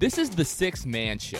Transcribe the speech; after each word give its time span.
This 0.00 0.18
is 0.18 0.30
the 0.30 0.44
Sixth 0.44 0.84
Man 0.86 1.18
Show, 1.18 1.38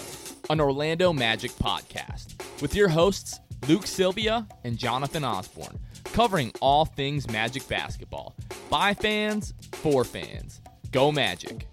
an 0.49 0.61
Orlando 0.61 1.13
Magic 1.13 1.51
podcast, 1.53 2.41
with 2.63 2.75
your 2.75 2.89
hosts, 2.89 3.41
Luke 3.69 3.85
Sylvia 3.87 4.47
and 4.63 4.79
Jonathan 4.79 5.25
Osborne, 5.25 5.79
covering 6.13 6.53
all 6.61 6.85
things 6.85 7.29
Magic 7.29 7.67
basketball. 7.67 8.37
By 8.71 8.95
fans, 8.95 9.55
for 9.73 10.05
fans. 10.05 10.61
Go 10.93 11.11
Magic. 11.11 11.67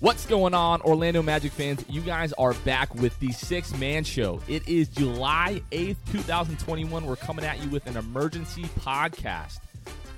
What's 0.00 0.26
going 0.26 0.52
on, 0.52 0.82
Orlando 0.82 1.22
Magic 1.22 1.52
fans? 1.52 1.84
You 1.88 2.00
guys 2.00 2.32
are 2.34 2.54
back 2.64 2.92
with 2.96 3.18
the 3.20 3.30
Sixth 3.30 3.78
Man 3.78 4.02
Show. 4.02 4.40
It 4.48 4.68
is 4.68 4.88
July 4.88 5.62
8th, 5.70 5.96
2021. 6.10 7.06
We're 7.06 7.14
coming 7.16 7.44
at 7.44 7.62
you 7.62 7.70
with 7.70 7.86
an 7.86 7.96
emergency 7.96 8.64
podcast. 8.80 9.60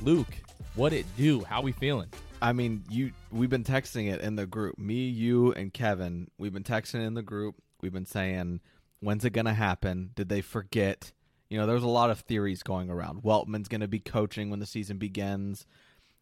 Luke, 0.00 0.34
what 0.74 0.94
it 0.94 1.04
do? 1.18 1.44
How 1.44 1.60
we 1.60 1.72
feeling? 1.72 2.08
I 2.42 2.52
mean, 2.52 2.84
you 2.90 3.12
we've 3.30 3.50
been 3.50 3.64
texting 3.64 4.12
it 4.12 4.20
in 4.20 4.36
the 4.36 4.46
group. 4.46 4.78
Me, 4.78 5.08
you, 5.08 5.52
and 5.52 5.72
Kevin. 5.72 6.30
We've 6.38 6.52
been 6.52 6.64
texting 6.64 7.06
in 7.06 7.14
the 7.14 7.22
group. 7.22 7.56
We've 7.80 7.92
been 7.92 8.06
saying, 8.06 8.60
"When's 9.00 9.24
it 9.24 9.30
gonna 9.30 9.54
happen? 9.54 10.10
Did 10.14 10.28
they 10.28 10.42
forget?" 10.42 11.12
You 11.48 11.58
know, 11.58 11.66
there's 11.66 11.82
a 11.82 11.88
lot 11.88 12.10
of 12.10 12.20
theories 12.20 12.62
going 12.62 12.90
around. 12.90 13.22
Weltman's 13.22 13.68
gonna 13.68 13.88
be 13.88 14.00
coaching 14.00 14.50
when 14.50 14.60
the 14.60 14.66
season 14.66 14.98
begins. 14.98 15.66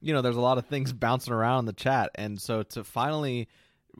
You 0.01 0.13
know, 0.13 0.23
there's 0.23 0.37
a 0.37 0.41
lot 0.41 0.59
of 0.59 0.67
things 0.67 0.93
bouncing 0.93 1.33
around 1.33 1.61
in 1.61 1.67
the 1.67 1.73
chat, 1.73 2.11
and 2.15 2.41
so 2.41 2.63
to 2.63 2.85
finally, 2.85 3.49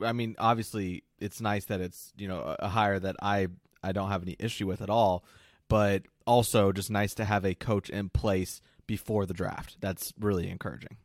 I 0.01 0.13
mean, 0.13 0.35
obviously, 0.39 1.03
it's 1.19 1.41
nice 1.41 1.65
that 1.65 1.81
it's 1.81 2.13
you 2.17 2.27
know 2.27 2.55
a 2.59 2.69
hire 2.69 2.99
that 2.99 3.17
I 3.21 3.47
I 3.83 3.91
don't 3.91 4.09
have 4.09 4.23
any 4.23 4.37
issue 4.39 4.67
with 4.67 4.81
at 4.81 4.89
all, 4.89 5.25
but 5.67 6.03
also 6.25 6.71
just 6.71 6.89
nice 6.89 7.13
to 7.15 7.25
have 7.25 7.43
a 7.45 7.55
coach 7.55 7.89
in 7.89 8.09
place 8.09 8.61
before 8.87 9.25
the 9.25 9.33
draft. 9.33 9.77
That's 9.81 10.13
really 10.17 10.49
encouraging 10.49 10.97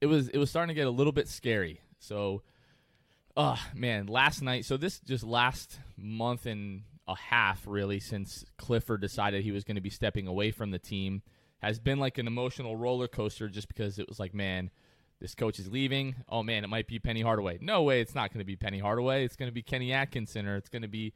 it 0.00 0.06
was 0.06 0.28
it 0.28 0.38
was 0.38 0.50
starting 0.50 0.74
to 0.74 0.78
get 0.78 0.86
a 0.86 0.90
little 0.90 1.12
bit 1.12 1.28
scary. 1.28 1.80
So, 1.98 2.42
uh 3.36 3.56
man, 3.74 4.06
last 4.06 4.42
night. 4.42 4.64
So 4.64 4.76
this 4.76 5.00
just 5.00 5.24
last 5.24 5.78
month 5.96 6.46
and 6.46 6.82
a 7.06 7.16
half, 7.16 7.66
really, 7.66 8.00
since 8.00 8.44
Clifford 8.56 9.00
decided 9.00 9.42
he 9.42 9.52
was 9.52 9.64
going 9.64 9.74
to 9.74 9.80
be 9.80 9.90
stepping 9.90 10.26
away 10.26 10.50
from 10.50 10.70
the 10.70 10.78
team, 10.78 11.22
has 11.58 11.78
been 11.78 11.98
like 11.98 12.18
an 12.18 12.26
emotional 12.26 12.76
roller 12.76 13.08
coaster. 13.08 13.48
Just 13.48 13.68
because 13.68 13.98
it 13.98 14.08
was 14.08 14.18
like, 14.18 14.34
man, 14.34 14.70
this 15.20 15.34
coach 15.34 15.58
is 15.58 15.70
leaving. 15.70 16.16
Oh 16.28 16.42
man, 16.42 16.64
it 16.64 16.68
might 16.68 16.86
be 16.86 16.98
Penny 16.98 17.22
Hardaway. 17.22 17.58
No 17.60 17.82
way, 17.82 18.00
it's 18.00 18.14
not 18.14 18.32
going 18.32 18.40
to 18.40 18.46
be 18.46 18.56
Penny 18.56 18.78
Hardaway. 18.78 19.24
It's 19.24 19.36
going 19.36 19.50
to 19.50 19.54
be 19.54 19.62
Kenny 19.62 19.92
Atkinson, 19.92 20.46
or 20.46 20.56
it's 20.56 20.70
going 20.70 20.82
to 20.82 20.88
be 20.88 21.12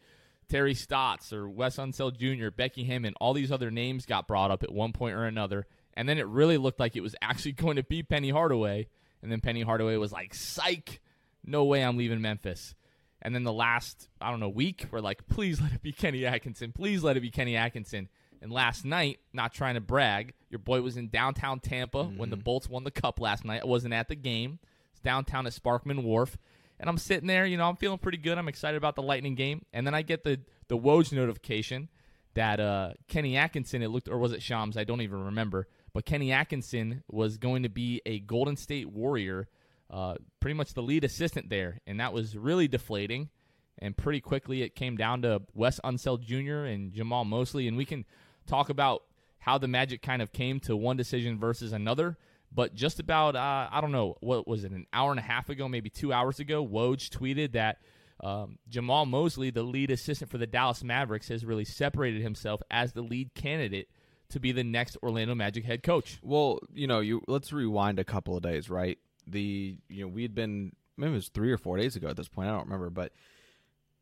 Terry 0.48 0.74
Stotts, 0.74 1.32
or 1.32 1.48
Wes 1.48 1.76
Unseld 1.76 2.18
Jr., 2.18 2.50
Becky 2.50 2.84
Hammon. 2.84 3.14
All 3.18 3.32
these 3.32 3.50
other 3.50 3.70
names 3.70 4.04
got 4.04 4.28
brought 4.28 4.50
up 4.50 4.62
at 4.62 4.70
one 4.70 4.92
point 4.92 5.14
or 5.14 5.24
another 5.24 5.66
and 5.96 6.08
then 6.08 6.18
it 6.18 6.26
really 6.26 6.58
looked 6.58 6.80
like 6.80 6.96
it 6.96 7.02
was 7.02 7.16
actually 7.22 7.52
going 7.64 7.76
to 7.76 7.82
be 7.82 8.02
Penny 8.02 8.30
Hardaway. 8.30 8.88
And 9.22 9.32
then 9.32 9.40
Penny 9.40 9.62
Hardaway 9.62 9.96
was 9.96 10.12
like, 10.12 10.34
psych, 10.34 11.00
no 11.44 11.64
way 11.64 11.82
I'm 11.82 11.96
leaving 11.96 12.20
Memphis. 12.20 12.74
And 13.22 13.34
then 13.34 13.44
the 13.44 13.52
last, 13.52 14.08
I 14.20 14.30
don't 14.30 14.40
know, 14.40 14.50
week, 14.50 14.86
we're 14.90 15.00
like, 15.00 15.26
please 15.28 15.60
let 15.60 15.72
it 15.72 15.82
be 15.82 15.92
Kenny 15.92 16.26
Atkinson. 16.26 16.72
Please 16.72 17.02
let 17.02 17.16
it 17.16 17.20
be 17.20 17.30
Kenny 17.30 17.56
Atkinson. 17.56 18.08
And 18.42 18.52
last 18.52 18.84
night, 18.84 19.20
not 19.32 19.54
trying 19.54 19.74
to 19.74 19.80
brag, 19.80 20.34
your 20.50 20.58
boy 20.58 20.82
was 20.82 20.98
in 20.98 21.08
downtown 21.08 21.60
Tampa 21.60 22.04
mm-hmm. 22.04 22.18
when 22.18 22.28
the 22.28 22.36
mm-hmm. 22.36 22.42
Bolts 22.42 22.68
won 22.68 22.84
the 22.84 22.90
cup 22.90 23.18
last 23.18 23.46
night. 23.46 23.62
I 23.62 23.66
wasn't 23.66 23.94
at 23.94 24.08
the 24.08 24.14
game. 24.14 24.58
It's 24.92 25.00
downtown 25.00 25.46
at 25.46 25.54
Sparkman 25.54 26.02
Wharf. 26.02 26.36
And 26.78 26.90
I'm 26.90 26.98
sitting 26.98 27.26
there, 27.26 27.46
you 27.46 27.56
know, 27.56 27.66
I'm 27.66 27.76
feeling 27.76 27.98
pretty 27.98 28.18
good. 28.18 28.36
I'm 28.36 28.48
excited 28.48 28.76
about 28.76 28.96
the 28.96 29.02
Lightning 29.02 29.36
game. 29.36 29.64
And 29.72 29.86
then 29.86 29.94
I 29.94 30.02
get 30.02 30.24
the, 30.24 30.40
the 30.68 30.76
Woj 30.76 31.12
notification 31.12 31.88
that 32.34 32.60
uh, 32.60 32.92
Kenny 33.08 33.38
Atkinson, 33.38 33.80
it 33.80 33.88
looked, 33.88 34.08
or 34.08 34.18
was 34.18 34.32
it 34.32 34.42
Shams? 34.42 34.76
I 34.76 34.84
don't 34.84 35.00
even 35.00 35.24
remember 35.26 35.66
but 35.94 36.04
Kenny 36.04 36.32
Atkinson 36.32 37.04
was 37.08 37.38
going 37.38 37.62
to 37.62 37.68
be 37.68 38.02
a 38.04 38.18
Golden 38.18 38.56
State 38.56 38.90
Warrior, 38.90 39.48
uh, 39.90 40.16
pretty 40.40 40.54
much 40.54 40.74
the 40.74 40.82
lead 40.82 41.04
assistant 41.04 41.48
there, 41.48 41.80
and 41.86 42.00
that 42.00 42.12
was 42.12 42.36
really 42.36 42.68
deflating. 42.68 43.30
And 43.78 43.96
pretty 43.96 44.20
quickly, 44.20 44.62
it 44.62 44.74
came 44.74 44.96
down 44.96 45.22
to 45.22 45.42
Wes 45.54 45.80
Unseld 45.84 46.22
Jr. 46.22 46.64
and 46.66 46.92
Jamahl 46.92 47.24
Mosley, 47.24 47.68
and 47.68 47.76
we 47.76 47.84
can 47.84 48.04
talk 48.46 48.68
about 48.68 49.04
how 49.38 49.56
the 49.56 49.68
Magic 49.68 50.02
kind 50.02 50.20
of 50.20 50.32
came 50.32 50.58
to 50.60 50.76
one 50.76 50.96
decision 50.96 51.38
versus 51.38 51.72
another. 51.72 52.18
But 52.52 52.74
just 52.74 53.00
about, 53.00 53.34
uh, 53.36 53.68
I 53.70 53.80
don't 53.80 53.92
know, 53.92 54.16
what 54.20 54.46
was 54.46 54.64
it, 54.64 54.72
an 54.72 54.86
hour 54.92 55.10
and 55.10 55.18
a 55.18 55.24
half 55.24 55.48
ago, 55.48 55.68
maybe 55.68 55.90
two 55.90 56.12
hours 56.12 56.38
ago, 56.38 56.66
Woj 56.66 57.08
tweeted 57.10 57.52
that 57.52 57.78
um, 58.22 58.58
Jamahl 58.70 59.08
Mosley, 59.08 59.50
the 59.50 59.62
lead 59.62 59.90
assistant 59.90 60.30
for 60.30 60.38
the 60.38 60.46
Dallas 60.46 60.84
Mavericks, 60.84 61.28
has 61.28 61.44
really 61.44 61.64
separated 61.64 62.22
himself 62.22 62.62
as 62.70 62.92
the 62.92 63.02
lead 63.02 63.34
candidate 63.34 63.88
to 64.30 64.40
be 64.40 64.52
the 64.52 64.64
next 64.64 64.96
Orlando 65.02 65.34
Magic 65.34 65.64
head 65.64 65.82
coach. 65.82 66.18
Well, 66.22 66.60
you 66.72 66.86
know, 66.86 67.00
you 67.00 67.22
let's 67.28 67.52
rewind 67.52 67.98
a 67.98 68.04
couple 68.04 68.36
of 68.36 68.42
days, 68.42 68.70
right? 68.70 68.98
The 69.26 69.76
you 69.88 70.02
know 70.02 70.08
we 70.08 70.22
had 70.22 70.34
been 70.34 70.72
maybe 70.96 71.12
it 71.12 71.16
was 71.16 71.28
three 71.28 71.52
or 71.52 71.58
four 71.58 71.76
days 71.76 71.96
ago 71.96 72.08
at 72.08 72.16
this 72.16 72.28
point. 72.28 72.48
I 72.48 72.52
don't 72.52 72.64
remember, 72.64 72.90
but 72.90 73.12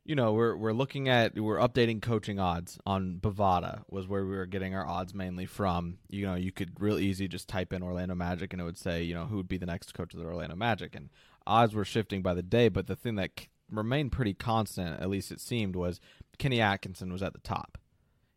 you 0.04 0.14
know 0.14 0.32
we're 0.32 0.56
we're 0.56 0.72
looking 0.72 1.08
at 1.08 1.38
we're 1.38 1.58
updating 1.58 2.02
coaching 2.02 2.40
odds 2.40 2.78
on 2.84 3.18
Bovada 3.20 3.82
was 3.88 4.08
where 4.08 4.24
we 4.24 4.36
were 4.36 4.46
getting 4.46 4.74
our 4.74 4.86
odds 4.86 5.14
mainly 5.14 5.46
from. 5.46 5.98
You 6.08 6.26
know, 6.26 6.34
you 6.34 6.52
could 6.52 6.80
real 6.80 6.98
easy 6.98 7.28
just 7.28 7.48
type 7.48 7.72
in 7.72 7.82
Orlando 7.82 8.14
Magic 8.14 8.52
and 8.52 8.60
it 8.60 8.64
would 8.64 8.78
say 8.78 9.02
you 9.02 9.14
know 9.14 9.26
who 9.26 9.36
would 9.36 9.48
be 9.48 9.58
the 9.58 9.66
next 9.66 9.94
coach 9.94 10.14
of 10.14 10.20
the 10.20 10.26
Orlando 10.26 10.56
Magic, 10.56 10.94
and 10.94 11.10
odds 11.46 11.74
were 11.74 11.84
shifting 11.84 12.22
by 12.22 12.34
the 12.34 12.42
day. 12.42 12.68
But 12.68 12.86
the 12.86 12.96
thing 12.96 13.16
that 13.16 13.30
remained 13.70 14.12
pretty 14.12 14.34
constant, 14.34 15.00
at 15.00 15.10
least 15.10 15.32
it 15.32 15.40
seemed, 15.40 15.76
was 15.76 16.00
Kenny 16.38 16.60
Atkinson 16.60 17.12
was 17.12 17.22
at 17.22 17.32
the 17.32 17.38
top. 17.40 17.78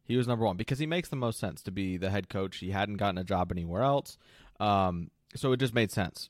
He 0.05 0.17
was 0.17 0.27
number 0.27 0.45
one 0.45 0.57
because 0.57 0.79
he 0.79 0.85
makes 0.85 1.09
the 1.09 1.15
most 1.15 1.39
sense 1.39 1.61
to 1.63 1.71
be 1.71 1.97
the 1.97 2.09
head 2.09 2.29
coach. 2.29 2.57
He 2.57 2.71
hadn't 2.71 2.97
gotten 2.97 3.17
a 3.17 3.23
job 3.23 3.51
anywhere 3.51 3.81
else, 3.81 4.17
um, 4.59 5.09
so 5.35 5.51
it 5.51 5.57
just 5.57 5.73
made 5.73 5.91
sense. 5.91 6.29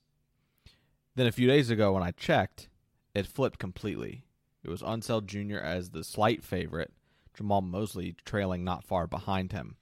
Then 1.15 1.27
a 1.27 1.31
few 1.31 1.47
days 1.47 1.69
ago, 1.69 1.93
when 1.93 2.03
I 2.03 2.11
checked, 2.11 2.69
it 3.13 3.27
flipped 3.27 3.59
completely. 3.59 4.23
It 4.63 4.69
was 4.69 4.81
Unseld 4.81 5.25
Jr. 5.25 5.57
as 5.57 5.91
the 5.91 6.03
slight 6.03 6.43
favorite, 6.43 6.91
Jamahl 7.37 7.63
Mosley 7.63 8.15
trailing 8.25 8.63
not 8.63 8.83
far 8.83 9.07
behind 9.07 9.51
him. 9.51 9.77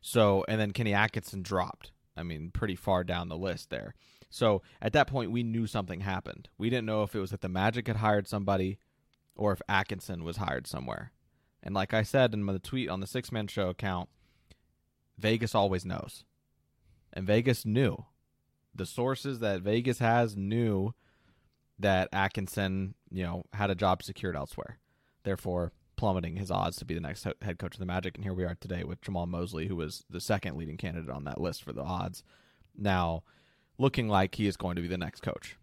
So, 0.00 0.44
and 0.48 0.60
then 0.60 0.72
Kenny 0.72 0.94
Atkinson 0.94 1.42
dropped. 1.42 1.92
I 2.16 2.22
mean, 2.22 2.50
pretty 2.50 2.76
far 2.76 3.04
down 3.04 3.28
the 3.28 3.36
list 3.36 3.70
there. 3.70 3.94
So 4.30 4.62
at 4.82 4.92
that 4.92 5.06
point, 5.06 5.30
we 5.30 5.42
knew 5.42 5.66
something 5.66 6.00
happened. 6.00 6.48
We 6.58 6.68
didn't 6.70 6.86
know 6.86 7.02
if 7.02 7.14
it 7.14 7.20
was 7.20 7.30
that 7.30 7.40
the 7.40 7.48
Magic 7.48 7.86
had 7.86 7.96
hired 7.96 8.28
somebody 8.28 8.78
or 9.36 9.52
if 9.52 9.62
Atkinson 9.68 10.24
was 10.24 10.36
hired 10.36 10.66
somewhere. 10.66 11.12
And 11.68 11.74
like 11.74 11.92
I 11.92 12.02
said 12.02 12.32
in 12.32 12.46
the 12.46 12.58
tweet 12.58 12.88
on 12.88 13.00
the 13.00 13.06
Sixth 13.06 13.30
Man 13.30 13.46
Show 13.46 13.68
account, 13.68 14.08
Vegas 15.18 15.54
always 15.54 15.84
knows. 15.84 16.24
And 17.12 17.26
Vegas 17.26 17.66
knew. 17.66 18.06
The 18.74 18.86
sources 18.86 19.40
that 19.40 19.60
Vegas 19.60 19.98
has 19.98 20.34
knew 20.34 20.94
that 21.78 22.08
Atkinson, 22.10 22.94
you 23.10 23.22
know, 23.22 23.44
had 23.52 23.68
a 23.70 23.74
job 23.74 24.02
secured 24.02 24.34
elsewhere. 24.34 24.78
Therefore, 25.24 25.72
plummeting 25.96 26.36
his 26.36 26.50
odds 26.50 26.78
to 26.78 26.86
be 26.86 26.94
the 26.94 27.02
next 27.02 27.26
head 27.42 27.58
coach 27.58 27.74
of 27.74 27.80
the 27.80 27.84
Magic. 27.84 28.14
And 28.14 28.24
here 28.24 28.32
we 28.32 28.44
are 28.44 28.56
today 28.58 28.82
with 28.82 29.02
Jamahl 29.02 29.28
Mosley, 29.28 29.66
who 29.66 29.76
was 29.76 30.06
the 30.08 30.22
second 30.22 30.56
leading 30.56 30.78
candidate 30.78 31.10
on 31.10 31.24
that 31.24 31.38
list 31.38 31.62
for 31.62 31.74
the 31.74 31.82
odds. 31.82 32.24
Now, 32.74 33.24
looking 33.76 34.08
like 34.08 34.36
he 34.36 34.46
is 34.46 34.56
going 34.56 34.76
to 34.76 34.82
be 34.82 34.88
the 34.88 34.96
next 34.96 35.20
coach. 35.20 35.57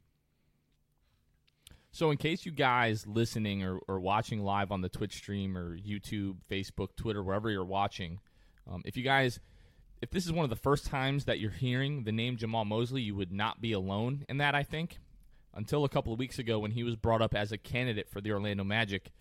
So, 1.95 2.11
in 2.11 2.17
case 2.17 2.45
you 2.45 2.51
guys 2.51 3.07
listening 3.07 3.63
or, 3.63 3.79
or 3.87 4.01
watching 4.01 4.43
live 4.43 4.69
on 4.73 4.81
the 4.81 4.89
Twitch 4.89 5.15
stream 5.15 5.57
or 5.57 5.77
YouTube, 5.77 6.35
Facebook, 6.51 6.89
Twitter, 6.97 7.23
wherever 7.23 7.49
you're 7.49 7.63
watching, 7.63 8.19
um, 8.69 8.81
if 8.83 8.97
you 8.97 9.03
guys, 9.03 9.39
if 10.01 10.11
this 10.11 10.25
is 10.25 10.33
one 10.33 10.43
of 10.43 10.49
the 10.49 10.57
first 10.57 10.87
times 10.87 11.23
that 11.23 11.39
you're 11.39 11.51
hearing 11.51 12.03
the 12.03 12.11
name 12.11 12.35
Jamahl 12.35 12.65
Mosley, 12.65 13.01
you 13.01 13.15
would 13.15 13.31
not 13.31 13.61
be 13.61 13.71
alone 13.71 14.25
in 14.27 14.39
that, 14.39 14.53
I 14.53 14.61
think. 14.61 14.99
Until 15.53 15.85
a 15.85 15.89
couple 15.89 16.11
of 16.11 16.19
weeks 16.19 16.37
ago 16.37 16.59
when 16.59 16.71
he 16.71 16.83
was 16.83 16.97
brought 16.97 17.21
up 17.21 17.33
as 17.33 17.53
a 17.53 17.57
candidate 17.57 18.09
for 18.09 18.19
the 18.19 18.33
Orlando 18.33 18.65
Magic, 18.65 19.13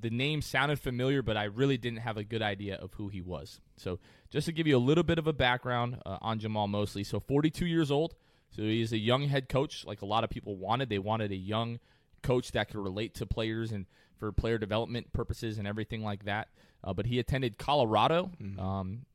the 0.00 0.08
name 0.08 0.40
sounded 0.40 0.80
familiar, 0.80 1.20
but 1.20 1.36
I 1.36 1.44
really 1.44 1.76
didn't 1.76 1.98
have 1.98 2.16
a 2.16 2.24
good 2.24 2.40
idea 2.40 2.76
of 2.76 2.94
who 2.94 3.08
he 3.08 3.20
was. 3.20 3.60
So, 3.76 3.98
just 4.30 4.46
to 4.46 4.52
give 4.52 4.66
you 4.66 4.78
a 4.78 4.80
little 4.80 5.04
bit 5.04 5.18
of 5.18 5.26
a 5.26 5.34
background 5.34 6.00
uh, 6.06 6.16
on 6.22 6.40
Jamahl 6.40 6.70
Mosley. 6.70 7.04
So, 7.04 7.20
42 7.20 7.66
years 7.66 7.90
old. 7.90 8.14
So, 8.48 8.62
he's 8.62 8.94
a 8.94 8.98
young 8.98 9.28
head 9.28 9.50
coach, 9.50 9.84
like 9.84 10.00
a 10.00 10.06
lot 10.06 10.24
of 10.24 10.30
people 10.30 10.56
wanted. 10.56 10.88
They 10.88 10.98
wanted 10.98 11.32
a 11.32 11.36
young 11.36 11.80
coach 12.28 12.52
that 12.52 12.68
could 12.68 12.76
relate 12.76 13.14
to 13.14 13.26
players 13.26 13.72
and 13.72 13.86
for 14.18 14.30
player 14.32 14.58
development 14.58 15.10
purposes 15.14 15.56
and 15.56 15.66
everything 15.66 16.02
like 16.02 16.26
that. 16.26 16.48
Uh, 16.84 16.92
but 16.92 17.06
he 17.06 17.18
attended 17.18 17.56
Colorado. 17.56 18.30
Mm-hmm. 18.42 18.60
Um, 18.60 19.06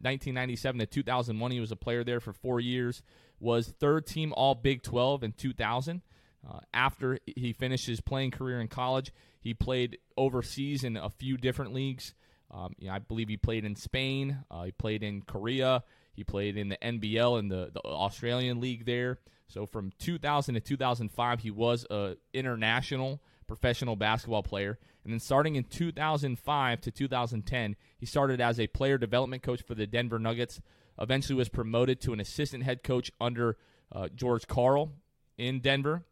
1997 0.00 0.78
to 0.78 0.86
2001, 0.86 1.50
he 1.50 1.60
was 1.60 1.72
a 1.72 1.76
player 1.76 2.04
there 2.04 2.20
for 2.20 2.32
four 2.32 2.60
years. 2.60 3.02
Was 3.40 3.68
third 3.68 4.06
team 4.06 4.32
All 4.36 4.54
Big 4.54 4.82
12 4.82 5.24
in 5.24 5.32
2000. 5.32 6.02
Uh, 6.48 6.58
after 6.72 7.18
he 7.24 7.52
finished 7.52 7.86
his 7.86 8.00
playing 8.00 8.30
career 8.30 8.60
in 8.60 8.68
college, 8.68 9.12
he 9.40 9.52
played 9.52 9.98
overseas 10.16 10.84
in 10.84 10.96
a 10.96 11.08
few 11.10 11.36
different 11.36 11.72
leagues. 11.74 12.14
Um, 12.50 12.74
you 12.78 12.86
know, 12.86 12.94
I 12.94 12.98
believe 13.00 13.28
he 13.28 13.36
played 13.36 13.64
in 13.64 13.74
Spain. 13.74 14.44
Uh, 14.50 14.64
he 14.64 14.70
played 14.70 15.02
in 15.02 15.22
Korea. 15.22 15.82
He 16.14 16.24
played 16.24 16.56
in 16.56 16.68
the 16.68 16.78
NBL 16.78 17.38
and 17.38 17.50
the, 17.50 17.70
the 17.72 17.80
Australian 17.80 18.60
League 18.60 18.86
there. 18.86 19.18
So 19.48 19.66
from 19.66 19.92
2000 19.98 20.54
to 20.54 20.60
2005, 20.60 21.40
he 21.40 21.50
was 21.50 21.86
a 21.90 22.16
international 22.32 23.20
professional 23.46 23.96
basketball 23.96 24.42
player. 24.42 24.78
And 25.04 25.12
then 25.12 25.20
starting 25.20 25.56
in 25.56 25.64
2005 25.64 26.80
to 26.80 26.90
2010, 26.90 27.76
he 27.98 28.06
started 28.06 28.40
as 28.40 28.58
a 28.58 28.66
player 28.68 28.96
development 28.96 29.42
coach 29.42 29.62
for 29.62 29.74
the 29.74 29.86
Denver 29.86 30.18
Nuggets. 30.18 30.60
Eventually 30.98 31.36
was 31.36 31.48
promoted 31.48 32.00
to 32.02 32.12
an 32.12 32.20
assistant 32.20 32.62
head 32.62 32.82
coach 32.82 33.10
under 33.20 33.58
uh, 33.92 34.08
George 34.14 34.46
Karl 34.46 34.92
in 35.36 35.60
Denver, 35.60 36.04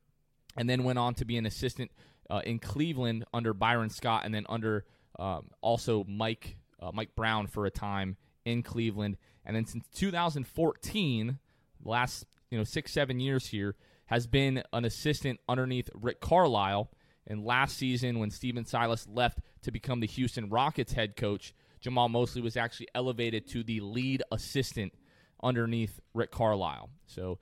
and 0.56 0.68
then 0.68 0.84
went 0.84 0.98
on 0.98 1.14
to 1.14 1.24
be 1.24 1.36
an 1.36 1.46
assistant 1.46 1.90
uh, 2.28 2.42
in 2.44 2.58
Cleveland 2.58 3.24
under 3.32 3.54
Byron 3.54 3.90
Scott, 3.90 4.22
and 4.24 4.34
then 4.34 4.44
under 4.48 4.84
um, 5.18 5.48
also 5.60 6.04
Mike 6.04 6.56
uh, 6.80 6.90
Mike 6.92 7.14
Brown 7.14 7.46
for 7.46 7.64
a 7.64 7.70
time 7.70 8.16
in 8.44 8.62
Cleveland, 8.62 9.16
and 9.44 9.56
then 9.56 9.66
since 9.66 9.86
2014, 9.94 11.38
last 11.84 12.26
you 12.50 12.58
know 12.58 12.64
six 12.64 12.92
seven 12.92 13.20
years 13.20 13.46
here, 13.46 13.76
has 14.06 14.26
been 14.26 14.62
an 14.72 14.84
assistant 14.84 15.40
underneath 15.48 15.88
Rick 15.94 16.20
Carlisle. 16.20 16.90
And 17.26 17.44
last 17.44 17.78
season, 17.78 18.18
when 18.18 18.30
Stephen 18.30 18.64
Silas 18.64 19.06
left 19.08 19.38
to 19.62 19.70
become 19.70 20.00
the 20.00 20.06
Houston 20.08 20.50
Rockets 20.50 20.92
head 20.92 21.16
coach, 21.16 21.54
Jamahl 21.82 22.10
Mosley 22.10 22.42
was 22.42 22.56
actually 22.56 22.88
elevated 22.94 23.46
to 23.48 23.62
the 23.62 23.80
lead 23.80 24.22
assistant 24.32 24.92
underneath 25.42 26.00
Rick 26.14 26.30
Carlisle. 26.30 26.90
So, 27.06 27.38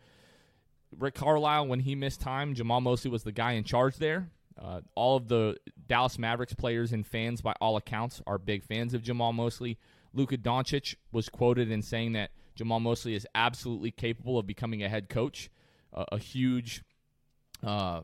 Rick 0.96 1.14
Carlisle, 1.14 1.66
when 1.66 1.80
he 1.80 1.94
missed 1.94 2.20
time, 2.20 2.54
Jamahl 2.54 2.82
Mosley 2.82 3.10
was 3.10 3.22
the 3.22 3.32
guy 3.32 3.52
in 3.52 3.64
charge 3.64 3.96
there. 3.96 4.30
Uh, 4.60 4.80
all 4.94 5.16
of 5.16 5.28
the 5.28 5.56
Dallas 5.86 6.18
Mavericks 6.18 6.54
players 6.54 6.92
and 6.92 7.06
fans, 7.06 7.40
by 7.40 7.54
all 7.60 7.76
accounts, 7.76 8.20
are 8.26 8.38
big 8.38 8.64
fans 8.64 8.92
of 8.92 9.02
Jamahl 9.02 9.34
Mosley. 9.34 9.78
Luka 10.12 10.36
Doncic 10.36 10.96
was 11.12 11.28
quoted 11.28 11.70
in 11.70 11.82
saying 11.82 12.12
that 12.12 12.30
Jamahl 12.58 12.80
Mosley 12.80 13.14
is 13.14 13.26
absolutely 13.34 13.90
capable 13.90 14.38
of 14.38 14.46
becoming 14.46 14.82
a 14.82 14.88
head 14.88 15.08
coach. 15.08 15.50
Uh, 15.92 16.04
a 16.12 16.18
huge, 16.18 16.82
uh, 17.66 18.00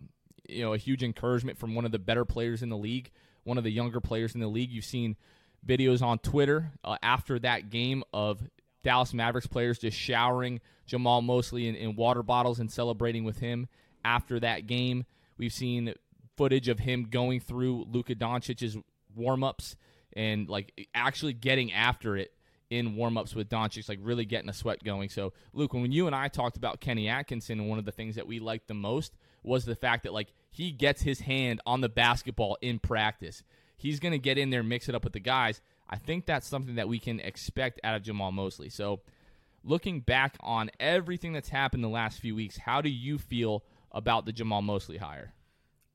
you 0.49 0.63
know, 0.63 0.73
a 0.73 0.79
huge 0.79 1.03
encouragement 1.03 1.59
from 1.59 1.75
one 1.75 1.85
of 1.85 1.93
the 1.93 1.99
better 1.99 2.25
players 2.25 2.63
in 2.63 2.69
the 2.69 2.77
league, 2.77 3.11
one 3.45 3.59
of 3.59 3.65
the 3.65 3.71
younger 3.71 4.01
players 4.01 4.35
in 4.35 4.41
the 4.41 4.49
league. 4.49 4.71
You've 4.71 4.85
seen 4.85 5.17
videos 5.65 6.03
on 6.03 6.19
Twitter 6.19 6.73
uh, 6.85 6.97
after 7.03 7.39
that 7.41 7.71
game 7.71 8.03
of 8.13 8.43
Dallas 8.83 9.15
Mavericks 9.15 9.47
players 9.47 9.79
just 9.79 9.97
showering 9.97 10.61
Jamahl 10.89 11.23
Mosley 11.23 11.69
in, 11.69 11.75
in 11.75 11.97
water 11.97 12.23
bottles 12.23 12.59
and 12.59 12.71
celebrating 12.71 13.25
with 13.25 13.39
him 13.39 13.69
after 14.05 14.41
that 14.41 14.67
game. 14.67 15.05
We've 15.39 15.53
seen 15.53 15.95
footage 16.37 16.69
of 16.69 16.81
him 16.81 17.09
going 17.11 17.41
through 17.41 17.87
Luka 17.91 18.15
Doncic's 18.15 18.77
warm-ups 19.15 19.77
and 20.17 20.49
like 20.49 20.89
actually 20.95 21.35
getting 21.35 21.73
after 21.73 22.17
it 22.17 22.33
in 22.71 22.97
warmups 22.97 23.35
with 23.35 23.49
Doncic, 23.49 23.89
like 23.89 24.01
really 24.03 24.25
getting 24.25 24.49
a 24.49 24.55
sweat 24.55 24.83
going. 24.83 25.09
So, 25.09 25.33
Luke, 25.53 25.73
when 25.73 25.93
you 25.93 26.07
and 26.07 26.17
I 26.17 26.29
talked 26.29 26.57
about 26.57 26.81
Kenny 26.81 27.09
Atkinson, 27.09 27.69
one 27.69 27.79
of 27.79 27.85
the 27.85 27.93
things 27.93 28.17
that 28.17 28.27
we 28.27 28.41
liked 28.41 28.67
the 28.67 28.75
most 28.75 29.15
was 29.45 29.65
the 29.65 29.77
fact 29.77 30.03
that 30.03 30.13
like 30.13 30.33
he 30.51 30.73
gets 30.73 31.03
his 31.03 31.21
hand 31.21 31.61
on 31.67 31.83
the 31.83 31.89
basketball 31.89 32.59
in 32.61 32.79
practice. 32.81 33.45
He's 33.77 34.01
going 34.01 34.13
to 34.13 34.19
get 34.19 34.39
in 34.39 34.51
there, 34.51 34.63
mix 34.63 34.89
it 34.89 34.95
up 34.95 35.05
with 35.05 35.13
the 35.13 35.21
guys. 35.21 35.61
I 35.89 35.99
think 35.99 36.27
that's 36.27 36.49
something 36.49 36.77
that 36.77 36.89
we 36.89 36.99
can 36.99 37.21
expect 37.21 37.79
out 37.85 37.95
of 37.95 38.03
Jamahl 38.03 38.33
Mosley. 38.33 38.71
So, 38.71 39.03
looking 39.63 40.01
back 40.01 40.37
on 40.41 40.71
everything 40.81 41.35
that's 41.35 41.51
happened 41.51 41.85
the 41.85 41.89
last 41.89 42.19
few 42.19 42.35
weeks, 42.35 42.57
how 42.57 42.81
do 42.81 42.89
you 42.89 43.19
feel 43.19 43.63
about 43.93 44.25
the 44.25 44.33
Jamahl 44.33 44.63
Mosley 44.63 44.97
hire? 44.97 45.35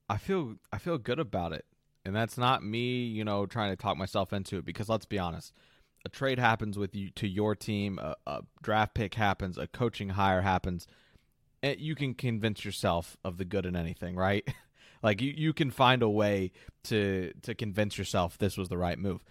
I 0.07 0.17
feel 0.17 0.55
I 0.71 0.77
feel 0.77 0.97
good 0.97 1.19
about 1.19 1.53
it. 1.53 1.65
And 2.03 2.15
that's 2.15 2.37
not 2.37 2.63
me, 2.63 3.03
you 3.03 3.23
know, 3.23 3.45
trying 3.45 3.71
to 3.71 3.75
talk 3.75 3.97
myself 3.97 4.33
into 4.33 4.57
it 4.57 4.65
because 4.65 4.89
let's 4.89 5.05
be 5.05 5.19
honest. 5.19 5.53
A 6.03 6.09
trade 6.09 6.39
happens 6.39 6.79
with 6.79 6.95
you 6.95 7.11
to 7.11 7.27
your 7.27 7.55
team, 7.55 7.99
a, 7.99 8.15
a 8.25 8.41
draft 8.63 8.95
pick 8.95 9.13
happens, 9.13 9.57
a 9.57 9.67
coaching 9.67 10.09
hire 10.09 10.41
happens. 10.41 10.87
And 11.61 11.79
you 11.79 11.93
can 11.93 12.15
convince 12.15 12.65
yourself 12.65 13.17
of 13.23 13.37
the 13.37 13.45
good 13.45 13.67
in 13.67 13.75
anything, 13.75 14.15
right? 14.15 14.47
like 15.03 15.21
you, 15.21 15.31
you 15.35 15.53
can 15.53 15.69
find 15.69 16.01
a 16.01 16.09
way 16.09 16.51
to 16.85 17.33
to 17.43 17.53
convince 17.53 17.99
yourself 17.99 18.37
this 18.37 18.57
was 18.57 18.69
the 18.69 18.79
right 18.79 18.97
move. 18.97 19.23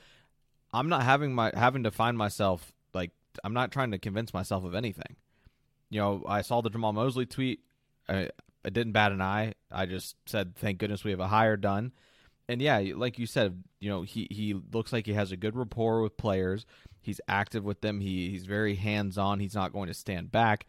I'm 0.72 0.88
not 0.88 1.02
having 1.02 1.34
my 1.34 1.50
having 1.54 1.82
to 1.84 1.90
find 1.90 2.16
myself 2.16 2.72
like 2.94 3.10
I'm 3.42 3.52
not 3.52 3.72
trying 3.72 3.90
to 3.90 3.98
convince 3.98 4.32
myself 4.32 4.64
of 4.64 4.76
anything. 4.76 5.16
You 5.88 6.00
know, 6.00 6.24
I 6.28 6.42
saw 6.42 6.60
the 6.60 6.70
Jamahl 6.70 6.94
Mosley 6.94 7.26
tweet. 7.26 7.60
I, 8.08 8.30
it 8.64 8.72
didn't 8.72 8.92
bat 8.92 9.10
an 9.10 9.20
eye. 9.20 9.54
I 9.72 9.86
just 9.86 10.14
said, 10.26 10.54
"Thank 10.56 10.78
goodness 10.78 11.02
we 11.02 11.10
have 11.10 11.20
a 11.20 11.28
hire 11.28 11.56
done." 11.56 11.92
And 12.50 12.60
yeah, 12.60 12.82
like 12.96 13.16
you 13.20 13.26
said, 13.26 13.62
you 13.78 13.88
know, 13.88 14.02
he 14.02 14.26
he 14.28 14.60
looks 14.72 14.92
like 14.92 15.06
he 15.06 15.12
has 15.12 15.30
a 15.30 15.36
good 15.36 15.54
rapport 15.54 16.02
with 16.02 16.16
players. 16.16 16.66
He's 17.00 17.20
active 17.28 17.62
with 17.62 17.80
them. 17.80 18.00
He 18.00 18.28
he's 18.28 18.44
very 18.44 18.74
hands 18.74 19.16
on. 19.16 19.38
He's 19.38 19.54
not 19.54 19.72
going 19.72 19.86
to 19.86 19.94
stand 19.94 20.32
back. 20.32 20.66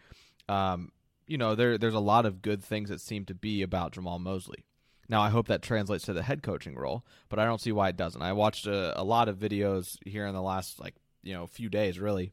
Um, 0.48 0.92
you 1.26 1.40
know, 1.40 1.56
there 1.56 1.80
there's 1.80 1.96
a 1.96 2.00
lot 2.00 2.28
of 2.28 2.44
good 2.44 2.64
things 2.64 2.90
that 2.90 3.02
seem 3.02 3.26
to 3.26 3.34
be 3.34 3.64
about 3.64 3.94
Jamahl 3.94 4.20
Mosley. 4.20 4.64
Now, 5.10 5.22
I 5.22 5.32
hope 5.32 5.48
that 5.48 5.64
translates 5.64 6.06
to 6.06 6.14
the 6.14 6.22
head 6.22 6.44
coaching 6.44 6.76
role, 6.76 7.04
but 7.30 7.40
I 7.40 7.46
don't 7.46 7.60
see 7.60 7.72
why 7.72 7.90
it 7.90 7.98
doesn't. 7.98 8.22
I 8.22 8.32
watched 8.34 8.68
a, 8.68 9.00
a 9.00 9.04
lot 9.04 9.28
of 9.28 9.40
videos 9.40 9.98
here 10.06 10.28
in 10.28 10.36
the 10.36 10.42
last 10.42 10.80
like 10.80 10.94
you 11.24 11.34
know 11.34 11.48
few 11.48 11.68
days, 11.68 12.00
really, 12.00 12.32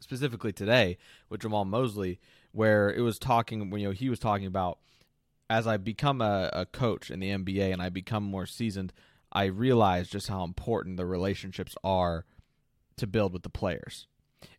specifically 0.00 0.52
today 0.52 0.98
with 1.28 1.42
Jamahl 1.42 1.64
Mosley, 1.64 2.18
where 2.50 2.90
it 2.90 3.02
was 3.02 3.20
talking 3.20 3.70
when 3.70 3.80
you 3.80 3.86
know 3.86 3.94
he 3.94 4.10
was 4.10 4.18
talking 4.18 4.48
about 4.48 4.80
as 5.50 5.66
I 5.66 5.76
become 5.76 6.20
a, 6.20 6.50
a 6.52 6.66
coach 6.66 7.10
in 7.10 7.20
the 7.20 7.30
NBA 7.30 7.72
and 7.72 7.80
I 7.80 7.88
become 7.88 8.22
more 8.22 8.46
seasoned, 8.46 8.92
I 9.32 9.44
realize 9.44 10.08
just 10.08 10.28
how 10.28 10.44
important 10.44 10.96
the 10.96 11.06
relationships 11.06 11.74
are 11.82 12.24
to 12.96 13.06
build 13.06 13.32
with 13.32 13.42
the 13.42 13.48
players. 13.48 14.06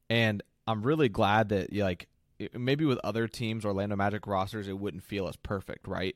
And 0.09 0.41
I'm 0.67 0.81
really 0.83 1.09
glad 1.09 1.49
that 1.49 1.73
like 1.75 2.07
maybe 2.53 2.85
with 2.85 2.99
other 3.03 3.27
teams, 3.27 3.65
Orlando 3.65 3.95
Magic 3.95 4.25
rosters, 4.27 4.67
it 4.67 4.77
wouldn't 4.77 5.03
feel 5.03 5.27
as 5.27 5.35
perfect, 5.35 5.87
right? 5.87 6.15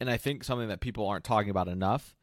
And 0.00 0.08
I 0.08 0.16
think 0.16 0.44
something 0.44 0.68
that 0.68 0.80
people 0.80 1.06
aren't 1.06 1.24
talking 1.24 1.50
about 1.50 1.68
enough 1.68 2.14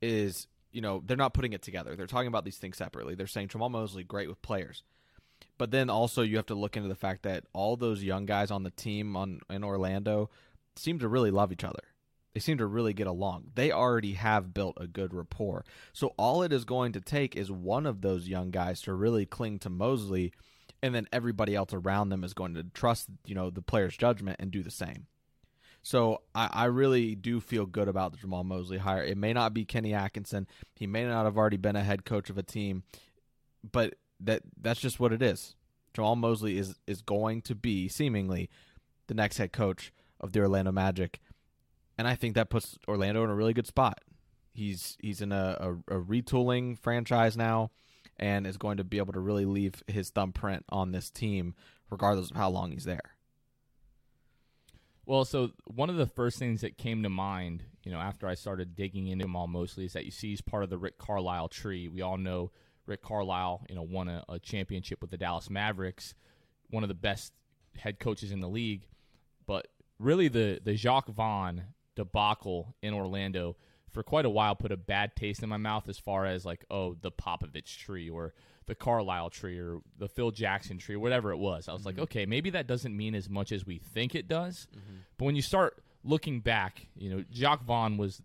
is, 0.00 0.46
you 0.70 0.80
know, 0.80 1.02
they're 1.04 1.16
not 1.16 1.34
putting 1.34 1.52
it 1.52 1.62
together. 1.62 1.96
They're 1.96 2.06
talking 2.06 2.28
about 2.28 2.44
these 2.44 2.58
things 2.58 2.76
separately. 2.76 3.14
They're 3.14 3.26
saying 3.26 3.48
Jamahl 3.48 3.70
Mosley 3.70 4.04
great 4.04 4.28
with 4.28 4.42
players. 4.42 4.82
But 5.58 5.70
then 5.70 5.90
also 5.90 6.22
you 6.22 6.36
have 6.36 6.46
to 6.46 6.54
look 6.54 6.76
into 6.76 6.88
the 6.88 6.94
fact 6.94 7.22
that 7.22 7.44
all 7.52 7.76
those 7.76 8.02
young 8.02 8.26
guys 8.26 8.50
on 8.50 8.62
the 8.62 8.70
team 8.70 9.16
on 9.16 9.40
in 9.48 9.64
Orlando 9.64 10.30
seem 10.76 10.98
to 10.98 11.08
really 11.08 11.30
love 11.30 11.52
each 11.52 11.64
other. 11.64 11.82
They 12.34 12.40
seem 12.40 12.58
to 12.58 12.66
really 12.66 12.94
get 12.94 13.06
along. 13.06 13.50
They 13.54 13.70
already 13.70 14.14
have 14.14 14.54
built 14.54 14.78
a 14.80 14.86
good 14.86 15.12
rapport. 15.12 15.64
So 15.92 16.14
all 16.16 16.42
it 16.42 16.52
is 16.52 16.64
going 16.64 16.92
to 16.92 17.00
take 17.00 17.36
is 17.36 17.50
one 17.50 17.84
of 17.84 18.00
those 18.00 18.26
young 18.26 18.50
guys 18.50 18.80
to 18.82 18.94
really 18.94 19.26
cling 19.26 19.58
to 19.60 19.70
Mosley 19.70 20.32
and 20.82 20.94
then 20.94 21.06
everybody 21.12 21.54
else 21.54 21.72
around 21.72 22.08
them 22.08 22.24
is 22.24 22.34
going 22.34 22.54
to 22.54 22.64
trust, 22.64 23.08
you 23.24 23.34
know, 23.34 23.50
the 23.50 23.62
player's 23.62 23.96
judgment 23.96 24.36
and 24.40 24.50
do 24.50 24.62
the 24.62 24.70
same. 24.70 25.06
So 25.82 26.22
I, 26.34 26.48
I 26.52 26.64
really 26.66 27.14
do 27.14 27.40
feel 27.40 27.66
good 27.66 27.88
about 27.88 28.12
the 28.12 28.18
Jamahl 28.18 28.44
Mosley 28.44 28.78
hire. 28.78 29.02
It 29.02 29.18
may 29.18 29.32
not 29.32 29.52
be 29.54 29.64
Kenny 29.64 29.94
Atkinson. 29.94 30.46
He 30.74 30.86
may 30.86 31.04
not 31.04 31.24
have 31.24 31.36
already 31.36 31.56
been 31.56 31.76
a 31.76 31.84
head 31.84 32.04
coach 32.04 32.30
of 32.30 32.38
a 32.38 32.42
team, 32.42 32.84
but 33.70 33.94
that 34.20 34.42
that's 34.60 34.80
just 34.80 35.00
what 35.00 35.12
it 35.12 35.22
is. 35.22 35.54
Jamahl 35.94 36.16
Mosley 36.16 36.56
is 36.56 36.76
is 36.86 37.02
going 37.02 37.42
to 37.42 37.54
be 37.54 37.88
seemingly 37.88 38.48
the 39.08 39.14
next 39.14 39.38
head 39.38 39.52
coach 39.52 39.92
of 40.22 40.32
the 40.32 40.40
Orlando 40.40 40.72
Magic, 40.72 41.20
and 41.98 42.06
I 42.08 42.14
think 42.14 42.34
that 42.34 42.50
puts 42.50 42.78
Orlando 42.88 43.24
in 43.24 43.30
a 43.30 43.34
really 43.34 43.52
good 43.52 43.66
spot. 43.66 44.00
He's 44.52 44.96
he's 45.00 45.20
in 45.20 45.32
a, 45.32 45.56
a, 45.88 45.96
a 45.96 46.00
retooling 46.00 46.78
franchise 46.78 47.36
now, 47.36 47.70
and 48.18 48.46
is 48.46 48.56
going 48.56 48.76
to 48.76 48.84
be 48.84 48.98
able 48.98 49.12
to 49.12 49.20
really 49.20 49.44
leave 49.44 49.82
his 49.86 50.10
thumbprint 50.10 50.64
on 50.68 50.92
this 50.92 51.10
team, 51.10 51.54
regardless 51.90 52.30
of 52.30 52.36
how 52.36 52.50
long 52.50 52.70
he's 52.70 52.84
there. 52.84 53.16
Well, 55.04 55.24
so 55.24 55.50
one 55.64 55.90
of 55.90 55.96
the 55.96 56.06
first 56.06 56.38
things 56.38 56.60
that 56.60 56.78
came 56.78 57.02
to 57.02 57.08
mind, 57.08 57.64
you 57.82 57.90
know, 57.90 57.98
after 57.98 58.28
I 58.28 58.34
started 58.34 58.76
digging 58.76 59.08
into 59.08 59.24
him 59.24 59.34
all 59.34 59.48
mostly, 59.48 59.84
is 59.84 59.94
that 59.94 60.04
you 60.04 60.12
see 60.12 60.30
he's 60.30 60.40
part 60.40 60.62
of 60.62 60.70
the 60.70 60.78
Rick 60.78 60.98
Carlisle 60.98 61.48
tree. 61.48 61.88
We 61.88 62.02
all 62.02 62.16
know 62.16 62.52
Rick 62.86 63.02
Carlisle, 63.02 63.66
you 63.68 63.74
know, 63.74 63.82
won 63.82 64.08
a, 64.08 64.24
a 64.28 64.38
championship 64.38 65.00
with 65.00 65.10
the 65.10 65.16
Dallas 65.16 65.50
Mavericks, 65.50 66.14
one 66.70 66.84
of 66.84 66.88
the 66.88 66.94
best 66.94 67.32
head 67.76 67.98
coaches 67.98 68.30
in 68.30 68.40
the 68.40 68.48
league. 68.48 68.86
But 69.46 69.66
really, 70.02 70.28
the 70.28 70.60
the 70.62 70.74
Jacque 70.74 71.08
Vaughn 71.08 71.62
debacle 71.94 72.74
in 72.82 72.94
Orlando 72.94 73.56
for 73.90 74.02
quite 74.02 74.24
a 74.24 74.30
while 74.30 74.54
put 74.54 74.72
a 74.72 74.76
bad 74.76 75.14
taste 75.14 75.42
in 75.42 75.48
my 75.48 75.58
mouth 75.58 75.88
as 75.88 75.98
far 75.98 76.24
as 76.24 76.44
like, 76.44 76.64
oh, 76.70 76.94
the 77.00 77.12
Popovich 77.12 77.78
tree 77.78 78.08
or 78.08 78.32
the 78.66 78.74
Carlisle 78.74 79.30
tree 79.30 79.58
or 79.58 79.80
the 79.98 80.08
Phil 80.08 80.30
Jackson 80.30 80.78
tree 80.78 80.94
or 80.94 81.00
whatever 81.00 81.30
it 81.30 81.36
was. 81.36 81.68
I 81.68 81.72
was 81.72 81.80
mm-hmm. 81.80 81.88
like, 81.88 81.98
okay, 81.98 82.26
maybe 82.26 82.50
that 82.50 82.66
doesn't 82.66 82.96
mean 82.96 83.14
as 83.14 83.28
much 83.28 83.52
as 83.52 83.66
we 83.66 83.78
think 83.78 84.14
it 84.14 84.28
does. 84.28 84.66
Mm-hmm. 84.70 84.96
But 85.18 85.24
when 85.26 85.36
you 85.36 85.42
start 85.42 85.82
looking 86.04 86.40
back, 86.40 86.86
you 86.96 87.10
know, 87.10 87.24
Jacque 87.30 87.64
Vaughn 87.64 87.96
was 87.96 88.22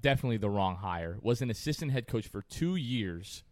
definitely 0.00 0.38
the 0.38 0.50
wrong 0.50 0.76
hire. 0.76 1.18
Was 1.22 1.42
an 1.42 1.50
assistant 1.50 1.92
head 1.92 2.06
coach 2.06 2.26
for 2.26 2.42
two 2.42 2.76
years 2.76 3.44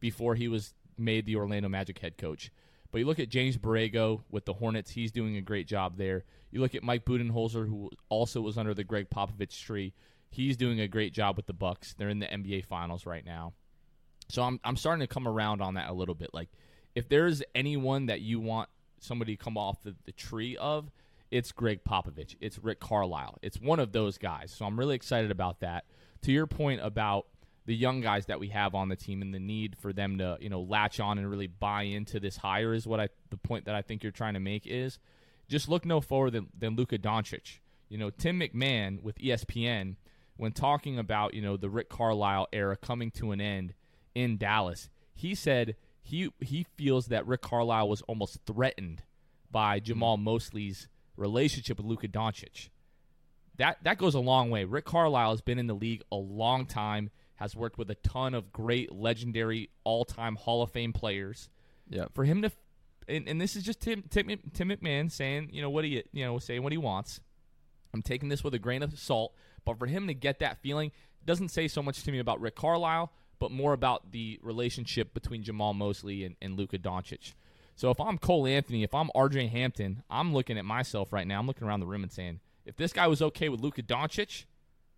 before 0.00 0.34
he 0.34 0.48
was 0.48 0.74
made 0.96 1.26
the 1.26 1.36
Orlando 1.36 1.68
Magic 1.68 1.98
head 1.98 2.18
coach. 2.18 2.50
But 2.90 2.98
you 2.98 3.06
look 3.06 3.18
at 3.18 3.28
James 3.28 3.56
Borrego 3.56 4.22
with 4.30 4.44
the 4.44 4.54
Hornets; 4.54 4.90
he's 4.90 5.12
doing 5.12 5.36
a 5.36 5.42
great 5.42 5.66
job 5.66 5.96
there. 5.96 6.24
You 6.50 6.60
look 6.60 6.74
at 6.74 6.82
Mike 6.82 7.04
Budenholzer, 7.04 7.68
who 7.68 7.90
also 8.08 8.40
was 8.40 8.56
under 8.56 8.74
the 8.74 8.84
Gregg 8.84 9.10
Popovich 9.10 9.62
tree; 9.62 9.92
he's 10.30 10.56
doing 10.56 10.80
a 10.80 10.88
great 10.88 11.12
job 11.12 11.36
with 11.36 11.46
the 11.46 11.52
Bucks. 11.52 11.94
They're 11.94 12.08
in 12.08 12.18
the 12.18 12.26
NBA 12.26 12.64
Finals 12.64 13.06
right 13.06 13.24
now. 13.24 13.52
So 14.28 14.42
I'm 14.42 14.60
I'm 14.64 14.76
starting 14.76 15.06
to 15.06 15.12
come 15.12 15.28
around 15.28 15.60
on 15.60 15.74
that 15.74 15.88
a 15.88 15.92
little 15.92 16.14
bit. 16.14 16.30
Like, 16.32 16.48
if 16.94 17.08
there's 17.08 17.42
anyone 17.54 18.06
that 18.06 18.20
you 18.20 18.40
want 18.40 18.68
somebody 19.00 19.36
to 19.36 19.42
come 19.42 19.56
off 19.56 19.82
the, 19.82 19.94
the 20.04 20.12
tree 20.12 20.56
of, 20.56 20.90
it's 21.30 21.52
Gregg 21.52 21.84
Popovich. 21.84 22.36
It's 22.40 22.58
Rick 22.58 22.80
Carlisle. 22.80 23.38
It's 23.42 23.60
one 23.60 23.80
of 23.80 23.92
those 23.92 24.18
guys. 24.18 24.50
So 24.50 24.64
I'm 24.64 24.78
really 24.78 24.96
excited 24.96 25.30
about 25.30 25.60
that. 25.60 25.84
To 26.22 26.32
your 26.32 26.46
point 26.46 26.80
about 26.82 27.26
the 27.68 27.76
young 27.76 28.00
guys 28.00 28.24
that 28.26 28.40
we 28.40 28.48
have 28.48 28.74
on 28.74 28.88
the 28.88 28.96
team 28.96 29.20
and 29.20 29.34
the 29.34 29.38
need 29.38 29.76
for 29.76 29.92
them 29.92 30.16
to 30.16 30.38
you 30.40 30.48
know 30.48 30.62
latch 30.62 31.00
on 31.00 31.18
and 31.18 31.30
really 31.30 31.46
buy 31.46 31.82
into 31.82 32.18
this 32.18 32.38
hire 32.38 32.72
is 32.72 32.86
what 32.86 32.98
I 32.98 33.10
the 33.28 33.36
point 33.36 33.66
that 33.66 33.74
I 33.74 33.82
think 33.82 34.02
you're 34.02 34.10
trying 34.10 34.32
to 34.34 34.40
make 34.40 34.66
is 34.66 34.98
just 35.48 35.68
look 35.68 35.84
no 35.84 36.00
further 36.00 36.30
than, 36.30 36.46
than 36.58 36.76
Luka 36.76 36.96
Doncic. 36.96 37.58
You 37.90 37.98
know, 37.98 38.08
Tim 38.08 38.40
McMahon 38.40 39.02
with 39.02 39.18
ESPN, 39.18 39.96
when 40.38 40.52
talking 40.52 40.98
about 40.98 41.34
you 41.34 41.42
know 41.42 41.58
the 41.58 41.68
Rick 41.68 41.90
Carlisle 41.90 42.48
era 42.54 42.74
coming 42.74 43.10
to 43.12 43.32
an 43.32 43.40
end 43.40 43.74
in 44.14 44.38
Dallas, 44.38 44.88
he 45.12 45.34
said 45.34 45.76
he 46.00 46.32
he 46.40 46.64
feels 46.78 47.08
that 47.08 47.26
Rick 47.26 47.42
Carlisle 47.42 47.90
was 47.90 48.00
almost 48.02 48.38
threatened 48.46 49.02
by 49.50 49.78
Jamahl 49.78 50.14
mm-hmm. 50.14 50.24
Mosley's 50.24 50.88
relationship 51.18 51.76
with 51.76 51.86
Luka 51.86 52.08
Doncic. 52.08 52.70
That 53.58 53.76
that 53.84 53.98
goes 53.98 54.14
a 54.14 54.20
long 54.20 54.48
way. 54.48 54.64
Rick 54.64 54.86
Carlisle 54.86 55.32
has 55.32 55.42
been 55.42 55.58
in 55.58 55.66
the 55.66 55.74
league 55.74 56.02
a 56.10 56.16
long 56.16 56.64
time, 56.64 57.10
has 57.38 57.54
worked 57.54 57.78
with 57.78 57.88
a 57.90 57.94
ton 57.96 58.34
of 58.34 58.52
great, 58.52 58.92
legendary, 58.92 59.70
all-time 59.84 60.34
Hall 60.34 60.60
of 60.60 60.72
Fame 60.72 60.92
players. 60.92 61.48
Yeah. 61.88 62.06
For 62.12 62.24
him 62.24 62.42
to, 62.42 62.50
and, 63.06 63.28
and 63.28 63.40
this 63.40 63.54
is 63.54 63.62
just 63.62 63.80
Tim, 63.80 64.02
Tim 64.10 64.28
Tim 64.52 64.68
McMahon 64.68 65.10
saying, 65.10 65.50
you 65.52 65.62
know 65.62 65.70
what 65.70 65.84
he 65.84 66.02
you 66.12 66.24
know 66.24 66.38
saying 66.38 66.62
what 66.62 66.72
he 66.72 66.78
wants. 66.78 67.20
I'm 67.94 68.02
taking 68.02 68.28
this 68.28 68.44
with 68.44 68.54
a 68.54 68.58
grain 68.58 68.82
of 68.82 68.98
salt, 68.98 69.34
but 69.64 69.78
for 69.78 69.86
him 69.86 70.08
to 70.08 70.14
get 70.14 70.40
that 70.40 70.60
feeling 70.62 70.90
doesn't 71.24 71.50
say 71.50 71.68
so 71.68 71.82
much 71.82 72.02
to 72.02 72.12
me 72.12 72.18
about 72.18 72.40
Rick 72.40 72.56
Carlisle, 72.56 73.12
but 73.38 73.50
more 73.50 73.72
about 73.72 74.10
the 74.10 74.38
relationship 74.42 75.14
between 75.14 75.44
Jamahl 75.44 75.74
Mosley 75.74 76.24
and, 76.24 76.34
and 76.42 76.58
Luka 76.58 76.78
Doncic. 76.78 77.34
So 77.76 77.90
if 77.90 78.00
I'm 78.00 78.18
Cole 78.18 78.46
Anthony, 78.46 78.82
if 78.82 78.92
I'm 78.92 79.10
RJ 79.14 79.50
Hampton, 79.50 80.02
I'm 80.10 80.34
looking 80.34 80.58
at 80.58 80.64
myself 80.64 81.12
right 81.12 81.26
now. 81.26 81.38
I'm 81.38 81.46
looking 81.46 81.66
around 81.66 81.80
the 81.80 81.86
room 81.86 82.02
and 82.02 82.10
saying, 82.10 82.40
if 82.66 82.76
this 82.76 82.92
guy 82.92 83.06
was 83.06 83.22
okay 83.22 83.48
with 83.48 83.60
Luka 83.60 83.82
Doncic, 83.82 84.44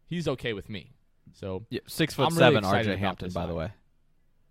he's 0.07 0.27
okay 0.27 0.55
with 0.55 0.71
me. 0.71 0.95
So 1.35 1.65
yeah, 1.71 1.81
six 1.87 2.15
foot 2.15 2.27
I'm 2.27 2.33
seven, 2.33 2.59
excited 2.59 2.97
RJ 2.97 2.99
Hampton, 2.99 3.31
by 3.33 3.47
the 3.47 3.55
way. 3.55 3.73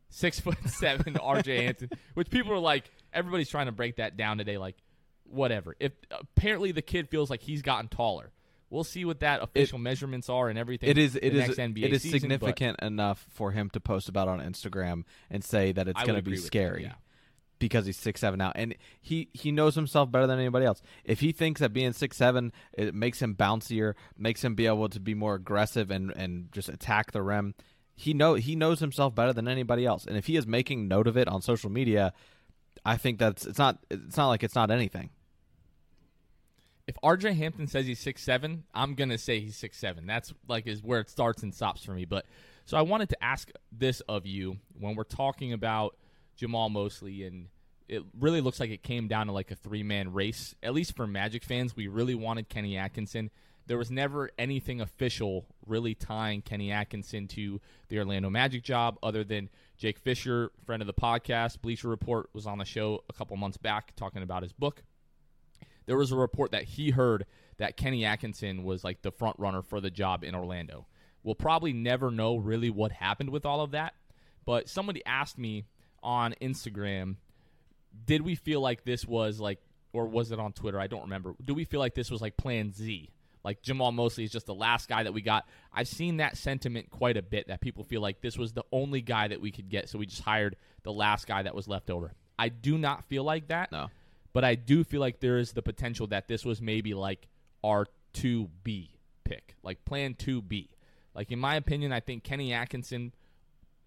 six 0.10 0.40
foot 0.40 0.58
seven 0.68 1.14
RJ 1.16 1.64
Hampton, 1.64 1.90
which 2.14 2.30
people 2.30 2.54
are 2.54 2.60
like, 2.60 2.90
everybody's 3.14 3.50
trying 3.50 3.68
to 3.68 3.72
break 3.72 3.98
that 3.98 4.18
down 4.18 4.38
today. 4.38 4.58
Like, 4.58 4.76
whatever. 5.26 5.76
If 5.80 5.94
apparently 6.12 6.72
the 6.72 6.82
kid 6.82 7.10
feels 7.10 7.30
like 7.30 7.42
he's 7.42 7.62
gotten 7.62 7.88
taller, 7.88 8.32
we'll 8.70 8.84
see 8.84 9.06
what 9.06 9.20
that 9.22 9.42
official 9.42 9.80
measurements 9.80 10.30
are 10.30 10.50
and 10.50 10.58
everything. 10.58 10.90
It 10.90 10.98
is 10.98 11.16
it 11.16 11.36
is 11.36 11.58
NBA 11.58 11.84
it 11.84 11.94
is 11.94 12.02
season, 12.02 12.20
significant 12.22 12.80
enough 12.82 13.26
for 13.30 13.52
him 13.52 13.70
to 13.72 13.80
post 13.80 14.10
about 14.10 14.28
on 14.28 14.40
Instagram 14.40 15.04
and 15.30 15.44
say 15.44 15.72
that 15.72 15.88
it's 15.88 16.04
going 16.04 16.16
to 16.16 16.22
be 16.22 16.38
scary. 16.38 16.84
that, 16.84 16.90
yeah. 16.90 16.94
Because 17.60 17.86
he's 17.86 17.98
six 17.98 18.22
seven 18.22 18.38
now, 18.38 18.52
and 18.56 18.76
he 19.02 19.30
he 19.34 19.52
knows 19.52 19.76
himself 19.76 20.12
better 20.12 20.26
than 20.26 20.40
anybody 20.40 20.66
else. 20.66 20.82
If 21.04 21.20
he 21.20 21.32
thinks 21.32 21.62
that 21.62 21.74
being 21.74 21.94
six 21.94 22.18
seven 22.18 22.52
it 22.74 22.96
makes 22.96 23.22
him 23.22 23.36
bouncier, 23.36 23.94
makes 24.18 24.44
him 24.44 24.56
be 24.56 24.66
able 24.66 24.90
to 24.90 25.00
be 25.00 25.14
more 25.14 25.36
aggressive 25.36 25.92
and 25.92 26.12
and 26.12 26.52
just 26.52 26.70
attack 26.70 27.12
the 27.12 27.22
rim, 27.22 27.54
he 27.96 28.14
know 28.14 28.36
he 28.36 28.56
knows 28.56 28.80
himself 28.80 29.14
better 29.14 29.34
than 29.34 29.48
anybody 29.48 29.86
else. 29.86 30.06
And 30.06 30.18
if 30.18 30.28
he 30.28 30.38
is 30.38 30.48
making 30.48 30.88
note 30.88 31.08
of 31.08 31.18
it 31.18 31.28
on 31.28 31.42
social 31.42 31.70
media, 31.70 32.14
I 32.86 32.98
think 32.98 33.20
that's 33.20 33.46
it's 33.46 33.60
not 33.60 33.80
it's 33.90 34.18
not 34.18 34.30
like 34.30 34.44
it's 34.44 34.56
not 34.56 34.72
anything. 34.72 35.10
If 36.88 36.96
RJ 37.04 37.36
Hampton 37.36 37.68
says 37.68 37.86
he's 37.86 38.00
six 38.00 38.24
seven, 38.24 38.64
I'm 38.74 38.96
gonna 38.96 39.18
say 39.18 39.42
he's 39.42 39.58
six 39.58 39.78
seven. 39.78 40.08
That's 40.08 40.34
like 40.48 40.66
is 40.66 40.82
where 40.82 41.02
it 41.02 41.10
starts 41.10 41.44
and 41.44 41.54
stops 41.54 41.84
for 41.84 41.92
me. 41.92 42.06
But 42.06 42.26
so 42.66 42.78
I 42.78 42.82
wanted 42.84 43.10
to 43.10 43.24
ask 43.24 43.52
this 43.72 44.00
of 44.02 44.26
you 44.26 44.58
when 44.80 44.96
we're 44.96 45.04
talking 45.04 45.54
about 45.54 45.96
Jamahl 46.40 46.72
Mosley, 46.72 47.24
and 47.24 47.48
it 47.88 48.04
really 48.20 48.42
looks 48.42 48.60
like 48.60 48.70
it 48.70 48.84
came 48.84 49.08
down 49.08 49.28
to 49.28 49.34
like 49.34 49.52
a 49.52 49.56
three 49.56 49.84
man 49.84 50.14
race. 50.14 50.56
At 50.64 50.74
least 50.74 50.96
for 50.96 51.08
Magic 51.08 51.44
fans, 51.44 51.76
we 51.76 51.88
really 51.88 52.16
wanted 52.16 52.50
Kenny 52.50 52.78
Atkinson. 52.78 53.30
There 53.68 53.78
was 53.78 53.92
never 53.92 54.32
anything 54.40 54.82
official 54.82 55.46
really 55.66 55.94
tying 55.94 56.42
Kenny 56.42 56.72
Atkinson 56.72 57.28
to 57.30 57.62
the 57.90 58.00
Orlando 58.00 58.30
Magic 58.30 58.64
job, 58.64 58.98
other 59.04 59.24
than 59.24 59.50
Jake 59.78 60.00
Fisher, 60.00 60.52
friend 60.66 60.82
of 60.82 60.88
the 60.88 60.94
podcast, 60.94 61.62
Bleacher 61.62 61.88
Report, 61.88 62.30
was 62.34 62.48
on 62.48 62.58
the 62.58 62.66
show 62.66 63.04
a 63.10 63.14
couple 63.14 63.38
months 63.38 63.58
back 63.58 63.96
talking 63.96 64.24
about 64.24 64.42
his 64.44 64.54
book 64.54 64.84
there 65.90 65.98
was 65.98 66.12
a 66.12 66.16
report 66.16 66.52
that 66.52 66.66
he 66.66 66.92
heard 66.92 67.26
that 67.58 67.76
Kenny 67.76 68.06
Atkinson 68.06 68.64
was 68.64 68.84
like 68.84 69.02
the 69.02 69.10
front 69.10 69.40
runner 69.40 69.64
for 69.64 69.82
the 69.82 69.90
job 69.90 70.24
in 70.24 70.36
Orlando. 70.36 70.86
We'll 71.24 71.34
probably 71.34 71.74
never 71.74 72.12
know 72.12 72.38
really 72.38 72.70
what 72.70 72.92
happened 72.92 73.32
with 73.32 73.44
all 73.44 73.62
of 73.62 73.72
that, 73.72 73.96
but 74.46 74.70
somebody 74.70 75.04
asked 75.04 75.40
me 75.40 75.66
on 76.04 76.36
Instagram, 76.42 77.16
did 78.06 78.22
we 78.22 78.36
feel 78.36 78.62
like 78.62 78.84
this 78.84 79.06
was 79.06 79.40
like 79.40 79.60
or 79.92 80.06
was 80.08 80.32
it 80.32 80.40
on 80.40 80.54
Twitter? 80.54 80.80
I 80.80 80.88
don't 80.88 81.02
remember. 81.04 81.34
Do 81.44 81.54
we 81.54 81.64
feel 81.66 81.80
like 81.80 81.96
this 81.96 82.12
was 82.12 82.22
like 82.22 82.38
plan 82.38 82.72
Z? 82.72 83.10
Like 83.44 83.64
Jamahl 83.64 83.94
Mosley 83.94 84.26
is 84.26 84.32
just 84.32 84.46
the 84.46 84.54
last 84.54 84.88
guy 84.90 85.04
that 85.04 85.14
we 85.14 85.22
got. 85.22 85.48
I've 85.74 85.88
seen 85.88 86.18
that 86.18 86.38
sentiment 86.38 86.90
quite 86.92 87.18
a 87.18 87.22
bit 87.22 87.48
that 87.48 87.62
people 87.62 87.84
feel 87.84 88.02
like 88.02 88.22
this 88.22 88.38
was 88.38 88.54
the 88.54 88.66
only 88.72 89.02
guy 89.02 89.30
that 89.30 89.42
we 89.42 89.50
could 89.52 89.70
get, 89.70 89.90
so 89.90 89.98
we 89.98 90.06
just 90.06 90.22
hired 90.22 90.58
the 90.84 90.92
last 90.92 91.26
guy 91.26 91.42
that 91.42 91.56
was 91.56 91.68
left 91.68 91.90
over. 91.90 92.14
I 92.38 92.50
do 92.50 92.78
not 92.78 93.06
feel 93.06 93.24
like 93.24 93.48
that 93.48 93.72
No. 93.72 93.90
but 94.34 94.44
I 94.44 94.56
do 94.56 94.84
feel 94.84 95.00
like 95.02 95.20
there 95.22 95.38
is 95.38 95.54
the 95.54 95.62
potential 95.62 96.06
that 96.08 96.28
this 96.28 96.46
was 96.46 96.62
maybe 96.62 96.94
like 96.94 97.28
our 97.64 97.88
2B 98.14 98.90
pick, 99.24 99.56
like 99.64 99.84
plan 99.86 100.14
2B. 100.16 100.68
Like, 101.16 101.32
in 101.32 101.40
my 101.40 101.56
opinion, 101.56 101.92
I 101.92 102.00
think 102.02 102.24
Kenny 102.24 102.54
Atkinson, 102.54 103.14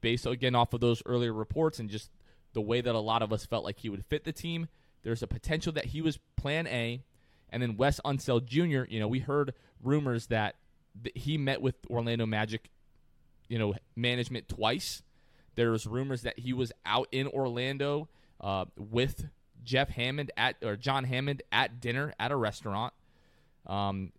based 0.02 0.26
again 0.26 0.54
off 0.54 0.74
of 0.74 0.80
those 0.80 1.02
earlier 1.06 1.32
reports 1.32 1.78
and 1.78 1.88
just 1.88 2.10
the 2.52 2.60
way 2.60 2.82
that 2.82 2.94
a 2.94 3.00
lot 3.00 3.22
of 3.22 3.32
us 3.32 3.46
felt 3.46 3.64
like 3.64 3.78
he 3.78 3.88
would 3.88 4.04
fit 4.04 4.24
the 4.24 4.32
team, 4.32 4.68
there's 5.02 5.22
a 5.22 5.26
potential 5.26 5.72
that 5.72 5.86
he 5.86 6.02
was 6.02 6.18
plan 6.36 6.66
A. 6.66 7.02
And 7.48 7.62
then 7.62 7.76
Wes 7.76 8.00
Unseld 8.04 8.44
Jr., 8.46 8.90
you 8.90 9.00
know, 9.00 9.08
we 9.08 9.20
heard 9.20 9.54
rumors 9.82 10.26
that 10.26 10.56
th- 11.02 11.16
he 11.16 11.38
met 11.38 11.60
with 11.60 11.74
Orlando 11.88 12.26
Magic, 12.26 12.70
you 13.48 13.58
know, 13.58 13.74
management 13.96 14.48
twice. 14.48 15.02
There's 15.54 15.86
rumors 15.86 16.22
that 16.22 16.38
he 16.38 16.52
was 16.52 16.72
out 16.86 17.08
in 17.12 17.26
Orlando 17.26 18.08
uh, 18.40 18.66
with 18.76 19.26
Jeff 19.64 19.90
Hammond 19.90 20.30
at 20.36 20.56
or 20.62 20.76
John 20.76 21.04
Hammond 21.04 21.42
at 21.52 21.80
dinner 21.80 22.14
at 22.18 22.32
a 22.32 22.36
restaurant. 22.36 22.94
Um, 23.66 24.12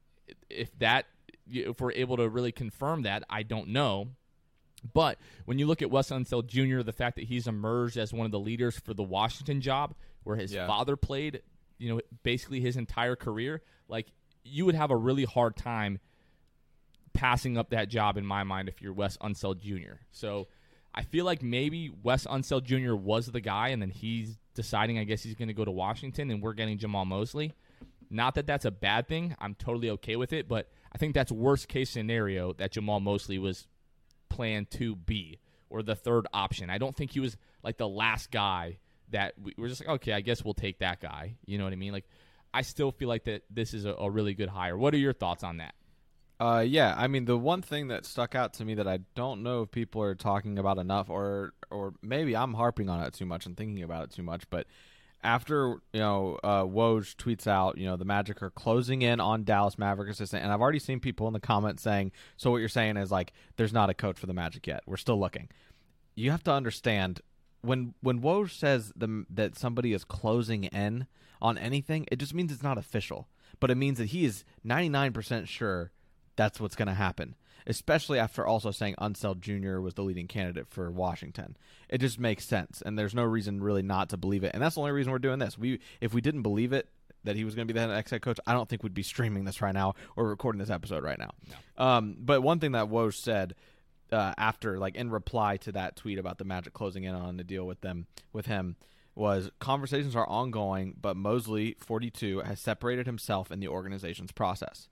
if 0.49 0.77
that, 0.79 1.05
if 1.49 1.81
we're 1.81 1.91
able 1.93 2.17
to 2.17 2.29
really 2.29 2.51
confirm 2.51 3.03
that, 3.03 3.23
I 3.29 3.43
don't 3.43 3.69
know. 3.69 4.09
But 4.93 5.17
when 5.45 5.59
you 5.59 5.65
look 5.65 5.81
at 5.81 5.89
Wes 5.91 6.09
Unseld 6.09 6.47
Jr., 6.47 6.81
the 6.83 6.91
fact 6.91 7.15
that 7.15 7.25
he's 7.25 7.47
emerged 7.47 7.97
as 7.97 8.11
one 8.13 8.25
of 8.25 8.31
the 8.31 8.39
leaders 8.39 8.77
for 8.77 8.93
the 8.93 9.03
Washington 9.03 9.61
job, 9.61 9.93
where 10.23 10.35
his 10.35 10.53
Yeah. 10.53 10.67
father 10.67 10.95
played, 10.97 11.41
you 11.77 11.89
know, 11.93 12.01
basically 12.23 12.59
his 12.59 12.75
entire 12.77 13.15
career, 13.15 13.61
like 13.87 14.07
you 14.43 14.65
would 14.65 14.75
have 14.75 14.91
a 14.91 14.95
really 14.97 15.23
hard 15.23 15.55
time 15.55 15.99
passing 17.13 17.57
up 17.57 17.69
that 17.69 17.89
job 17.89 18.17
in 18.17 18.25
my 18.25 18.43
mind 18.43 18.67
if 18.67 18.81
you're 18.81 18.93
Wes 18.93 19.17
Unseld 19.17 19.59
Jr. 19.61 19.97
So 20.11 20.47
I 20.93 21.03
feel 21.03 21.25
like 21.25 21.41
maybe 21.41 21.89
Wes 22.03 22.25
Unseld 22.25 22.63
Jr. 22.63 22.95
was 22.95 23.27
the 23.27 23.41
guy, 23.41 23.69
and 23.69 23.81
then 23.81 23.89
he's 23.89 24.37
deciding, 24.55 24.97
I 24.99 25.03
guess 25.03 25.23
he's 25.23 25.35
going 25.35 25.47
to 25.47 25.53
go 25.53 25.65
to 25.65 25.71
Washington, 25.71 26.29
and 26.31 26.41
we're 26.41 26.53
getting 26.53 26.77
Jamahl 26.77 27.05
Mosley. 27.07 27.53
Not 28.09 28.35
that 28.35 28.45
that's 28.45 28.65
a 28.65 28.71
bad 28.71 29.07
thing. 29.07 29.35
I'm 29.39 29.55
totally 29.55 29.89
okay 29.91 30.15
with 30.15 30.33
it, 30.33 30.47
but 30.47 30.69
I 30.93 30.97
think 30.97 31.15
that's 31.15 31.31
worst 31.31 31.67
case 31.67 31.89
scenario 31.89 32.53
that 32.53 32.73
Jamahl 32.73 33.01
Mosley 33.01 33.39
was 33.39 33.67
plan 34.33 34.65
2B 34.65 35.39
or 35.69 35.83
the 35.83 35.95
third 35.95 36.27
option. 36.33 36.69
I 36.69 36.77
don't 36.77 36.95
think 36.95 37.11
he 37.11 37.19
was 37.19 37.37
like 37.63 37.77
the 37.77 37.87
last 37.87 38.31
guy 38.31 38.79
that 39.11 39.33
we 39.41 39.53
were 39.57 39.67
just 39.67 39.81
like, 39.81 39.95
okay, 39.95 40.13
I 40.13 40.21
guess 40.21 40.43
we'll 40.43 40.53
take 40.53 40.79
that 40.79 40.99
guy. 40.99 41.35
You 41.45 41.57
know 41.57 41.63
what 41.63 41.73
I 41.73 41.77
mean? 41.77 41.93
Like, 41.93 42.05
I 42.53 42.61
still 42.61 42.91
feel 42.91 43.09
like 43.09 43.25
that 43.25 43.43
this 43.49 43.73
is 43.73 43.85
a, 43.85 43.93
a 43.93 44.09
really 44.09 44.33
good 44.33 44.49
hire. 44.49 44.77
What 44.77 44.93
are 44.93 44.97
your 44.97 45.13
thoughts 45.13 45.43
on 45.43 45.57
that? 45.57 45.73
Uh, 46.39 46.59
yeah, 46.59 46.93
I 46.97 47.07
mean 47.07 47.25
the 47.25 47.37
one 47.37 47.61
thing 47.61 47.87
that 47.87 48.05
stuck 48.05 48.35
out 48.35 48.53
to 48.55 48.65
me 48.65 48.73
that 48.75 48.87
I 48.87 48.99
don't 49.15 49.43
know 49.43 49.61
if 49.61 49.71
people 49.71 50.01
are 50.01 50.15
talking 50.15 50.57
about 50.59 50.77
enough, 50.77 51.09
or 51.09 51.53
or 51.69 51.93
maybe 52.01 52.35
I'm 52.35 52.53
harping 52.53 52.89
on 52.89 53.01
it 53.01 53.13
too 53.13 53.25
much 53.25 53.45
and 53.45 53.55
thinking 53.55 53.83
about 53.83 54.05
it 54.05 54.11
too 54.11 54.23
much. 54.23 54.49
But 54.49 54.67
after 55.23 55.77
you 55.93 55.99
know, 55.99 56.37
uh, 56.43 56.63
Woj 56.63 57.15
tweets 57.15 57.47
out, 57.47 57.77
you 57.77 57.85
know, 57.85 57.95
the 57.95 58.05
Magic 58.05 58.41
are 58.41 58.49
closing 58.49 59.01
in 59.01 59.19
on 59.19 59.43
Dallas 59.43 59.77
Maverick 59.77 60.09
assistant, 60.09 60.43
and 60.43 60.51
I've 60.51 60.61
already 60.61 60.79
seen 60.79 60.99
people 60.99 61.27
in 61.27 61.33
the 61.33 61.39
comments 61.39 61.83
saying, 61.83 62.11
"So 62.37 62.51
what 62.51 62.57
you're 62.57 62.69
saying 62.69 62.97
is 62.97 63.11
like, 63.11 63.33
there's 63.55 63.73
not 63.73 63.89
a 63.89 63.93
coach 63.93 64.17
for 64.17 64.27
the 64.27 64.33
Magic 64.33 64.67
yet. 64.67 64.83
We're 64.85 64.97
still 64.97 65.19
looking." 65.19 65.49
You 66.15 66.31
have 66.31 66.43
to 66.43 66.51
understand 66.51 67.21
when 67.61 67.93
when 68.01 68.21
Woj 68.21 68.51
says 68.51 68.91
the, 68.95 69.25
that 69.29 69.57
somebody 69.57 69.93
is 69.93 70.03
closing 70.03 70.65
in 70.65 71.07
on 71.41 71.57
anything, 71.57 72.05
it 72.11 72.17
just 72.17 72.33
means 72.33 72.51
it's 72.51 72.63
not 72.63 72.77
official, 72.77 73.27
but 73.59 73.71
it 73.71 73.75
means 73.75 73.97
that 73.97 74.07
he 74.07 74.25
is 74.25 74.43
99% 74.65 75.47
sure 75.47 75.91
that's 76.35 76.59
what's 76.59 76.75
going 76.75 76.87
to 76.87 76.93
happen. 76.93 77.35
Especially 77.67 78.19
after 78.19 78.45
also 78.45 78.71
saying 78.71 78.95
Unseld 78.99 79.39
Jr. 79.39 79.79
was 79.79 79.93
the 79.93 80.03
leading 80.03 80.27
candidate 80.27 80.67
for 80.69 80.91
Washington, 80.91 81.57
it 81.89 81.99
just 81.99 82.19
makes 82.19 82.45
sense, 82.45 82.81
and 82.85 82.97
there's 82.97 83.15
no 83.15 83.23
reason 83.23 83.61
really 83.61 83.81
not 83.81 84.09
to 84.09 84.17
believe 84.17 84.43
it. 84.43 84.51
And 84.53 84.61
that's 84.61 84.75
the 84.75 84.81
only 84.81 84.91
reason 84.91 85.11
we're 85.11 85.19
doing 85.19 85.39
this. 85.39 85.57
We 85.57 85.79
if 86.01 86.13
we 86.13 86.21
didn't 86.21 86.41
believe 86.41 86.73
it 86.73 86.89
that 87.23 87.35
he 87.35 87.45
was 87.45 87.55
going 87.55 87.67
to 87.67 87.73
be 87.73 87.79
the 87.79 87.87
next 87.87 88.11
head 88.11 88.21
coach, 88.21 88.39
I 88.45 88.53
don't 88.53 88.67
think 88.67 88.83
we'd 88.83 88.93
be 88.93 89.03
streaming 89.03 89.45
this 89.45 89.61
right 89.61 89.73
now 89.73 89.95
or 90.15 90.27
recording 90.27 90.59
this 90.59 90.69
episode 90.69 91.03
right 91.03 91.17
now. 91.17 91.31
Um, 91.77 92.17
but 92.19 92.41
one 92.41 92.59
thing 92.59 92.73
that 92.73 92.87
Woj 92.87 93.13
said 93.13 93.55
uh, 94.11 94.33
after, 94.37 94.77
like 94.77 94.95
in 94.95 95.09
reply 95.09 95.57
to 95.57 95.71
that 95.71 95.95
tweet 95.95 96.19
about 96.19 96.37
the 96.37 96.43
Magic 96.43 96.73
closing 96.73 97.03
in 97.03 97.15
on 97.15 97.37
the 97.37 97.43
deal 97.43 97.65
with 97.65 97.81
them 97.81 98.07
with 98.33 98.45
him, 98.45 98.75
was 99.15 99.51
conversations 99.59 100.15
are 100.15 100.27
ongoing, 100.27 100.95
but 100.99 101.15
Mosley, 101.15 101.75
42, 101.79 102.39
has 102.39 102.59
separated 102.59 103.05
himself 103.05 103.51
in 103.51 103.59
the 103.59 103.67
organization's 103.67 104.31
process. 104.31 104.87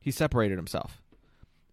He 0.00 0.10
separated 0.10 0.56
himself. 0.56 0.99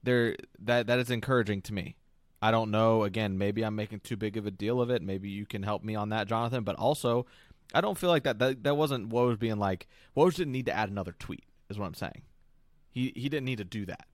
There, 0.07 0.37
that 0.59 0.87
that 0.87 0.99
is 0.99 1.11
encouraging 1.11 1.61
to 1.63 1.73
me. 1.73 1.97
I 2.41 2.49
don't 2.49 2.71
know. 2.71 3.03
Again, 3.03 3.37
maybe 3.37 3.61
I'm 3.63 3.75
making 3.75 3.99
too 3.99 4.15
big 4.15 4.37
of 4.37 4.45
a 4.45 4.51
deal 4.51 4.79
of 4.79 4.89
it. 4.89 5.01
Maybe 5.01 5.27
you 5.27 5.45
can 5.45 5.63
help 5.63 5.83
me 5.83 5.95
on 5.95 6.09
that, 6.09 6.29
Jonathan. 6.29 6.63
But 6.63 6.77
also, 6.77 7.25
I 7.73 7.81
don't 7.81 7.97
feel 7.97 8.09
like 8.09 8.23
that. 8.23 8.39
That, 8.39 8.63
that 8.63 8.77
wasn't 8.77 9.09
Woj 9.09 9.37
being 9.37 9.57
like 9.57 9.85
Woj 10.15 10.35
didn't 10.35 10.53
need 10.53 10.67
to 10.67 10.73
add 10.73 10.89
another 10.89 11.13
tweet. 11.19 11.43
Is 11.69 11.77
what 11.77 11.87
I'm 11.87 11.93
saying. 11.93 12.21
He 12.89 13.11
he 13.17 13.27
didn't 13.27 13.43
need 13.43 13.57
to 13.57 13.65
do 13.65 13.85
that, 13.87 14.07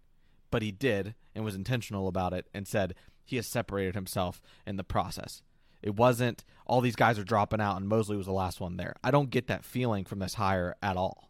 but 0.50 0.64
he 0.64 0.72
did 0.72 1.14
and 1.36 1.46
was 1.46 1.54
intentional 1.54 2.08
about 2.08 2.34
it 2.34 2.48
and 2.56 2.68
said 2.68 2.96
he 3.24 3.36
has 3.36 3.46
separated 3.46 3.94
himself 3.94 4.42
in 4.66 4.78
the 4.78 4.84
process. 4.84 5.44
It 5.84 5.96
wasn't 5.96 6.44
all 6.66 6.82
these 6.82 6.96
guys 6.96 7.20
are 7.20 7.24
dropping 7.24 7.62
out 7.62 7.78
and 7.78 7.88
Mosley 7.88 8.18
was 8.18 8.26
the 8.26 8.34
last 8.34 8.60
one 8.60 8.78
there. 8.78 8.96
I 9.04 9.12
don't 9.12 9.30
get 9.30 9.46
that 9.46 9.64
feeling 9.64 10.06
from 10.06 10.18
this 10.18 10.34
hire 10.34 10.76
at 10.82 10.98
all. 10.98 11.30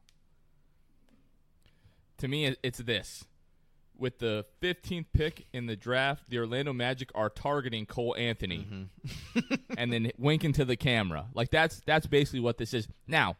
To 2.19 2.29
me, 2.29 2.55
it's 2.63 2.79
this. 2.79 3.25
With 3.97 4.19
the 4.19 4.45
15th 4.61 5.05
pick 5.13 5.45
in 5.53 5.65
the 5.67 5.75
draft, 5.75 6.29
the 6.29 6.39
Orlando 6.39 6.73
Magic 6.73 7.09
are 7.15 7.29
targeting 7.29 7.85
Cole 7.85 8.15
Anthony, 8.17 8.67
mm-hmm. 8.69 9.55
and 9.77 9.93
then 9.93 10.11
winking 10.17 10.53
to 10.53 10.65
the 10.65 10.75
camera. 10.75 11.27
Like 11.33 11.51
that's 11.51 11.81
that's 11.85 12.07
basically 12.07 12.41
what 12.41 12.57
this 12.57 12.73
is. 12.73 12.87
Now, 13.07 13.37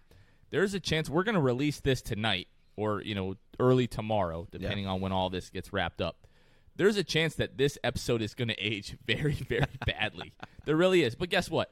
there's 0.51 0.73
a 0.73 0.79
chance 0.79 1.09
we're 1.09 1.23
going 1.23 1.35
to 1.35 1.41
release 1.41 1.79
this 1.79 2.01
tonight, 2.01 2.47
or 2.77 3.01
you 3.01 3.15
know, 3.15 3.35
early 3.59 3.87
tomorrow, 3.87 4.47
depending 4.51 4.85
yeah. 4.85 4.91
on 4.91 5.01
when 5.01 5.11
all 5.11 5.29
this 5.29 5.49
gets 5.49 5.73
wrapped 5.73 6.01
up 6.01 6.27
there's 6.75 6.97
a 6.97 7.03
chance 7.03 7.35
that 7.35 7.57
this 7.57 7.77
episode 7.83 8.21
is 8.21 8.33
going 8.33 8.47
to 8.47 8.59
age 8.59 8.97
very, 9.05 9.33
very 9.33 9.65
badly. 9.85 10.33
there 10.65 10.75
really 10.75 11.03
is. 11.03 11.15
But 11.15 11.29
guess 11.29 11.49
what? 11.49 11.71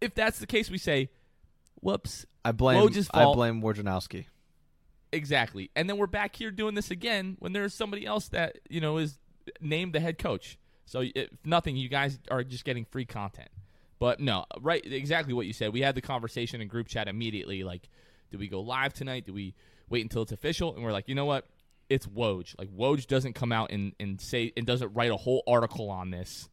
If 0.00 0.14
that's 0.14 0.38
the 0.38 0.46
case, 0.46 0.70
we 0.70 0.78
say, 0.78 1.10
"Whoops." 1.80 2.26
I 2.44 2.52
blame. 2.52 2.76
I 3.12 3.24
blame 3.32 3.62
Wojnarowski. 3.62 4.26
Exactly, 5.14 5.70
and 5.76 5.88
then 5.88 5.96
we're 5.96 6.06
back 6.06 6.36
here 6.36 6.50
doing 6.50 6.74
this 6.74 6.90
again 6.90 7.36
when 7.38 7.52
there's 7.52 7.74
somebody 7.74 8.04
else 8.04 8.28
that 8.28 8.58
you 8.68 8.80
know 8.80 8.98
is 8.98 9.18
named 9.60 9.92
the 9.92 10.00
head 10.00 10.18
coach. 10.18 10.58
So 10.86 11.02
if 11.02 11.28
nothing, 11.44 11.76
you 11.76 11.88
guys 11.88 12.18
are 12.30 12.44
just 12.44 12.64
getting 12.64 12.84
free 12.84 13.06
content. 13.06 13.48
But 13.98 14.20
no, 14.20 14.44
right? 14.60 14.84
Exactly 14.84 15.32
what 15.32 15.46
you 15.46 15.52
said. 15.52 15.72
We 15.72 15.80
had 15.80 15.94
the 15.94 16.02
conversation 16.02 16.60
in 16.60 16.68
group 16.68 16.88
chat 16.88 17.08
immediately. 17.08 17.64
Like, 17.64 17.88
do 18.30 18.38
we 18.38 18.48
go 18.48 18.60
live 18.60 18.92
tonight? 18.92 19.24
Do 19.24 19.32
we 19.32 19.54
wait 19.88 20.02
until 20.02 20.22
it's 20.22 20.32
official? 20.32 20.74
And 20.74 20.84
we're 20.84 20.92
like, 20.92 21.08
you 21.08 21.14
know 21.14 21.24
what? 21.24 21.46
it's 21.88 22.06
Woj. 22.06 22.58
Like 22.58 22.70
Woj 22.70 23.06
doesn't 23.06 23.34
come 23.34 23.52
out 23.52 23.70
and, 23.70 23.92
and 24.00 24.20
say 24.20 24.52
and 24.56 24.66
doesn't 24.66 24.92
write 24.94 25.10
a 25.10 25.16
whole 25.16 25.42
article 25.46 25.90
on 25.90 26.10
this. 26.10 26.48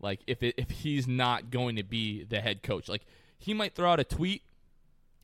Like 0.00 0.20
if 0.26 0.42
it, 0.42 0.54
if 0.56 0.70
he's 0.70 1.08
not 1.08 1.50
going 1.50 1.76
to 1.76 1.82
be 1.82 2.24
the 2.24 2.40
head 2.40 2.62
coach, 2.62 2.88
like 2.88 3.04
he 3.38 3.54
might 3.54 3.74
throw 3.74 3.92
out 3.92 4.00
a 4.00 4.04
tweet 4.04 4.42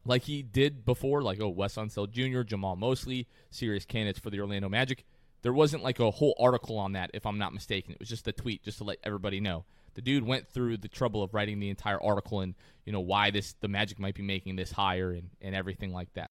like 0.04 0.22
he 0.22 0.42
did 0.42 0.84
before, 0.84 1.22
like 1.22 1.40
oh 1.40 1.48
Wes 1.48 1.76
Unseld 1.76 2.10
Jr., 2.10 2.42
Jamahl 2.42 2.76
Mosley, 2.76 3.28
serious 3.50 3.84
candidates 3.84 4.18
for 4.18 4.30
the 4.30 4.40
Orlando 4.40 4.68
Magic. 4.68 5.04
There 5.42 5.52
wasn't 5.52 5.82
like 5.82 6.00
a 6.00 6.10
whole 6.10 6.34
article 6.38 6.78
on 6.78 6.92
that, 6.92 7.10
if 7.12 7.26
I'm 7.26 7.38
not 7.38 7.52
mistaken. 7.52 7.92
It 7.92 8.00
was 8.00 8.08
just 8.08 8.26
a 8.26 8.32
tweet, 8.32 8.62
just 8.62 8.78
to 8.78 8.84
let 8.84 8.98
everybody 9.04 9.40
know. 9.40 9.66
The 9.94 10.02
dude 10.02 10.24
went 10.24 10.48
through 10.48 10.78
the 10.78 10.88
trouble 10.88 11.22
of 11.22 11.34
writing 11.34 11.60
the 11.60 11.68
entire 11.68 12.02
article 12.02 12.40
and 12.40 12.54
you 12.84 12.92
know 12.92 13.00
why 13.00 13.30
this 13.30 13.54
the 13.60 13.68
Magic 13.68 13.98
might 13.98 14.14
be 14.14 14.22
making 14.22 14.56
this 14.56 14.72
hire 14.72 15.12
and, 15.12 15.30
and 15.40 15.54
everything 15.54 15.92
like 15.92 16.12
that. 16.14 16.30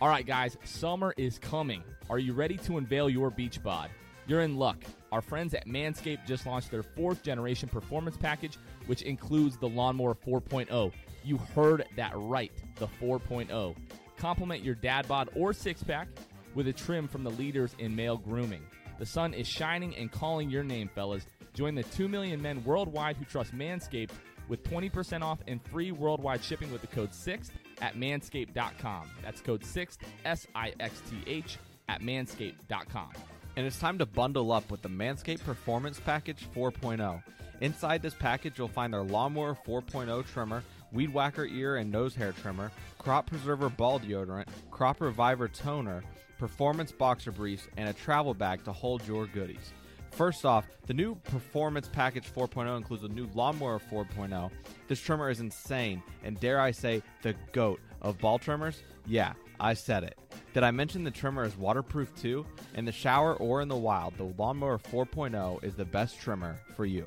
All 0.00 0.08
right, 0.08 0.26
guys, 0.26 0.56
summer 0.64 1.14
is 1.16 1.38
coming. 1.38 1.82
Are 2.10 2.18
you 2.18 2.32
ready 2.32 2.56
to 2.58 2.78
unveil 2.78 3.08
your 3.08 3.30
beach 3.30 3.62
bod? 3.62 3.90
You're 4.26 4.42
in 4.42 4.56
luck. 4.56 4.78
Our 5.10 5.20
friends 5.20 5.54
at 5.54 5.66
Manscaped 5.66 6.26
just 6.26 6.46
launched 6.46 6.70
their 6.70 6.82
fourth 6.82 7.22
generation 7.22 7.68
performance 7.68 8.16
package, 8.16 8.56
which 8.86 9.02
includes 9.02 9.56
the 9.56 9.68
Lawnmower 9.68 10.14
4.0. 10.14 10.92
You 11.24 11.38
heard 11.54 11.86
that 11.96 12.12
right, 12.14 12.52
the 12.76 12.88
4.0. 13.00 13.74
Complement 14.16 14.62
your 14.62 14.74
dad 14.74 15.08
bod 15.08 15.30
or 15.34 15.52
six 15.52 15.82
pack 15.82 16.08
with 16.54 16.68
a 16.68 16.72
trim 16.72 17.08
from 17.08 17.24
the 17.24 17.30
leaders 17.30 17.74
in 17.78 17.94
male 17.94 18.16
grooming. 18.16 18.62
The 18.98 19.06
sun 19.06 19.34
is 19.34 19.48
shining 19.48 19.96
and 19.96 20.12
calling 20.12 20.50
your 20.50 20.62
name, 20.62 20.90
fellas. 20.94 21.26
Join 21.54 21.74
the 21.74 21.82
2 21.82 22.08
million 22.08 22.40
men 22.40 22.62
worldwide 22.64 23.16
who 23.16 23.24
trust 23.24 23.52
Manscaped 23.52 24.10
with 24.48 24.62
20% 24.64 25.22
off 25.22 25.38
and 25.46 25.60
free 25.62 25.92
worldwide 25.92 26.42
shipping 26.42 26.72
with 26.72 26.80
the 26.80 26.86
code 26.86 27.12
6 27.12 27.50
at 27.80 27.94
manscaped.com. 27.94 29.10
That's 29.22 29.40
code 29.40 29.64
6 29.64 29.98
S 30.24 30.46
I 30.54 30.72
X 30.78 31.00
T 31.08 31.16
H 31.26 31.58
at 31.88 32.00
manscaped.com. 32.00 33.10
And 33.56 33.66
it's 33.66 33.78
time 33.78 33.98
to 33.98 34.06
bundle 34.06 34.50
up 34.52 34.70
with 34.70 34.82
the 34.82 34.88
Manscaped 34.88 35.44
Performance 35.44 36.00
Package 36.00 36.46
4.0. 36.54 37.22
Inside 37.60 38.02
this 38.02 38.14
package, 38.14 38.58
you'll 38.58 38.68
find 38.68 38.92
their 38.92 39.02
Lawnmower 39.02 39.56
4.0 39.66 40.26
trimmer, 40.32 40.64
Weed 40.92 41.12
Whacker 41.12 41.46
ear 41.46 41.76
and 41.76 41.90
nose 41.90 42.14
hair 42.14 42.32
trimmer, 42.32 42.70
Crop 42.98 43.26
Preserver 43.26 43.68
ball 43.68 43.98
deodorant, 43.98 44.48
Crop 44.70 45.00
Reviver 45.00 45.48
toner, 45.48 46.02
Performance 46.38 46.92
boxer 46.92 47.30
briefs, 47.30 47.68
and 47.76 47.88
a 47.88 47.92
travel 47.92 48.34
bag 48.34 48.64
to 48.64 48.72
hold 48.72 49.06
your 49.06 49.26
goodies. 49.26 49.72
First 50.10 50.44
off, 50.44 50.66
the 50.86 50.92
new 50.92 51.14
Performance 51.14 51.88
Package 51.88 52.30
4.0 52.30 52.76
includes 52.76 53.04
a 53.04 53.08
new 53.08 53.28
Lawnmower 53.34 53.78
4.0. 53.78 54.50
This 54.88 55.00
trimmer 55.00 55.30
is 55.30 55.40
insane, 55.40 56.02
and 56.22 56.38
dare 56.38 56.60
I 56.60 56.70
say, 56.72 57.02
the 57.22 57.34
goat 57.52 57.80
of 58.02 58.18
ball 58.18 58.38
trimmers? 58.38 58.82
Yeah, 59.06 59.32
I 59.58 59.72
said 59.72 60.04
it. 60.04 60.18
Did 60.52 60.64
I 60.64 60.70
mention 60.70 61.04
the 61.04 61.10
trimmer 61.10 61.44
is 61.44 61.56
waterproof 61.56 62.14
too? 62.20 62.44
In 62.74 62.84
the 62.84 62.92
shower 62.92 63.34
or 63.36 63.62
in 63.62 63.68
the 63.68 63.76
wild, 63.76 64.18
the 64.18 64.34
Lawnmower 64.36 64.78
4.0 64.78 65.64
is 65.64 65.74
the 65.74 65.84
best 65.84 66.20
trimmer 66.20 66.58
for 66.76 66.84
you. 66.84 67.06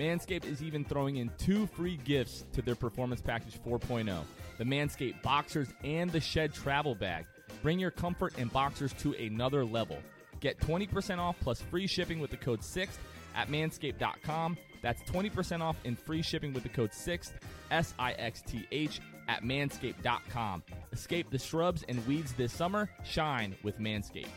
Manscaped 0.00 0.46
is 0.46 0.62
even 0.62 0.82
throwing 0.82 1.16
in 1.16 1.30
two 1.36 1.66
free 1.66 1.98
gifts 1.98 2.46
to 2.54 2.62
their 2.62 2.74
Performance 2.74 3.20
Package 3.20 3.62
4.0 3.62 4.22
the 4.56 4.64
Manscaped 4.64 5.22
Boxers 5.22 5.68
and 5.84 6.10
the 6.12 6.20
Shed 6.20 6.52
Travel 6.52 6.94
Bag. 6.94 7.24
Bring 7.62 7.78
your 7.78 7.90
comfort 7.90 8.34
and 8.36 8.52
boxers 8.52 8.92
to 8.94 9.14
another 9.14 9.64
level. 9.64 9.98
Get 10.40 10.58
20% 10.60 11.18
off 11.18 11.36
plus 11.40 11.62
free 11.62 11.86
shipping 11.86 12.20
with 12.20 12.30
the 12.30 12.36
code 12.36 12.60
6th 12.60 12.98
at 13.34 13.48
manscaped.com. 13.48 14.58
That's 14.82 15.02
20% 15.02 15.62
off 15.62 15.76
and 15.86 15.98
free 15.98 16.20
shipping 16.20 16.52
with 16.52 16.62
the 16.62 16.68
code 16.68 16.90
6th, 16.90 17.32
S 17.70 17.94
I 17.98 18.12
X 18.12 18.42
T 18.42 18.66
H, 18.70 19.00
at 19.28 19.44
manscaped.com. 19.44 20.62
Escape 20.92 21.30
the 21.30 21.38
shrubs 21.38 21.84
and 21.88 22.06
weeds 22.06 22.32
this 22.34 22.52
summer. 22.52 22.90
Shine 23.04 23.54
with 23.62 23.78
Manscaped. 23.78 24.28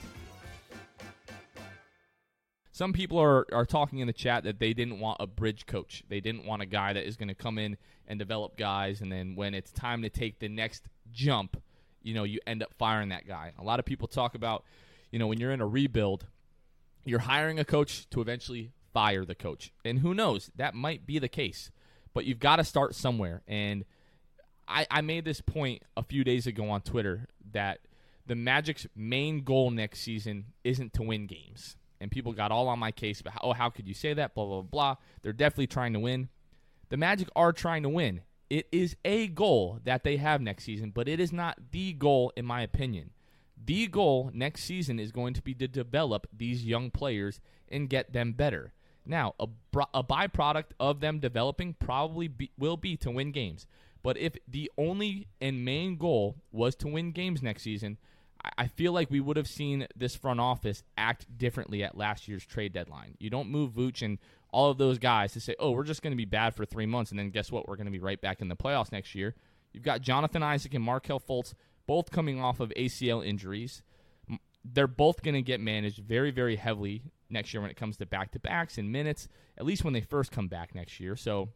Some 2.74 2.92
people 2.92 3.18
are, 3.20 3.46
are 3.54 3.66
talking 3.66 4.00
in 4.00 4.08
the 4.08 4.14
chat 4.14 4.44
that 4.44 4.60
they 4.60 4.74
didn't 4.74 5.00
want 5.00 5.18
a 5.22 5.28
bridge 5.28 5.66
coach. 5.66 6.04
They 6.10 6.20
didn't 6.20 6.46
want 6.46 6.62
a 6.62 6.66
guy 6.66 6.92
that 6.92 7.08
is 7.08 7.16
going 7.16 7.30
to 7.30 7.36
come 7.36 7.58
in 7.58 7.78
and 8.08 8.20
develop 8.20 8.58
guys, 8.58 9.00
and 9.00 9.10
then 9.10 9.36
when 9.36 9.54
it's 9.54 9.72
time 9.72 10.02
to 10.02 10.10
take 10.10 10.40
the 10.40 10.50
next 10.50 10.84
jump, 11.12 11.62
you 12.02 12.14
know, 12.14 12.24
you 12.24 12.40
end 12.46 12.62
up 12.62 12.74
firing 12.78 13.10
that 13.10 13.26
guy. 13.26 13.54
A 13.58 13.64
lot 13.64 13.80
of 13.80 13.86
people 13.86 14.10
talk 14.10 14.36
about 14.36 14.66
you 15.14 15.20
know, 15.20 15.28
when 15.28 15.40
you're 15.40 15.52
in 15.52 15.62
a 15.62 15.68
rebuild, 15.68 16.26
you're 17.06 17.20
hiring 17.20 17.60
a 17.60 17.64
coach 17.64 18.10
to 18.10 18.20
eventually 18.20 18.72
fire 18.94 19.26
the 19.26 19.36
coach. 19.36 19.72
And 19.86 20.00
who 20.00 20.16
knows, 20.16 20.50
that 20.56 20.74
might 20.74 21.06
be 21.06 21.20
the 21.20 21.30
case. 21.30 21.70
But 22.16 22.26
you've 22.26 22.40
got 22.40 22.56
to 22.56 22.64
start 22.64 22.96
somewhere. 22.96 23.44
And 23.48 23.86
I, 24.68 24.88
I 24.90 25.02
made 25.02 25.24
this 25.24 25.40
point 25.40 25.84
a 25.96 26.02
few 26.02 26.24
days 26.24 26.48
ago 26.48 26.68
on 26.68 26.82
Twitter 26.82 27.28
that 27.52 27.82
the 28.26 28.34
Magic's 28.34 28.88
main 28.96 29.44
goal 29.44 29.70
next 29.70 30.00
season 30.00 30.46
isn't 30.64 30.94
to 30.94 31.04
win 31.04 31.28
games. 31.28 31.78
And 32.04 32.12
people 32.12 32.34
got 32.34 32.52
all 32.52 32.68
on 32.68 32.80
my 32.80 32.92
case 32.92 33.22
about, 33.22 33.40
oh, 33.42 33.54
how 33.54 33.70
could 33.70 33.88
you 33.88 33.94
say 33.94 34.14
that? 34.14 34.36
Blah, 34.36 34.46
blah, 34.46 34.62
blah. 34.62 34.96
They're 35.22 35.32
definitely 35.32 35.68
trying 35.68 35.94
to 35.94 36.00
win. 36.00 36.28
The 36.90 36.98
Magic 36.98 37.30
are 37.34 37.54
trying 37.54 37.82
to 37.84 37.90
win. 37.90 38.22
It 38.50 38.68
is 38.74 38.98
a 39.06 39.28
goal 39.28 39.80
that 39.86 40.04
they 40.04 40.18
have 40.18 40.42
next 40.42 40.66
season, 40.66 40.92
but 40.92 41.08
it 41.08 41.22
is 41.22 41.32
not 41.32 41.72
the 41.72 41.94
goal, 41.94 42.34
in 42.36 42.46
my 42.46 42.62
opinion. 42.62 43.12
The 43.66 43.88
goal 43.88 44.32
next 44.34 44.66
season 44.66 45.00
is 45.00 45.14
going 45.14 45.34
to 45.36 45.42
be 45.42 45.54
to 45.54 45.68
develop 45.68 46.28
these 46.36 46.66
young 46.66 46.92
players 46.92 47.40
and 47.70 47.90
get 47.90 48.12
them 48.12 48.34
better. 48.34 48.74
Now, 49.06 49.34
a, 49.40 49.48
a 49.94 50.04
byproduct 50.04 50.72
of 50.80 51.00
them 51.00 51.20
developing 51.20 51.74
probably 51.74 52.28
be, 52.28 52.52
will 52.58 52.78
be 52.78 52.98
to 52.98 53.12
win 53.12 53.32
games. 53.32 53.66
But 54.04 54.18
if 54.18 54.34
the 54.46 54.70
only 54.78 55.30
and 55.40 55.64
main 55.64 55.96
goal 55.96 56.36
was 56.52 56.76
to 56.76 56.90
win 56.90 57.14
games 57.14 57.42
next 57.42 57.64
season, 57.64 57.98
I 58.58 58.68
feel 58.68 58.92
like 58.92 59.10
we 59.10 59.22
would 59.22 59.38
have 59.38 59.48
seen 59.48 59.88
this 59.96 60.16
front 60.16 60.40
office 60.40 60.84
act 60.98 61.26
differently 61.38 61.84
at 61.84 61.98
last 61.98 62.28
year's 62.28 62.46
trade 62.46 62.74
deadline. 62.74 63.16
You 63.20 63.30
don't 63.30 63.50
move 63.50 63.72
Vooch 63.72 64.02
and 64.02 64.20
all 64.52 64.70
of 64.70 64.78
those 64.78 65.00
guys 65.00 65.34
to 65.34 65.40
say, 65.40 65.56
oh, 65.60 65.72
we're 65.72 65.84
just 65.84 66.02
going 66.02 66.12
to 66.12 66.18
be 66.18 66.26
bad 66.26 66.54
for 66.54 66.66
three 66.66 66.86
months, 66.86 67.12
and 67.12 67.20
then 67.20 67.30
guess 67.30 67.52
what? 67.52 67.68
We're 67.68 67.78
going 67.78 67.86
to 67.86 67.92
be 67.92 68.00
right 68.00 68.20
back 68.20 68.42
in 68.42 68.50
the 68.50 68.56
playoffs 68.56 68.92
next 68.92 69.16
year. 69.16 69.34
You've 69.72 69.84
got 69.84 70.02
Jonathan 70.02 70.44
Isaac 70.44 70.74
and 70.74 70.84
Markelle 70.84 71.20
Fultz 71.20 71.54
both 71.88 72.12
coming 72.12 72.40
off 72.40 72.60
of 72.60 72.72
ACL 72.78 73.26
injuries. 73.26 73.82
They're 74.64 74.88
both 74.88 75.24
going 75.24 75.36
to 75.36 75.42
get 75.42 75.60
managed 75.60 76.00
very, 76.00 76.32
very 76.32 76.56
heavily 76.56 77.04
next 77.30 77.54
year 77.54 77.62
when 77.62 77.72
it 77.72 77.78
comes 77.78 77.98
to 77.98 78.06
back 78.06 78.32
to 78.32 78.40
backs 78.40 78.78
and 78.78 78.92
minutes, 78.92 79.28
at 79.58 79.66
least 79.66 79.84
when 79.84 79.94
they 79.94 80.02
first 80.02 80.32
come 80.32 80.48
back 80.48 80.76
next 80.76 81.00
year. 81.00 81.16
So, 81.16 81.50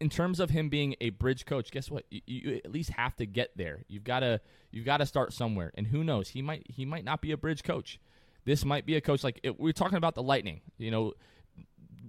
in 0.00 0.08
terms 0.08 0.40
of 0.40 0.50
him 0.50 0.68
being 0.68 0.94
a 1.00 1.10
bridge 1.10 1.46
coach, 1.46 1.70
guess 1.70 1.90
what? 1.90 2.04
You, 2.10 2.20
you 2.26 2.60
at 2.64 2.70
least 2.70 2.90
have 2.90 3.16
to 3.16 3.26
get 3.26 3.56
there. 3.56 3.84
You've 3.88 4.04
got 4.04 4.20
to 4.20 4.40
you've 4.70 4.86
got 4.86 4.98
to 4.98 5.06
start 5.06 5.32
somewhere. 5.32 5.72
And 5.74 5.86
who 5.86 6.04
knows? 6.04 6.28
He 6.28 6.42
might 6.42 6.66
he 6.68 6.84
might 6.84 7.04
not 7.04 7.20
be 7.20 7.32
a 7.32 7.36
bridge 7.36 7.62
coach. 7.62 7.98
This 8.44 8.64
might 8.64 8.86
be 8.86 8.94
a 8.96 9.00
coach 9.00 9.24
like 9.24 9.40
it, 9.42 9.58
we're 9.58 9.72
talking 9.72 9.98
about 9.98 10.14
the 10.14 10.22
Lightning. 10.22 10.60
You 10.78 10.90
know, 10.90 11.12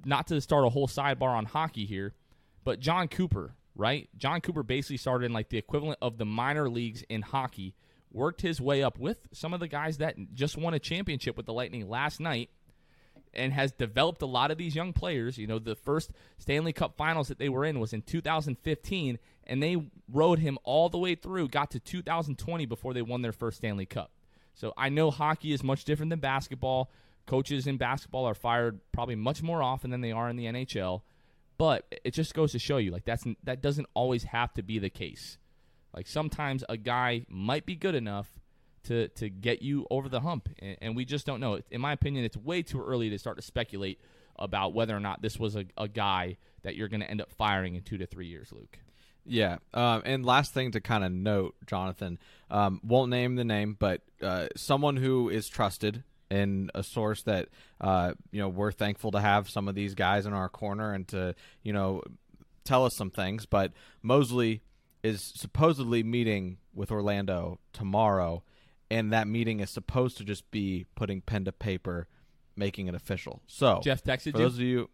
not 0.06 0.28
to 0.28 0.40
start 0.42 0.66
a 0.66 0.70
whole 0.70 0.88
sidebar 0.88 1.36
on 1.36 1.46
hockey 1.46 1.86
here, 1.86 2.14
but 2.64 2.80
Jon 2.80 3.08
Cooper 3.08 3.56
right? 3.78 4.10
Jon 4.18 4.42
Cooper 4.42 4.64
basically 4.64 4.98
started 4.98 5.28
in 5.28 5.34
like 5.34 5.50
the 5.50 5.58
equivalent 5.58 6.00
of 6.02 6.18
the 6.18 6.26
minor 6.26 6.70
leagues 6.70 7.04
in 7.08 7.22
hockey, 7.22 7.76
worked 8.12 8.42
his 8.42 8.60
way 8.60 8.84
up 8.84 8.98
with 8.98 9.28
some 9.32 9.54
of 9.54 9.60
the 9.60 9.68
guys 9.68 10.00
that 10.00 10.16
just 10.34 10.58
won 10.58 10.74
a 10.74 10.80
championship 10.80 11.38
with 11.38 11.46
the 11.46 11.54
Lightning 11.54 11.88
last 11.88 12.20
night, 12.20 12.50
and 13.34 13.54
has 13.54 13.72
developed 13.72 14.22
a 14.22 14.26
lot 14.26 14.52
of 14.52 14.58
these 14.58 14.76
young 14.76 14.94
players. 14.94 15.38
You 15.38 15.48
know, 15.48 15.60
the 15.60 15.76
first 15.76 16.12
Stanley 16.38 16.74
Cup 16.74 16.98
finals 16.98 17.28
that 17.28 17.40
they 17.40 17.50
were 17.50 17.66
in 17.66 17.80
was 17.80 17.94
in 17.94 18.02
2015, 18.02 19.20
and 19.46 19.64
they 19.64 19.90
rode 20.12 20.40
him 20.40 20.58
all 20.64 20.90
the 20.90 20.98
way 20.98 21.16
through, 21.16 21.50
got 21.50 21.72
to 21.72 21.80
2020 21.80 22.66
before 22.66 22.94
they 22.94 23.02
won 23.02 23.22
their 23.22 23.32
first 23.32 23.58
Stanley 23.58 23.86
Cup. 23.86 24.12
So 24.54 24.74
I 24.76 24.90
know 24.90 25.12
hockey 25.12 25.54
is 25.54 25.64
much 25.64 25.86
different 25.86 26.10
than 26.10 26.20
basketball. 26.20 26.90
Coaches 27.28 27.68
in 27.68 27.78
basketball 27.78 28.26
are 28.26 28.34
fired 28.34 28.80
probably 28.92 29.16
much 29.16 29.44
more 29.44 29.62
often 29.62 29.92
than 29.92 30.02
they 30.02 30.12
are 30.12 30.30
in 30.30 30.36
the 30.36 30.46
NHL, 30.46 31.02
but 31.58 31.86
it 32.04 32.14
just 32.14 32.34
goes 32.34 32.54
to 32.54 32.60
show 32.60 32.78
you 32.78 32.92
like 32.92 33.04
that's 33.04 33.26
that 33.44 33.62
doesn't 33.62 33.88
always 33.94 34.24
have 34.24 34.54
to 34.54 34.64
be 34.64 34.80
the 34.80 34.90
case. 34.90 35.38
Like 35.94 36.08
sometimes 36.08 36.64
a 36.70 36.78
guy 36.78 37.26
might 37.28 37.66
be 37.66 37.76
good 37.76 37.96
enough 37.96 38.37
to 38.86 39.08
to 39.10 39.30
get 39.30 39.62
you 39.62 39.86
over 39.90 40.10
the 40.10 40.22
hump, 40.22 40.50
and, 40.60 40.78
and 40.82 40.96
we 40.96 41.06
just 41.06 41.26
don't 41.26 41.40
know. 41.40 41.60
In 41.72 41.82
my 41.82 41.94
opinion, 41.94 42.26
it's 42.26 42.38
way 42.38 42.62
too 42.62 42.82
early 42.82 43.10
to 43.10 43.20
start 43.20 43.38
to 43.38 43.44
speculate 43.44 44.00
about 44.38 44.74
whether 44.74 44.96
or 44.96 45.00
not 45.00 45.22
this 45.22 45.40
was 45.40 45.56
a, 45.56 45.66
a 45.78 45.88
guy 45.88 46.38
that 46.64 46.76
you're 46.76 46.88
going 46.88 47.02
to 47.02 47.10
end 47.10 47.22
up 47.22 47.32
firing 47.32 47.76
in 47.76 47.82
two 47.82 47.98
to 47.98 48.06
three 48.06 48.28
years, 48.28 48.52
Luke. 48.52 48.80
Yeah, 49.26 49.58
um, 49.74 50.04
and 50.06 50.26
last 50.26 50.54
thing 50.54 50.72
to 50.72 50.80
kind 50.80 51.04
of 51.04 51.12
note, 51.12 51.56
Jonathan 51.66 52.18
um, 52.50 52.80
won't 52.84 53.10
name 53.10 53.36
the 53.36 53.44
name, 53.44 53.76
but 53.78 54.02
uh, 54.22 54.48
someone 54.56 54.96
who 54.96 55.30
is 55.30 55.50
trusted 55.50 56.04
and 56.30 56.72
a 56.76 56.84
source 56.84 57.24
that 57.24 57.50
uh, 57.82 58.14
you 58.32 58.42
know 58.42 58.50
we're 58.50 58.72
thankful 58.72 59.12
to 59.12 59.20
have 59.20 59.50
some 59.50 59.68
of 59.68 59.76
these 59.76 59.96
guys 59.96 60.26
in 60.26 60.34
our 60.34 60.50
corner 60.50 60.94
and 60.94 61.08
to 61.10 61.36
you 61.64 61.74
know 61.74 62.04
tell 62.64 62.86
us 62.86 62.96
some 62.96 63.10
things. 63.10 63.46
But 63.46 63.74
Mosley 64.02 64.62
is 65.04 65.22
supposedly 65.22 66.04
meeting 66.04 66.58
with 66.74 66.92
Orlando 66.92 67.60
tomorrow, 67.74 68.44
and 68.90 69.12
that 69.14 69.28
meeting 69.28 69.60
is 69.60 69.70
supposed 69.70 70.18
to 70.18 70.24
just 70.24 70.50
be 70.52 70.86
putting 70.96 71.22
pen 71.22 71.46
to 71.46 71.52
paper, 71.52 72.08
making 72.56 72.88
it 72.88 72.96
official. 72.96 73.42
So 73.48 73.82
Jeff 73.84 74.04
texted 74.04 74.34
for 74.34 74.40
you. 74.40 74.44
those 74.44 74.56
of 74.56 74.62
you, 74.62 74.90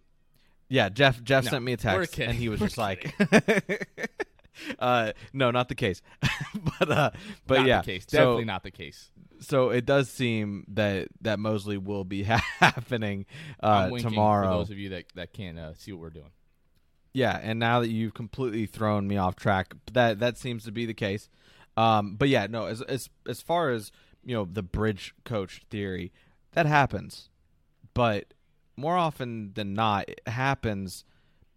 yeah, 0.70 0.90
Jeff 0.90 1.24
Jeff 1.24 1.46
No, 1.46 1.52
sent 1.52 1.64
me 1.64 1.74
a 1.74 1.78
text, 1.78 2.20
and 2.20 2.34
he 2.38 2.50
was 2.50 2.60
We're 2.62 2.68
just 2.68 2.78
like, 2.78 3.14
uh, 4.80 5.14
"No, 5.32 5.52
not 5.52 5.70
the 5.70 5.76
case." 5.76 6.02
but 6.80 6.90
uh, 6.92 7.12
but 7.48 7.60
not 7.60 7.68
yeah, 7.68 7.82
the 7.82 7.86
case. 7.86 8.06
so- 8.08 8.18
Definitely 8.18 8.46
not 8.46 8.64
the 8.64 8.72
case. 8.72 9.12
so 9.40 9.70
it 9.70 9.86
does 9.86 10.10
seem 10.10 10.66
that 10.70 11.10
that 11.22 11.40
Mosley 11.40 11.78
will 11.78 12.04
be 12.04 12.24
happening 12.24 13.26
uh, 13.62 13.90
tomorrow. 13.98 14.48
for 14.48 14.58
those 14.58 14.72
of 14.72 14.78
you 14.78 14.90
that 14.90 15.06
that 15.16 15.34
can't 15.34 15.60
uh, 15.60 15.74
see 15.76 15.92
what 15.92 16.02
we're 16.02 16.10
doing. 16.10 16.32
Yeah, 17.14 17.40
and 17.42 17.60
now 17.60 17.82
that 17.82 17.90
you've 17.90 18.16
completely 18.16 18.66
thrown 18.66 19.08
me 19.08 19.18
off 19.18 19.36
track, 19.36 19.76
that 19.94 20.20
that 20.20 20.38
seems 20.38 20.64
to 20.66 20.72
be 20.72 20.86
the 20.86 20.96
case. 20.96 21.30
Um, 21.76 22.16
but 22.16 22.30
yeah, 22.30 22.48
no, 22.48 22.66
as 22.66 22.82
as 22.84 23.10
as 23.28 23.42
far 23.42 23.72
as 23.72 23.92
you 24.24 24.36
know, 24.36 24.46
the 24.46 24.64
bridge 24.64 25.14
coach 25.26 25.64
theory, 25.70 26.12
that 26.54 26.66
happens, 26.66 27.30
but 27.94 28.34
more 28.76 28.98
often 28.98 29.52
than 29.54 29.74
not, 29.74 30.10
it 30.10 30.22
happens 30.28 31.04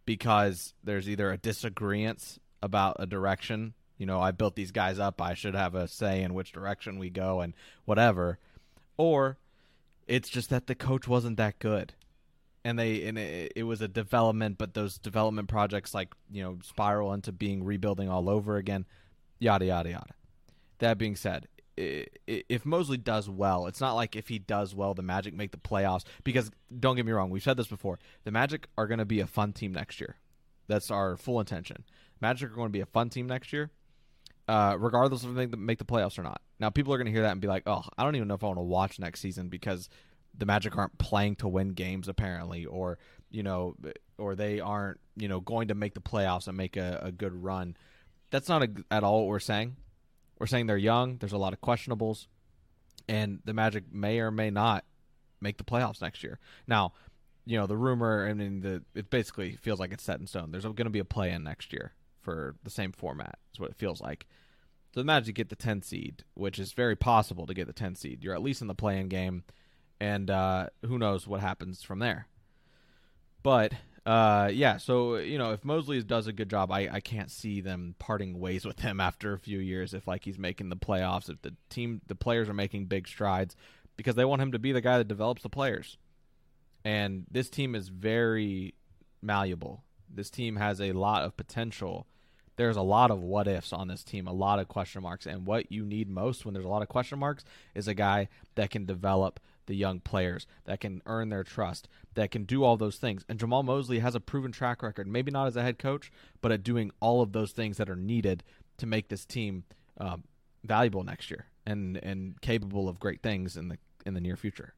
because 0.05 0.75
there's 0.83 1.09
either 1.09 1.31
a 1.33 1.39
disagreement 1.39 2.39
about 2.63 2.97
a 2.99 3.07
direction. 3.07 3.75
You 3.99 4.07
know, 4.07 4.21
I 4.21 4.31
built 4.31 4.57
these 4.57 4.73
guys 4.73 4.99
up; 4.99 5.21
I 5.21 5.35
should 5.35 5.55
have 5.55 5.75
a 5.75 5.89
say 5.89 6.23
in 6.23 6.35
which 6.35 6.53
direction 6.53 6.99
we 6.99 7.11
go 7.11 7.41
and 7.41 7.55
whatever, 7.85 8.39
or 8.97 9.39
it's 10.07 10.29
just 10.29 10.51
that 10.51 10.67
the 10.67 10.75
coach 10.75 11.07
wasn't 11.09 11.37
that 11.37 11.59
good. 11.59 11.95
And 12.65 12.79
they 12.79 13.07
and 13.07 13.17
it, 13.17 13.53
it 13.55 13.63
was 13.63 13.81
a 13.81 13.87
development 13.87 14.59
but 14.59 14.75
those 14.75 14.99
development 14.99 15.47
projects 15.47 15.95
like 15.95 16.13
you 16.33 16.43
know 16.43 16.59
spiral 16.65 17.13
into 17.13 17.31
being 17.31 17.63
rebuilding 17.63 18.09
all 18.09 18.29
over 18.29 18.57
again 18.57 18.87
yada 19.39 19.65
yada 19.67 19.91
yada 19.91 20.15
that 20.79 20.99
being 20.99 21.17
said 21.17 21.49
if 21.77 22.65
Mosley 22.65 22.97
does 22.97 23.29
well 23.29 23.67
it's 23.67 23.81
not 23.81 23.95
like 23.95 24.17
if 24.17 24.29
he 24.29 24.39
does 24.39 24.75
well 24.75 24.95
the 24.95 25.03
Magic 25.03 25.35
make 25.35 25.51
the 25.51 25.59
playoffs 25.59 26.05
because 26.25 26.51
don't 26.79 26.97
get 26.97 27.05
me 27.05 27.13
wrong 27.13 27.31
we've 27.31 27.43
said 27.43 27.57
this 27.57 27.67
before 27.67 27.99
the 28.25 28.31
Magic 28.31 28.69
are 28.79 28.87
going 28.87 28.99
to 28.99 29.05
be 29.05 29.21
a 29.21 29.27
fun 29.27 29.53
team 29.53 29.73
next 29.73 30.01
year 30.01 30.17
that's 30.69 30.91
our 30.91 31.17
full 31.17 31.39
intention 31.39 31.85
Magic 32.21 32.51
are 32.51 32.55
going 32.55 32.69
to 32.69 32.73
be 32.73 32.81
a 32.81 32.87
fun 32.87 33.11
team 33.11 33.27
next 33.27 33.53
year 33.53 33.71
uh, 34.49 34.77
regardless 34.79 35.25
of 35.25 35.37
if 35.37 35.51
they 35.51 35.57
make 35.57 35.79
the 35.79 35.85
playoffs 35.85 36.19
or 36.19 36.23
not. 36.23 36.41
Now, 36.59 36.71
people 36.71 36.93
are 36.95 36.99
going 36.99 37.07
to 37.07 37.13
hear 37.13 37.23
that 37.23 37.33
and 37.33 37.41
be 37.41 37.49
like, 37.49 37.65
"Oh, 37.67 37.83
I 37.99 38.05
don't 38.05 38.17
even 38.17 38.29
know 38.29 38.35
if 38.35 38.45
I 38.45 38.47
want 38.47 38.59
to 38.59 38.63
watch 38.63 38.99
next 38.99 39.21
season 39.21 39.49
because 39.49 39.89
the 40.37 40.47
Magic 40.47 40.77
aren't 40.77 40.99
playing 40.99 41.37
to 41.37 41.49
win 41.49 41.71
games, 41.71 42.09
apparently, 42.09 42.65
or 42.65 42.99
you 43.31 43.43
know, 43.43 43.75
or 44.19 44.35
they 44.35 44.61
aren't, 44.61 45.01
you 45.17 45.29
know, 45.29 45.41
going 45.41 45.69
to 45.69 45.75
make 45.75 45.95
the 45.95 46.01
playoffs 46.01 46.47
and 46.49 46.57
make 46.57 46.77
a, 46.77 47.01
a 47.03 47.13
good 47.13 47.35
run." 47.35 47.77
That's 48.31 48.49
not 48.49 48.63
a, 48.63 48.69
at 48.91 49.05
all 49.05 49.21
what 49.21 49.29
we're 49.29 49.39
saying. 49.39 49.77
We're 50.39 50.47
saying 50.47 50.67
they're 50.67 50.77
young. 50.77 51.17
There's 51.19 51.33
a 51.33 51.39
lot 51.39 51.53
of 51.53 51.61
questionables, 51.61 52.27
and 53.09 53.41
the 53.45 53.55
Magic 53.55 53.85
may 53.93 54.19
or 54.21 54.31
may 54.31 54.51
not 54.51 54.85
make 55.41 55.57
the 55.57 55.65
playoffs 55.65 56.03
next 56.03 56.23
year. 56.23 56.39
Now, 56.67 56.93
you 57.47 57.59
know, 57.59 57.67
the 57.67 57.77
rumor. 57.77 58.27
I 58.29 58.35
mean, 58.35 58.61
the 58.61 58.83
it 58.95 59.09
basically 59.09 59.57
feels 59.57 59.81
like 59.81 59.93
it's 59.93 60.05
set 60.05 60.21
in 60.21 60.27
stone. 60.27 60.51
There's 60.51 60.65
going 60.65 60.77
to 60.77 60.91
be 60.91 60.99
a 60.99 61.05
play-in 61.05 61.45
next 61.45 61.73
year 61.73 61.95
for 62.21 62.57
the 62.65 62.71
same 62.71 62.93
format. 62.93 63.39
Is 63.55 63.61
what 63.61 63.71
it 63.71 63.77
feels 63.77 64.01
like. 64.01 64.27
So 64.93 65.01
the 65.01 65.05
Magic 65.05 65.35
get 65.35 65.51
the 65.51 65.57
10 65.57 65.83
seed, 65.83 66.25
which 66.35 66.59
is 66.59 66.73
very 66.73 66.97
possible 66.97 67.47
to 67.47 67.55
get 67.55 67.67
the 67.67 67.73
10 67.73 67.97
seed. 67.97 68.25
You're 68.25 68.35
at 68.35 68.43
least 68.43 68.63
in 68.63 68.67
the 68.67 68.75
play-in 68.75 69.09
game, 69.09 69.45
and 70.01 70.31
uh, 70.31 70.69
who 70.85 70.99
knows 70.99 71.27
what 71.27 71.41
happens 71.41 71.83
from 71.83 71.99
there. 71.99 72.27
But 73.43 73.75
uh, 74.07 74.49
yeah, 74.53 74.77
so 74.77 75.17
you 75.17 75.37
know, 75.37 75.53
if 75.53 75.65
Mosley 75.65 76.03
does 76.03 76.29
a 76.29 76.33
good 76.33 76.49
job, 76.49 76.71
I, 76.71 76.89
I 76.91 77.01
can't 77.01 77.31
see 77.31 77.61
them 77.61 77.97
parting 77.99 78.39
ways 78.39 78.65
with 78.65 78.81
him 78.81 79.01
after 79.01 79.33
a 79.33 79.39
few 79.39 79.59
years. 79.59 79.93
If 79.93 80.07
like 80.07 80.25
he's 80.25 80.39
making 80.39 80.69
the 80.69 80.77
playoffs, 80.77 81.29
if 81.29 81.43
the 81.43 81.55
team, 81.69 82.01
the 82.07 82.15
players 82.15 82.49
are 82.49 82.55
making 82.55 82.87
big 82.87 83.09
strides, 83.09 83.57
because 83.97 84.15
they 84.15 84.25
want 84.25 84.43
him 84.43 84.53
to 84.53 84.59
be 84.59 84.73
the 84.73 84.81
guy 84.81 84.99
that 84.99 85.09
develops 85.09 85.43
the 85.43 85.49
players. 85.49 85.99
And 86.85 87.27
this 87.31 87.51
team 87.51 87.75
is 87.75 87.89
very 87.89 88.75
malleable. 89.21 89.83
This 90.09 90.31
team 90.31 90.55
has 90.55 90.81
a 90.81 90.93
lot 90.93 91.25
of 91.25 91.37
potential 91.37 92.07
there's 92.57 92.77
a 92.77 92.83
lot 92.83 93.11
of 93.11 93.23
what 93.23 93.47
ifs 93.47 93.73
on 93.73 93.89
this 93.89 94.03
team, 94.03 94.27
a 94.27 94.33
lot 94.33 94.59
of 94.59 94.69
question 94.69 95.03
marks. 95.03 95.27
And 95.27 95.47
what 95.47 95.71
you 95.71 95.85
need 95.85 96.09
most 96.09 96.45
when 96.45 96.55
there's 96.55 96.65
a 96.65 96.71
lot 96.71 96.83
of 96.83 96.89
question 96.89 97.19
marks 97.19 97.45
is 97.75 97.87
a 97.87 97.95
guy 97.95 98.29
that 98.55 98.71
can 98.71 98.87
develop 98.87 99.41
the 99.67 99.77
young 99.77 100.01
players, 100.01 100.47
that 100.65 100.81
can 100.81 101.03
earn 101.07 101.29
their 101.29 101.45
trust, 101.45 101.89
that 102.15 102.31
can 102.31 102.45
do 102.45 102.65
all 102.65 102.77
those 102.77 102.97
things. 102.97 103.25
And 103.29 103.39
Jamahl 103.39 103.65
Mosley 103.65 103.99
has 104.01 104.15
a 104.15 104.21
proven 104.21 104.53
track 104.53 104.83
record, 104.83 105.07
maybe 105.07 105.31
not 105.31 105.47
as 105.47 105.57
a 105.57 105.63
head 105.63 105.79
coach, 105.79 106.11
but 106.41 106.53
at 106.53 106.63
doing 106.63 106.91
all 107.01 107.23
of 107.23 107.33
those 107.33 107.53
things 107.53 107.77
that 107.77 107.91
are 107.91 107.97
needed 107.97 108.43
to 108.79 108.87
make 108.87 109.09
this 109.09 109.25
team 109.25 109.65
um, 109.99 110.25
valuable 110.65 111.03
next 111.05 111.31
year 111.31 111.47
and 111.65 111.97
and 111.99 112.41
capable 112.41 112.89
of 112.89 113.01
great 113.01 113.23
things 113.23 113.57
in 113.57 113.69
the 113.69 113.79
in 114.05 114.15
the 114.15 114.21
near 114.21 114.37
future. 114.37 114.75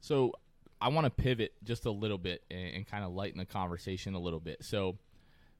So 0.00 0.32
I 0.80 0.88
want 0.88 1.04
to 1.04 1.10
pivot 1.10 1.52
just 1.62 1.84
a 1.86 1.90
little 1.90 2.18
bit 2.18 2.42
and, 2.50 2.74
and 2.74 2.86
kind 2.86 3.04
of 3.04 3.12
lighten 3.12 3.38
the 3.38 3.44
conversation 3.44 4.14
a 4.14 4.18
little 4.18 4.40
bit. 4.40 4.64
So 4.64 4.98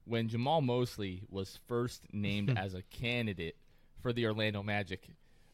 when 0.05 0.29
Jamahl 0.29 0.63
Mosley 0.63 1.21
was 1.29 1.59
first 1.67 2.07
named 2.11 2.53
as 2.57 2.73
a 2.73 2.81
candidate 2.83 3.55
for 4.01 4.11
the 4.13 4.25
Orlando 4.25 4.63
Magic, 4.63 5.07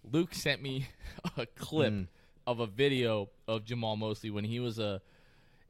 Luke 0.10 0.34
sent 0.34 0.62
me 0.62 0.88
a 1.38 1.46
clip 1.46 1.94
Mm. 1.94 2.08
Of 2.48 2.60
a 2.62 2.66
video 2.66 3.30
of 3.48 3.66
Jamahl 3.66 3.98
Mosley 3.98 4.32
when 4.32 4.46
he 4.46 4.60
was 4.60 4.80
a 4.80 5.02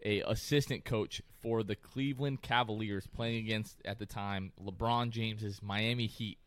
a 0.06 0.22
assistant 0.22 0.86
coach 0.86 1.22
for 1.42 1.64
the 1.64 1.76
Cleveland 1.76 2.42
Cavaliers 2.42 3.08
playing 3.08 3.38
against 3.38 3.78
at 3.84 4.00
the 4.00 4.06
time 4.06 4.52
LeBron 4.64 5.10
James's 5.10 5.62
Miami 5.62 6.06
Heat. 6.06 6.38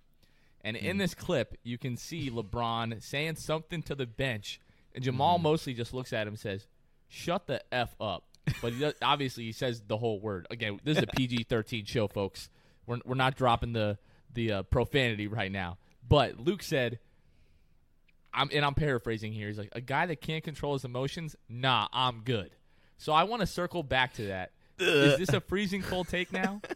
And 0.62 0.76
in 0.76 0.98
this 0.98 1.14
clip, 1.14 1.58
you 1.62 1.78
can 1.78 1.96
see 1.96 2.30
LeBron 2.30 3.02
saying 3.02 3.36
something 3.36 3.82
to 3.82 3.94
the 3.94 4.06
bench, 4.06 4.60
and 4.94 5.04
Jamahl 5.04 5.40
Mosley 5.40 5.74
just 5.74 5.92
looks 5.92 6.12
at 6.12 6.26
him 6.26 6.34
and 6.34 6.38
says, 6.38 6.66
"Shut 7.08 7.46
the 7.46 7.62
f 7.72 7.94
up." 8.00 8.24
But 8.62 8.74
he 8.74 8.80
does, 8.80 8.94
obviously 9.02 9.44
he 9.44 9.52
says 9.52 9.82
the 9.86 9.96
whole 9.96 10.20
word. 10.20 10.46
Again, 10.50 10.80
this 10.84 10.98
is 10.98 11.02
a 11.02 11.06
PG-13 11.16 11.86
show, 11.86 12.08
folks. 12.08 12.50
We're 12.86 12.98
we're 13.04 13.14
not 13.14 13.36
dropping 13.36 13.72
the 13.72 13.98
the 14.32 14.52
uh, 14.52 14.62
profanity 14.64 15.26
right 15.26 15.50
now. 15.50 15.78
But 16.08 16.38
Luke 16.38 16.62
said, 16.62 16.98
"I'm 18.34 18.48
and 18.52 18.64
I'm 18.64 18.74
paraphrasing 18.74 19.32
here. 19.32 19.48
He's 19.48 19.58
like 19.58 19.70
a 19.72 19.80
guy 19.80 20.06
that 20.06 20.20
can't 20.20 20.42
control 20.44 20.72
his 20.74 20.84
emotions. 20.84 21.36
Nah, 21.48 21.88
I'm 21.92 22.20
good." 22.20 22.50
So 22.98 23.12
I 23.12 23.24
want 23.24 23.40
to 23.40 23.46
circle 23.46 23.82
back 23.82 24.14
to 24.14 24.26
that. 24.26 24.52
Is 24.78 25.18
this 25.18 25.30
a 25.30 25.40
freezing 25.48 25.82
cold 25.82 26.08
take 26.08 26.32
now? 26.32 26.60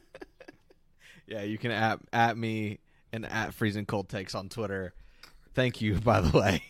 Yeah, 1.26 1.42
you 1.42 1.56
can 1.56 1.70
at 1.70 2.00
at 2.12 2.36
me 2.36 2.80
and 3.12 3.24
at 3.24 3.54
freezing 3.54 3.86
cold 3.86 4.08
takes 4.10 4.34
on 4.34 4.50
Twitter. 4.50 4.92
Thank 5.54 5.80
you, 5.80 5.94
by 6.00 6.20
the 6.20 6.36
way. 6.38 6.62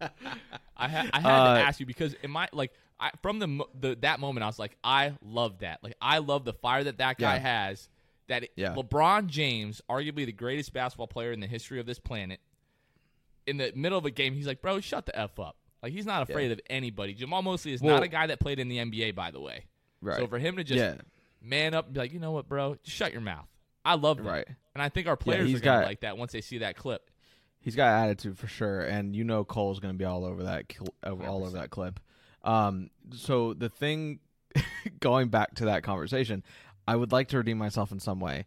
I, 0.00 0.88
ha- 0.88 1.10
I 1.12 1.20
had 1.20 1.30
Uh, 1.30 1.54
to 1.58 1.60
ask 1.66 1.80
you 1.80 1.86
because 1.86 2.14
in 2.22 2.30
my 2.30 2.48
like 2.52 2.72
I, 2.98 3.10
from 3.22 3.38
the, 3.40 3.64
the 3.78 3.96
that 4.00 4.20
moment 4.20 4.42
I 4.44 4.46
was 4.46 4.58
like 4.58 4.76
I 4.82 5.12
love 5.22 5.58
that 5.58 5.80
like 5.82 5.94
I 6.00 6.18
love 6.18 6.44
the 6.44 6.52
fire 6.54 6.84
that 6.84 6.98
that 6.98 7.18
guy 7.18 7.34
Yeah. 7.34 7.40
has 7.40 7.88
that 8.28 8.44
it- 8.44 8.52
Yeah. 8.56 8.74
LeBron 8.74 9.26
James 9.26 9.82
arguably 9.88 10.24
the 10.26 10.32
greatest 10.32 10.72
basketball 10.72 11.06
player 11.06 11.32
in 11.32 11.40
the 11.40 11.46
history 11.46 11.78
of 11.78 11.86
this 11.86 11.98
planet 11.98 12.40
in 13.46 13.56
the 13.58 13.72
middle 13.74 13.98
of 13.98 14.04
a 14.04 14.10
game 14.10 14.34
he's 14.34 14.46
like 14.46 14.60
bro 14.62 14.80
shut 14.80 15.06
the 15.06 15.18
f 15.18 15.38
up 15.38 15.56
like 15.82 15.92
he's 15.92 16.06
not 16.06 16.22
afraid 16.28 16.50
of 16.50 16.60
anybody 16.70 17.14
Jamahl 17.14 17.42
Mosley 17.44 17.72
is 17.72 17.80
Well- 17.82 17.94
not 17.96 18.02
a 18.02 18.08
guy 18.08 18.26
that 18.28 18.40
played 18.40 18.58
in 18.58 18.68
the 18.68 18.78
NBA 18.78 19.14
by 19.14 19.30
the 19.30 19.40
way 19.40 19.64
Right. 20.00 20.18
so 20.18 20.26
for 20.26 20.38
him 20.38 20.56
to 20.56 20.64
just 20.64 20.78
yeah. 20.78 20.94
man 21.42 21.74
up 21.74 21.86
and 21.86 21.94
be 21.94 22.00
like 22.00 22.12
you 22.12 22.20
know 22.20 22.32
what 22.32 22.48
bro 22.48 22.76
just 22.84 22.96
shut 22.96 23.12
your 23.12 23.20
mouth 23.22 23.46
I 23.84 23.94
love 23.94 24.16
that 24.18 24.24
Right. 24.24 24.46
and 24.74 24.82
I 24.82 24.88
think 24.88 25.06
our 25.06 25.16
players 25.16 25.48
he's 25.48 25.58
are 25.58 25.64
gonna 25.64 25.80
got- 25.82 25.86
like 25.88 26.00
that 26.00 26.16
once 26.18 26.32
they 26.32 26.40
see 26.40 26.58
that 26.58 26.76
clip 26.76 27.10
He's 27.60 27.76
got 27.76 27.88
attitude 28.04 28.36
for 28.38 28.46
sure, 28.46 28.82
and 28.82 29.16
you 29.16 29.24
know 29.24 29.42
Cole's 29.42 29.80
going 29.80 29.94
to 29.94 29.96
be 29.96 30.04
all 30.04 30.26
over 30.26 30.42
that 30.42 30.66
cl- 30.70 30.94
all 31.02 31.42
over 31.46 31.48
100%. 31.48 31.52
that 31.54 31.70
clip. 31.70 31.98
Um, 32.42 32.90
so 33.14 33.54
the 33.54 33.70
thing, 33.70 34.18
going 35.00 35.28
back 35.28 35.54
to 35.54 35.64
that 35.64 35.82
conversation, 35.82 36.42
I 36.86 36.94
would 36.94 37.10
like 37.10 37.28
to 37.28 37.38
redeem 37.38 37.56
myself 37.56 37.90
in 37.90 38.00
some 38.00 38.20
way. 38.20 38.44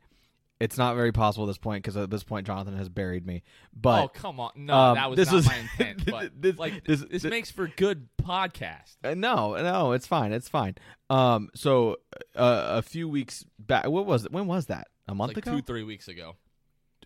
It's 0.60 0.78
not 0.78 0.96
very 0.96 1.12
possible 1.12 1.46
at 1.46 1.48
this 1.50 1.58
point 1.60 1.84
because 1.84 1.96
at 1.98 2.10
this 2.10 2.24
point 2.24 2.48
Jonathan 2.48 2.76
has 2.78 2.90
buried 2.90 3.26
me. 3.28 3.44
But 3.80 4.04
oh 4.06 4.08
come 4.08 4.40
on, 4.40 4.52
no, 4.56 4.74
um, 4.74 4.96
that 4.96 5.10
was 5.10 5.18
this 5.18 5.28
not 5.28 5.36
was- 5.36 5.46
my 5.46 5.56
intent. 5.80 6.06
But 6.10 6.42
this- 6.42 6.58
like 6.58 6.84
this- 6.84 7.02
this, 7.02 7.22
this- 7.24 7.30
makes 7.30 7.52
for 7.52 7.68
good 7.68 8.08
podcast. 8.22 8.96
Uh, 9.04 9.14
no, 9.14 9.56
no, 9.56 9.92
it's 9.92 10.08
fine. 10.08 10.34
It's 10.34 10.50
fine. 10.50 10.76
Um, 11.10 11.50
so 11.56 11.98
uh, 12.36 12.66
a 12.78 12.82
few 12.82 13.08
weeks 13.08 13.46
back, 13.60 13.88
what 13.88 14.06
was 14.06 14.26
it? 14.26 14.32
When 14.32 14.48
was 14.48 14.66
that? 14.66 14.88
A 15.08 15.14
month 15.16 15.36
Like 15.36 15.46
ago? 15.46 15.58
two, 15.58 15.62
three 15.62 15.84
weeks 15.84 16.08
ago. 16.08 16.36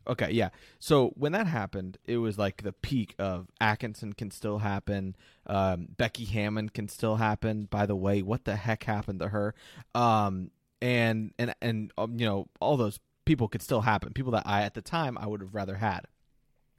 Okay, 0.08 0.32
yeah. 0.32 0.50
So 0.80 1.10
when 1.10 1.34
that 1.34 1.46
happened, 1.46 2.00
it 2.06 2.18
was 2.18 2.40
like 2.40 2.64
the 2.64 2.74
peak 2.74 3.14
of 3.20 3.48
Atkinson 3.60 4.14
can 4.14 4.32
still 4.32 4.58
happen. 4.58 5.16
Um, 5.46 5.90
Becky 5.96 6.26
Hammon 6.26 6.70
can 6.70 6.88
still 6.88 7.18
happen. 7.18 7.66
By 7.66 7.86
the 7.86 7.96
way, 7.96 8.24
what 8.24 8.46
the 8.46 8.56
heck 8.56 8.84
happened 8.86 9.20
to 9.20 9.28
her? 9.28 9.54
Um, 9.94 10.50
and 10.82 11.34
and 11.38 11.54
and 11.62 11.92
um, 12.00 12.16
you 12.18 12.26
know 12.26 12.48
all 12.60 12.78
those 12.78 13.00
people 13.26 13.48
could 13.48 13.62
still 13.62 13.82
happen. 13.82 14.14
People 14.14 14.32
that 14.34 14.44
I 14.46 14.64
at 14.64 14.74
the 14.74 14.82
time 14.82 15.18
I 15.18 15.28
would 15.28 15.42
have 15.42 15.56
rather 15.56 15.76
had. 15.76 16.02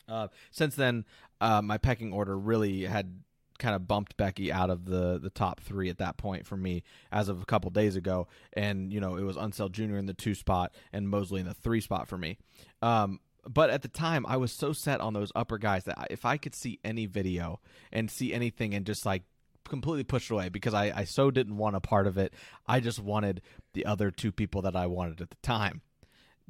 Uh, 0.08 0.28
since 0.50 0.74
then, 0.74 1.04
uh, 1.40 1.62
my 1.62 1.78
pecking 1.78 2.12
order 2.12 2.36
really 2.36 2.84
had 2.84 3.22
kind 3.58 3.76
of 3.76 3.86
bumped 3.86 4.16
Becky 4.16 4.50
out 4.50 4.70
of 4.70 4.86
the 4.86 5.18
the 5.20 5.30
top 5.30 5.60
three 5.60 5.88
at 5.88 5.98
that 5.98 6.16
point 6.16 6.46
for 6.46 6.56
me 6.56 6.82
as 7.12 7.28
of 7.28 7.40
a 7.40 7.44
couple 7.44 7.70
days 7.70 7.96
ago, 7.96 8.26
and 8.52 8.92
you 8.92 9.00
know 9.00 9.16
it 9.16 9.22
was 9.22 9.36
Unseld 9.36 9.72
Jr. 9.72 9.96
in 9.96 10.06
the 10.06 10.14
two 10.14 10.34
spot 10.34 10.74
and 10.92 11.08
Mosley 11.08 11.40
in 11.40 11.46
the 11.46 11.54
three 11.54 11.80
spot 11.80 12.08
for 12.08 12.18
me. 12.18 12.38
Um, 12.80 13.20
but 13.48 13.70
at 13.70 13.82
the 13.82 13.88
time, 13.88 14.24
I 14.26 14.36
was 14.36 14.52
so 14.52 14.72
set 14.72 15.00
on 15.00 15.14
those 15.14 15.32
upper 15.34 15.58
guys 15.58 15.84
that 15.84 16.08
if 16.10 16.24
I 16.24 16.36
could 16.36 16.54
see 16.54 16.78
any 16.84 17.06
video 17.06 17.60
and 17.92 18.10
see 18.10 18.32
anything 18.32 18.74
and 18.74 18.86
just 18.86 19.04
like 19.06 19.22
completely 19.64 20.04
pushed 20.04 20.30
away 20.30 20.48
because 20.48 20.74
I, 20.74 20.92
I 20.94 21.04
so 21.04 21.30
didn't 21.30 21.56
want 21.56 21.76
a 21.76 21.80
part 21.80 22.06
of 22.06 22.18
it. 22.18 22.34
I 22.66 22.80
just 22.80 23.00
wanted 23.00 23.42
the 23.74 23.86
other 23.86 24.10
two 24.10 24.32
people 24.32 24.62
that 24.62 24.76
I 24.76 24.86
wanted 24.86 25.20
at 25.20 25.30
the 25.30 25.36
time. 25.42 25.82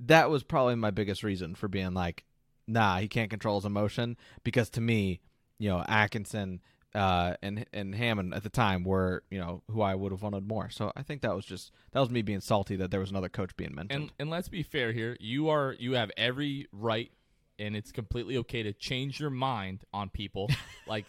That 0.06 0.30
was 0.30 0.42
probably 0.42 0.74
my 0.74 0.90
biggest 0.90 1.22
reason 1.22 1.54
for 1.54 1.68
being 1.68 1.94
like, 1.94 2.24
nah, 2.66 2.98
he 2.98 3.08
can't 3.08 3.30
control 3.30 3.56
his 3.56 3.64
emotion 3.64 4.16
because 4.44 4.68
to 4.70 4.80
me, 4.80 5.20
you 5.58 5.68
know, 5.68 5.84
Atkinson 5.86 6.60
uh, 6.94 7.34
and 7.42 7.64
and 7.72 7.94
Hammon 7.94 8.32
at 8.34 8.42
the 8.42 8.50
time 8.50 8.84
were 8.84 9.22
you 9.30 9.38
know 9.38 9.62
who 9.70 9.80
I 9.80 9.94
would 9.94 10.12
have 10.12 10.22
wanted 10.22 10.46
more. 10.46 10.68
So 10.70 10.92
I 10.94 11.02
think 11.02 11.22
that 11.22 11.34
was 11.34 11.44
just 11.44 11.72
that 11.92 12.00
was 12.00 12.10
me 12.10 12.22
being 12.22 12.40
salty 12.40 12.76
that 12.76 12.90
there 12.90 13.00
was 13.00 13.10
another 13.10 13.28
coach 13.28 13.56
being 13.56 13.74
mentioned. 13.74 14.02
And 14.02 14.12
and 14.18 14.30
let's 14.30 14.48
be 14.48 14.62
fair 14.62 14.92
here. 14.92 15.16
You 15.20 15.48
are 15.48 15.74
you 15.78 15.92
have 15.92 16.10
every 16.16 16.66
right, 16.72 17.10
and 17.58 17.74
it's 17.74 17.92
completely 17.92 18.36
okay 18.38 18.62
to 18.62 18.72
change 18.72 19.20
your 19.20 19.30
mind 19.30 19.84
on 19.94 20.10
people. 20.10 20.50
like 20.86 21.06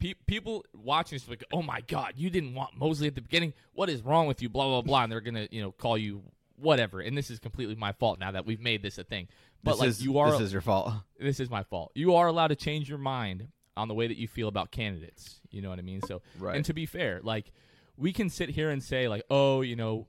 pe- 0.00 0.14
people 0.26 0.64
watching 0.74 1.16
this, 1.16 1.28
like, 1.28 1.44
oh 1.52 1.62
my 1.62 1.80
god, 1.82 2.14
you 2.16 2.28
didn't 2.30 2.54
want 2.54 2.76
Mosley 2.76 3.06
at 3.06 3.14
the 3.14 3.22
beginning. 3.22 3.52
What 3.72 3.88
is 3.88 4.02
wrong 4.02 4.26
with 4.26 4.42
you? 4.42 4.48
Blah 4.48 4.66
blah 4.66 4.82
blah. 4.82 5.04
And 5.04 5.12
they're 5.12 5.20
gonna 5.20 5.46
you 5.52 5.62
know 5.62 5.70
call 5.70 5.96
you 5.96 6.22
whatever. 6.60 7.00
And 7.00 7.16
this 7.16 7.30
is 7.30 7.38
completely 7.38 7.74
my 7.74 7.92
fault 7.92 8.18
now 8.18 8.30
that 8.32 8.46
we've 8.46 8.60
made 8.60 8.82
this 8.82 8.98
a 8.98 9.04
thing. 9.04 9.28
But 9.62 9.72
this 9.72 9.80
like 9.80 9.88
is, 9.90 10.04
you 10.04 10.18
are 10.18 10.30
this 10.32 10.40
is 10.40 10.52
your 10.52 10.62
fault. 10.62 10.92
this 11.20 11.40
is 11.40 11.50
my 11.50 11.62
fault. 11.62 11.92
You 11.94 12.14
are 12.14 12.26
allowed 12.26 12.48
to 12.48 12.56
change 12.56 12.88
your 12.88 12.98
mind 12.98 13.48
on 13.76 13.88
the 13.88 13.94
way 13.94 14.06
that 14.06 14.16
you 14.16 14.28
feel 14.28 14.48
about 14.48 14.70
candidates. 14.70 15.40
You 15.50 15.62
know 15.62 15.70
what 15.70 15.78
I 15.78 15.82
mean? 15.82 16.00
So, 16.02 16.22
Right. 16.38 16.56
and 16.56 16.64
to 16.64 16.72
be 16.74 16.86
fair, 16.86 17.20
like 17.22 17.52
we 17.96 18.12
can 18.12 18.28
sit 18.30 18.50
here 18.50 18.70
and 18.70 18.82
say 18.82 19.08
like, 19.08 19.22
"Oh, 19.30 19.60
you 19.60 19.76
know, 19.76 20.06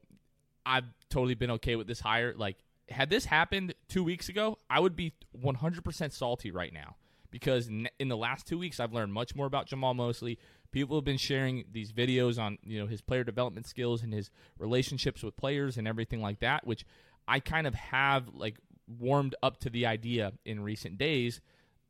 I've 0.65 0.85
totally 1.09 1.35
been 1.35 1.51
okay 1.51 1.75
with 1.75 1.87
this 1.87 1.99
hire." 1.99 2.33
Like 2.35 2.57
had 2.89 3.09
this 3.09 3.25
happened 3.25 3.73
2 3.89 4.03
weeks 4.03 4.29
ago, 4.29 4.57
I 4.69 4.79
would 4.79 4.95
be 4.95 5.13
100% 5.37 6.11
salty 6.11 6.51
right 6.51 6.73
now 6.73 6.95
because 7.31 7.67
in 7.67 8.07
the 8.07 8.17
last 8.17 8.45
2 8.45 8.59
weeks 8.59 8.79
I've 8.79 8.93
learned 8.93 9.13
much 9.13 9.35
more 9.35 9.47
about 9.47 9.67
Jamahl 9.67 9.95
Mosley. 9.95 10.37
People 10.71 10.95
have 10.97 11.03
been 11.03 11.17
sharing 11.17 11.65
these 11.71 11.91
videos 11.91 12.39
on, 12.39 12.57
you 12.63 12.79
know, 12.79 12.87
his 12.87 13.01
player 13.01 13.23
development 13.23 13.67
skills 13.67 14.03
and 14.03 14.13
his 14.13 14.29
relationships 14.59 15.23
with 15.23 15.35
players 15.35 15.77
and 15.77 15.87
everything 15.87 16.21
like 16.21 16.39
that, 16.39 16.65
which 16.65 16.85
I 17.27 17.39
kind 17.39 17.67
of 17.67 17.73
have 17.73 18.29
like 18.33 18.57
warmed 18.99 19.35
up 19.41 19.57
to 19.61 19.69
the 19.69 19.85
idea 19.85 20.33
in 20.45 20.61
recent 20.61 20.97
days. 20.97 21.41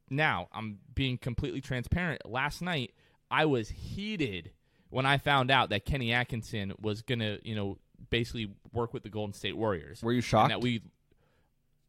Now, 0.10 0.48
I'm 0.52 0.80
being 0.94 1.18
completely 1.18 1.62
transparent. 1.62 2.26
Last 2.26 2.62
night, 2.62 2.94
I 3.30 3.46
was 3.46 3.70
heated 3.70 4.52
when 4.90 5.06
I 5.06 5.18
found 5.18 5.52
out 5.52 5.70
that 5.70 5.86
Kenny 5.86 6.12
Atkinson 6.12 6.74
was 6.82 7.02
going 7.02 7.20
to, 7.20 7.40
you 7.44 7.56
know, 7.56 7.78
basically 8.10 8.50
work 8.74 8.94
with 8.94 9.04
the 9.04 9.10
Golden 9.10 9.34
State 9.34 9.56
Warriors. 9.56 10.02
Were 10.02 10.12
you 10.12 10.22
shocked? 10.22 10.50
that 10.50 10.62
we 10.62 10.82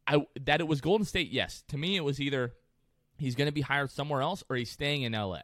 I 0.06 0.26
that 0.42 0.60
it 0.60 0.68
was 0.68 0.80
Golden 0.80 1.06
State, 1.06 1.30
yes. 1.30 1.64
To 1.68 1.78
me 1.78 1.96
it 1.96 2.04
was 2.04 2.20
either 2.20 2.52
he's 3.16 3.34
going 3.34 3.46
to 3.48 3.52
be 3.52 3.60
hired 3.60 3.90
somewhere 3.90 4.20
else 4.22 4.42
or 4.48 4.56
he's 4.56 4.70
staying 4.70 5.02
in 5.02 5.12
LA. 5.12 5.40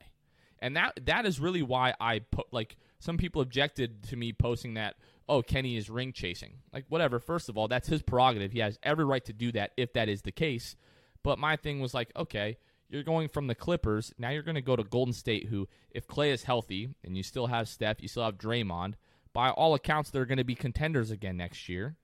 And 0.61 0.77
that 0.77 0.99
that 1.07 1.25
is 1.27 1.39
really 1.39 1.63
why 1.63 1.95
I 2.01 2.19
put 2.19 2.53
like 2.53 2.77
some 2.99 3.17
people 3.17 3.43
objected 3.43 4.03
to 4.05 4.17
me 4.17 4.33
posting 4.33 4.75
that 4.75 4.97
oh 5.29 5.43
Kenny 5.43 5.77
is 5.77 5.89
ring 5.89 6.13
chasing. 6.13 6.55
Like 6.73 6.87
whatever, 6.89 7.19
first 7.21 7.49
of 7.49 7.57
all, 7.57 7.69
that's 7.69 7.89
his 7.89 8.03
prerogative. 8.03 8.51
He 8.53 8.59
has 8.61 8.79
every 8.83 9.05
right 9.05 9.25
to 9.27 9.33
do 9.33 9.53
that 9.53 9.73
if 9.77 9.93
that 9.93 10.09
is 10.09 10.23
the 10.23 10.33
case. 10.33 10.75
But 11.23 11.39
my 11.39 11.57
thing 11.57 11.81
was 11.81 11.95
like, 11.95 12.11
okay, 12.17 12.57
you're 12.89 13.03
going 13.03 13.29
from 13.29 13.47
the 13.47 13.55
Clippers, 13.55 14.13
now 14.19 14.31
you're 14.31 14.43
going 14.43 14.55
to 14.55 14.63
go 14.63 14.75
to 14.75 14.83
Golden 14.85 15.13
State 15.13 15.47
who 15.49 15.69
if 15.91 16.07
Clay 16.09 16.31
is 16.33 16.45
healthy 16.45 16.89
and 17.05 17.17
you 17.17 17.23
still 17.23 17.47
have 17.49 17.69
Steph, 17.69 18.01
you 18.01 18.09
still 18.09 18.25
have 18.25 18.39
Draymond, 18.39 18.95
by 19.35 19.51
all 19.51 19.75
accounts 19.75 20.11
they're 20.11 20.25
going 20.27 20.39
to 20.39 20.45
be 20.45 20.55
contenders 20.55 21.11
again 21.11 21.37
next 21.37 21.69
year. 21.69 21.97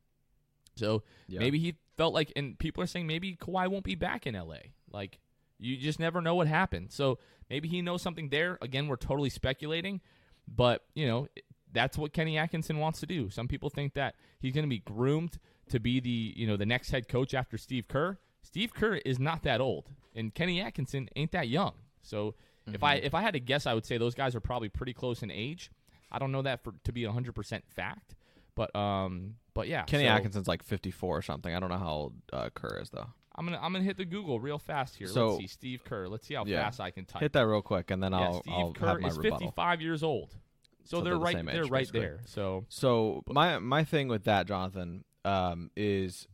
So 0.77 1.03
Yeah. 1.27 1.41
maybe 1.41 1.59
he 1.59 1.77
felt 1.97 2.13
like, 2.15 2.33
and 2.37 2.59
people 2.59 2.83
are 2.83 2.87
saying 2.87 3.07
maybe 3.07 3.35
Kawhi 3.37 3.69
won't 3.69 3.85
be 3.85 3.95
back 3.95 4.27
in 4.27 4.35
LA. 4.35 4.59
Like, 4.93 5.19
you 5.59 5.77
just 5.77 5.99
never 6.01 6.21
know 6.21 6.35
what 6.35 6.47
happened. 6.47 6.93
So 6.93 7.19
maybe 7.51 7.69
he 7.69 7.83
knows 7.83 8.03
something 8.03 8.29
there. 8.29 8.59
Again, 8.63 8.89
we're 8.89 8.97
totally 8.97 9.31
speculating, 9.31 10.01
but 10.49 10.83
you 10.95 11.07
know 11.07 11.29
that's 11.73 11.99
what 11.99 12.13
Kenny 12.13 12.39
Atkinson 12.39 12.79
wants 12.79 13.01
to 13.01 13.07
do. 13.07 13.31
Some 13.31 13.49
people 13.49 13.69
think 13.71 13.95
that 13.95 14.15
he's 14.39 14.53
going 14.53 14.65
to 14.65 14.69
be 14.71 14.79
groomed 14.79 15.39
to 15.71 15.81
be 15.81 16.01
the 16.01 16.33
you 16.37 16.47
know 16.47 16.57
the 16.57 16.67
next 16.67 16.91
head 16.91 17.09
coach 17.09 17.35
after 17.35 17.57
Steve 17.59 17.89
Kerr. 17.89 18.19
Steve 18.43 18.75
Kerr 18.75 18.97
is 18.97 19.19
not 19.19 19.43
that 19.45 19.61
old, 19.61 19.89
and 20.15 20.35
Kenny 20.35 20.61
Atkinson 20.61 21.09
ain't 21.17 21.33
that 21.33 21.49
young. 21.49 21.73
So 22.03 22.35
if 22.73 22.83
I 22.83 22.97
Mm-hmm. 22.97 23.07
if 23.07 23.15
I 23.15 23.23
had 23.23 23.35
to 23.35 23.41
guess, 23.41 23.67
I 23.67 23.75
would 23.75 23.85
say 23.87 23.99
those 23.99 24.15
guys 24.15 24.35
are 24.35 24.41
probably 24.41 24.69
pretty 24.69 24.93
close 24.93 25.23
in 25.23 25.31
age. 25.31 25.71
I 26.13 26.19
don't 26.19 26.31
know 26.33 26.43
that 26.43 26.63
for 26.63 26.73
to 26.85 26.93
be 26.93 27.05
hundred 27.05 27.35
percent 27.35 27.65
fact, 27.69 28.15
but 28.55 28.75
um, 28.77 29.35
but 29.55 29.67
yeah, 29.69 29.83
Kenny 29.85 30.05
so- 30.05 30.11
Atkinson's 30.11 30.47
like 30.49 30.63
54 30.63 31.19
or 31.19 31.23
something. 31.23 31.55
I 31.55 31.59
don't 31.61 31.71
know 31.71 31.79
how 31.79 31.91
old 31.91 32.15
uh, 32.33 32.51
Kerr 32.55 32.79
is 32.81 32.91
though. 32.91 33.09
I'm 33.37 33.47
gonna 33.47 33.59
I'm 33.61 33.73
gonna 33.73 33.85
hit 33.85 33.97
the 33.97 34.05
Google 34.05 34.39
real 34.41 34.59
fast 34.59 34.97
here. 34.97 35.09
So- 35.09 35.31
Let's 35.31 35.39
see, 35.41 35.47
Steve 35.49 35.85
Kerr. 35.85 36.09
Let's 36.09 36.27
see 36.27 36.35
how 36.35 36.45
Yeah. 36.45 36.63
fast 36.65 36.81
I 36.81 36.91
can 36.91 37.05
type. 37.05 37.21
Hit 37.23 37.33
that 37.33 37.47
real 37.47 37.63
quick, 37.63 37.91
and 37.91 38.03
then 38.03 38.13
yeah, 38.13 38.19
I'll, 38.21 38.41
Steve 38.43 38.55
I'll 38.55 38.73
Kerr 38.73 38.87
have 38.89 39.01
my 39.01 39.09
is 39.09 39.17
rebuttal. 39.19 39.39
55 39.39 39.81
years 39.83 40.03
old. 40.03 40.31
So, 40.31 40.37
So 40.85 40.97
they're 41.01 41.05
they're 41.13 41.19
the 41.19 41.25
right. 41.25 41.35
same 41.37 41.47
They're 41.47 41.63
right 41.65 41.71
basically. 41.81 42.01
there. 42.01 42.21
So 42.27 42.65
So 42.69 43.23
my 43.29 43.59
my 43.59 43.85
thing 43.85 44.09
with 44.09 44.25
that, 44.25 44.47
Jonathan, 44.47 45.05
um, 45.25 45.71
is 45.77 46.29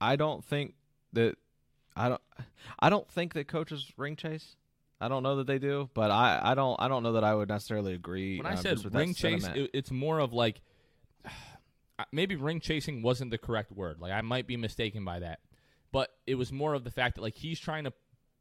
I 0.00 0.16
don't 0.16 0.44
think 0.44 0.74
that 1.12 1.36
I 1.96 2.08
don't 2.08 2.20
I 2.78 2.90
don't 2.90 3.08
think 3.08 3.34
that 3.34 3.48
coaches 3.48 3.92
ring 3.96 4.16
chase. 4.16 4.56
I 5.00 5.08
don't 5.08 5.22
know 5.22 5.36
that 5.36 5.46
they 5.46 5.58
do, 5.58 5.88
but 5.94 6.10
I, 6.10 6.40
I 6.42 6.54
don't 6.54 6.76
I 6.78 6.88
don't 6.88 7.02
know 7.02 7.12
that 7.12 7.24
I 7.24 7.34
would 7.34 7.48
necessarily 7.48 7.94
agree. 7.94 8.36
when 8.36 8.46
I 8.46 8.52
uh, 8.52 8.56
said 8.56 8.94
ring 8.94 9.14
chase, 9.14 9.46
it, 9.46 9.70
it's 9.72 9.90
more 9.90 10.18
of 10.18 10.32
like 10.34 10.60
maybe 12.12 12.36
ring 12.36 12.60
chasing 12.60 13.02
wasn't 13.02 13.30
the 13.30 13.38
correct 13.38 13.72
word. 13.72 14.00
Like 14.00 14.12
I 14.12 14.20
might 14.20 14.46
be 14.46 14.56
mistaken 14.56 15.04
by 15.04 15.20
that, 15.20 15.40
but 15.92 16.10
it 16.26 16.34
was 16.36 16.52
more 16.52 16.74
of 16.74 16.84
the 16.84 16.90
fact 16.90 17.16
that 17.16 17.22
like 17.22 17.36
he's 17.36 17.58
trying 17.60 17.84
to 17.84 17.92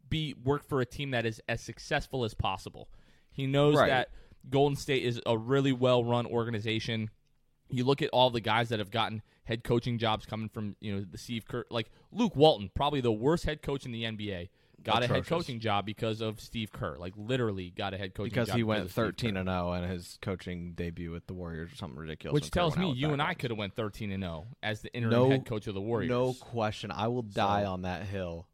be 0.09 0.33
work 0.43 0.67
for 0.67 0.81
a 0.81 0.85
team 0.85 1.11
that 1.11 1.25
is 1.25 1.41
as 1.47 1.61
successful 1.61 2.23
as 2.23 2.33
possible. 2.33 2.89
He 3.31 3.45
knows 3.45 3.75
Right. 3.75 3.87
that 3.89 4.09
Golden 4.49 4.75
State 4.75 5.03
is 5.03 5.21
a 5.25 5.37
really 5.37 5.71
well 5.71 6.03
run 6.03 6.25
organization. 6.25 7.09
You 7.69 7.83
look 7.83 8.01
at 8.01 8.09
all 8.11 8.29
the 8.31 8.41
guys 8.41 8.69
that 8.69 8.79
have 8.79 8.89
gotten 8.89 9.21
head 9.43 9.63
coaching 9.63 9.97
jobs 9.97 10.25
coming 10.25 10.49
from 10.49 10.75
you 10.79 10.95
know 10.95 11.05
the 11.09 11.17
Steve 11.17 11.45
Kerr, 11.47 11.65
like 11.69 11.91
Luke 12.11 12.35
Walton, 12.35 12.71
probably 12.73 13.01
the 13.01 13.11
worst 13.11 13.45
head 13.45 13.61
coach 13.61 13.85
in 13.85 13.91
the 13.91 14.03
NBA. 14.03 14.49
Got 14.83 15.03
a 15.03 15.07
head 15.07 15.25
coaching 15.25 15.59
job 15.59 15.85
because 15.85 16.21
of 16.21 16.39
Steve 16.39 16.71
Kerr. 16.71 16.97
Like 16.97 17.13
literally 17.17 17.69
got 17.71 17.93
a 17.93 17.97
head 17.97 18.13
coaching 18.13 18.33
job. 18.33 18.45
because 18.45 18.55
he 18.55 18.63
went 18.63 18.85
of 18.85 18.91
13 18.91 19.33
Kerr. 19.33 19.39
and 19.39 19.49
0 19.49 19.73
in 19.73 19.83
his 19.89 20.17
coaching 20.21 20.73
debut 20.73 21.11
with 21.11 21.27
the 21.27 21.33
Warriors 21.33 21.71
or 21.71 21.75
something 21.75 21.97
ridiculous. 21.99 22.33
Which 22.33 22.51
tells 22.51 22.77
me 22.77 22.91
you 22.93 23.11
and 23.11 23.21
I 23.21 23.33
could 23.33 23.51
have 23.51 23.57
went 23.57 23.75
13 23.75 24.11
and 24.11 24.23
0 24.23 24.47
as 24.63 24.81
the 24.81 24.93
interim 24.93 25.11
No- 25.13 25.29
head 25.29 25.45
coach 25.45 25.67
of 25.67 25.73
the 25.73 25.81
Warriors. 25.81 26.09
No 26.09 26.33
question. 26.33 26.91
I 26.91 27.07
will 27.07 27.21
die 27.23 27.63
So- 27.63 27.71
on 27.73 27.81
that 27.83 28.03
hill. 28.05 28.47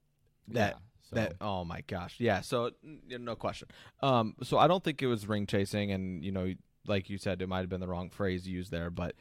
That 0.49 0.73
Yeah, 0.73 0.79
so- 1.09 1.15
that 1.15 1.33
oh 1.41 1.63
my 1.63 1.81
gosh. 1.87 2.15
Yeah, 2.19 2.41
so 2.41 2.71
no 2.83 3.35
question. 3.35 3.67
Um 4.01 4.35
so 4.43 4.57
I 4.57 4.67
don't 4.67 4.83
think 4.83 5.01
it 5.01 5.07
was 5.07 5.27
ring 5.27 5.45
chasing 5.47 5.91
and 5.91 6.23
you 6.23 6.31
know 6.31 6.53
like 6.87 7.09
you 7.09 7.17
said 7.17 7.41
it 7.41 7.49
might 7.49 7.61
have 7.61 7.69
been 7.69 7.81
the 7.81 7.87
wrong 7.87 8.09
phrase 8.09 8.47
used 8.47 8.71
there, 8.71 8.89
but 8.89 9.15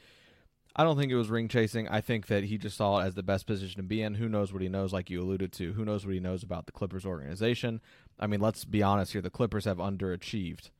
I 0.77 0.83
don't 0.83 0.99
think 0.99 1.13
it 1.13 1.17
was 1.17 1.31
ring 1.31 1.49
chasing. 1.49 1.87
I 1.89 2.01
think 2.01 2.27
that 2.27 2.45
he 2.45 2.59
just 2.59 2.77
saw 2.77 2.99
it 2.99 3.07
as 3.07 3.15
the 3.15 3.23
best 3.23 3.47
position 3.47 3.77
to 3.77 3.83
be 3.85 4.03
in. 4.03 4.15
Who 4.15 4.29
knows 4.29 4.53
what 4.53 4.61
he 4.61 4.69
knows 4.69 4.93
like 4.93 5.09
you 5.09 5.23
alluded 5.23 5.53
to. 5.53 5.73
Who 5.75 5.85
knows 5.85 6.05
what 6.05 6.15
he 6.15 6.21
knows 6.21 6.43
about 6.43 6.67
the 6.67 6.73
Clippers 6.73 7.07
organization? 7.07 7.81
I 8.19 8.27
mean, 8.27 8.41
let's 8.41 8.65
be 8.65 8.83
honest 8.83 9.13
here. 9.13 9.23
The 9.23 9.31
Clippers 9.31 9.67
have 9.67 9.79
underachieved. 9.79 10.71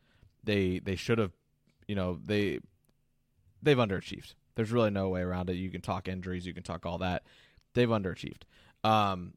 They 0.43 0.81
they 0.81 0.97
should 0.97 1.19
have, 1.19 1.33
you 1.87 1.95
know, 1.95 2.19
they 2.25 2.59
they've 3.63 3.77
underachieved. 3.77 4.35
There's 4.57 4.73
really 4.73 4.91
no 4.91 5.09
way 5.09 5.21
around 5.21 5.49
it. 5.49 5.55
You 5.55 5.71
can 5.71 5.81
talk 5.81 6.09
injuries, 6.09 6.47
you 6.47 6.55
can 6.55 6.63
talk 6.63 6.85
all 6.85 6.99
that. 6.99 7.23
They've 7.75 7.89
underachieved. 7.89 8.43
Um, 8.83 9.35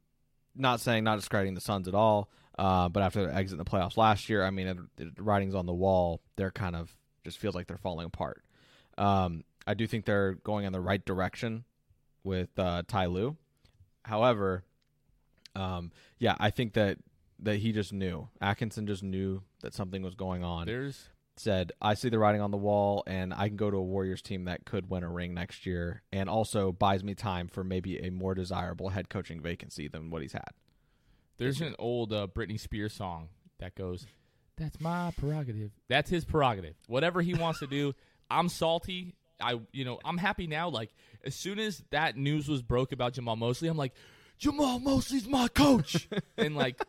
not 0.55 0.79
saying 0.79 1.03
not 1.03 1.17
discrediting 1.17 1.53
the 1.53 1.61
Suns 1.61 1.87
at 1.87 1.95
all, 1.95 2.29
uh, 2.57 2.89
but 2.89 3.03
after 3.03 3.25
their 3.25 3.35
exit 3.35 3.59
in 3.59 3.63
the 3.63 3.69
playoffs 3.69 3.97
last 3.97 4.27
year, 4.27 4.43
I 4.43 4.49
mean, 4.49 4.89
it, 4.97 5.09
writing's 5.19 5.55
on 5.55 5.67
the 5.67 5.73
wall. 5.73 6.21
They're 6.35 6.51
kind 6.51 6.75
of 6.75 6.95
just 7.23 7.37
feels 7.37 7.55
like 7.55 7.67
they're 7.67 7.77
falling 7.77 8.07
apart. 8.07 8.43
Um, 8.97 9.43
I 9.67 9.73
do 9.73 9.85
think 9.85 10.05
they're 10.05 10.33
going 10.33 10.65
in 10.65 10.71
the 10.73 10.79
right 10.79 11.03
direction 11.03 11.65
with 12.23 12.57
uh, 12.57 12.83
Ty 12.87 13.07
Lue. 13.07 13.35
However, 14.03 14.63
um, 15.55 15.91
yeah, 16.17 16.35
I 16.39 16.49
think 16.49 16.73
that 16.73 16.97
that 17.39 17.57
he 17.57 17.71
just 17.71 17.93
knew. 17.93 18.29
Atkinson 18.41 18.87
just 18.87 19.03
knew 19.03 19.43
that 19.61 19.73
something 19.73 20.01
was 20.01 20.15
going 20.15 20.43
on. 20.43 20.65
There's 20.65 21.09
Said, 21.39 21.71
I 21.79 21.93
see 21.93 22.09
the 22.09 22.17
writing 22.17 22.41
on 22.41 22.49
the 22.49 22.57
wall, 22.57 23.03
and 23.05 23.31
I 23.31 23.47
can 23.47 23.57
go 23.57 23.69
to 23.69 23.77
a 23.77 23.83
Warriors 23.83 24.23
team 24.23 24.45
that 24.45 24.65
could 24.65 24.89
win 24.89 25.03
a 25.03 25.09
ring 25.09 25.35
next 25.35 25.67
year, 25.67 26.01
and 26.11 26.27
also 26.27 26.71
buys 26.71 27.03
me 27.03 27.13
time 27.13 27.47
for 27.47 27.63
maybe 27.63 27.99
a 27.99 28.09
more 28.09 28.33
desirable 28.33 28.89
head 28.89 29.07
coaching 29.07 29.39
vacancy 29.39 29.87
than 29.87 30.09
what 30.09 30.23
he's 30.23 30.33
had. 30.33 30.49
there's 31.37 31.61
an 31.61 31.75
old 31.77 32.11
uh, 32.11 32.25
Britney 32.25 32.59
Spears 32.59 32.93
song 32.93 33.29
that 33.59 33.75
goes, 33.75 34.07
"That's 34.55 34.81
my 34.81 35.11
prerogative. 35.15 35.69
That's 35.87 36.09
his 36.09 36.25
prerogative. 36.25 36.73
Whatever 36.87 37.21
he 37.21 37.35
wants 37.35 37.59
to 37.59 37.67
do. 37.67 37.93
I'm 38.31 38.49
salty. 38.49 39.13
I 39.39 39.59
you 39.71 39.85
know 39.85 39.99
I'm 40.03 40.17
happy 40.17 40.47
now. 40.47 40.69
Like 40.69 40.93
as 41.23 41.35
soon 41.35 41.59
as 41.59 41.83
that 41.91 42.17
news 42.17 42.47
was 42.47 42.61
broke 42.61 42.91
about 42.91 43.13
Jamahl 43.13 43.37
Mosley, 43.37 43.67
I'm 43.67 43.77
like, 43.77 43.93
Jamahl 44.39 44.81
Mosley's 44.81 45.27
my 45.27 45.47
coach, 45.47 46.07
and 46.37 46.55
like 46.55 46.81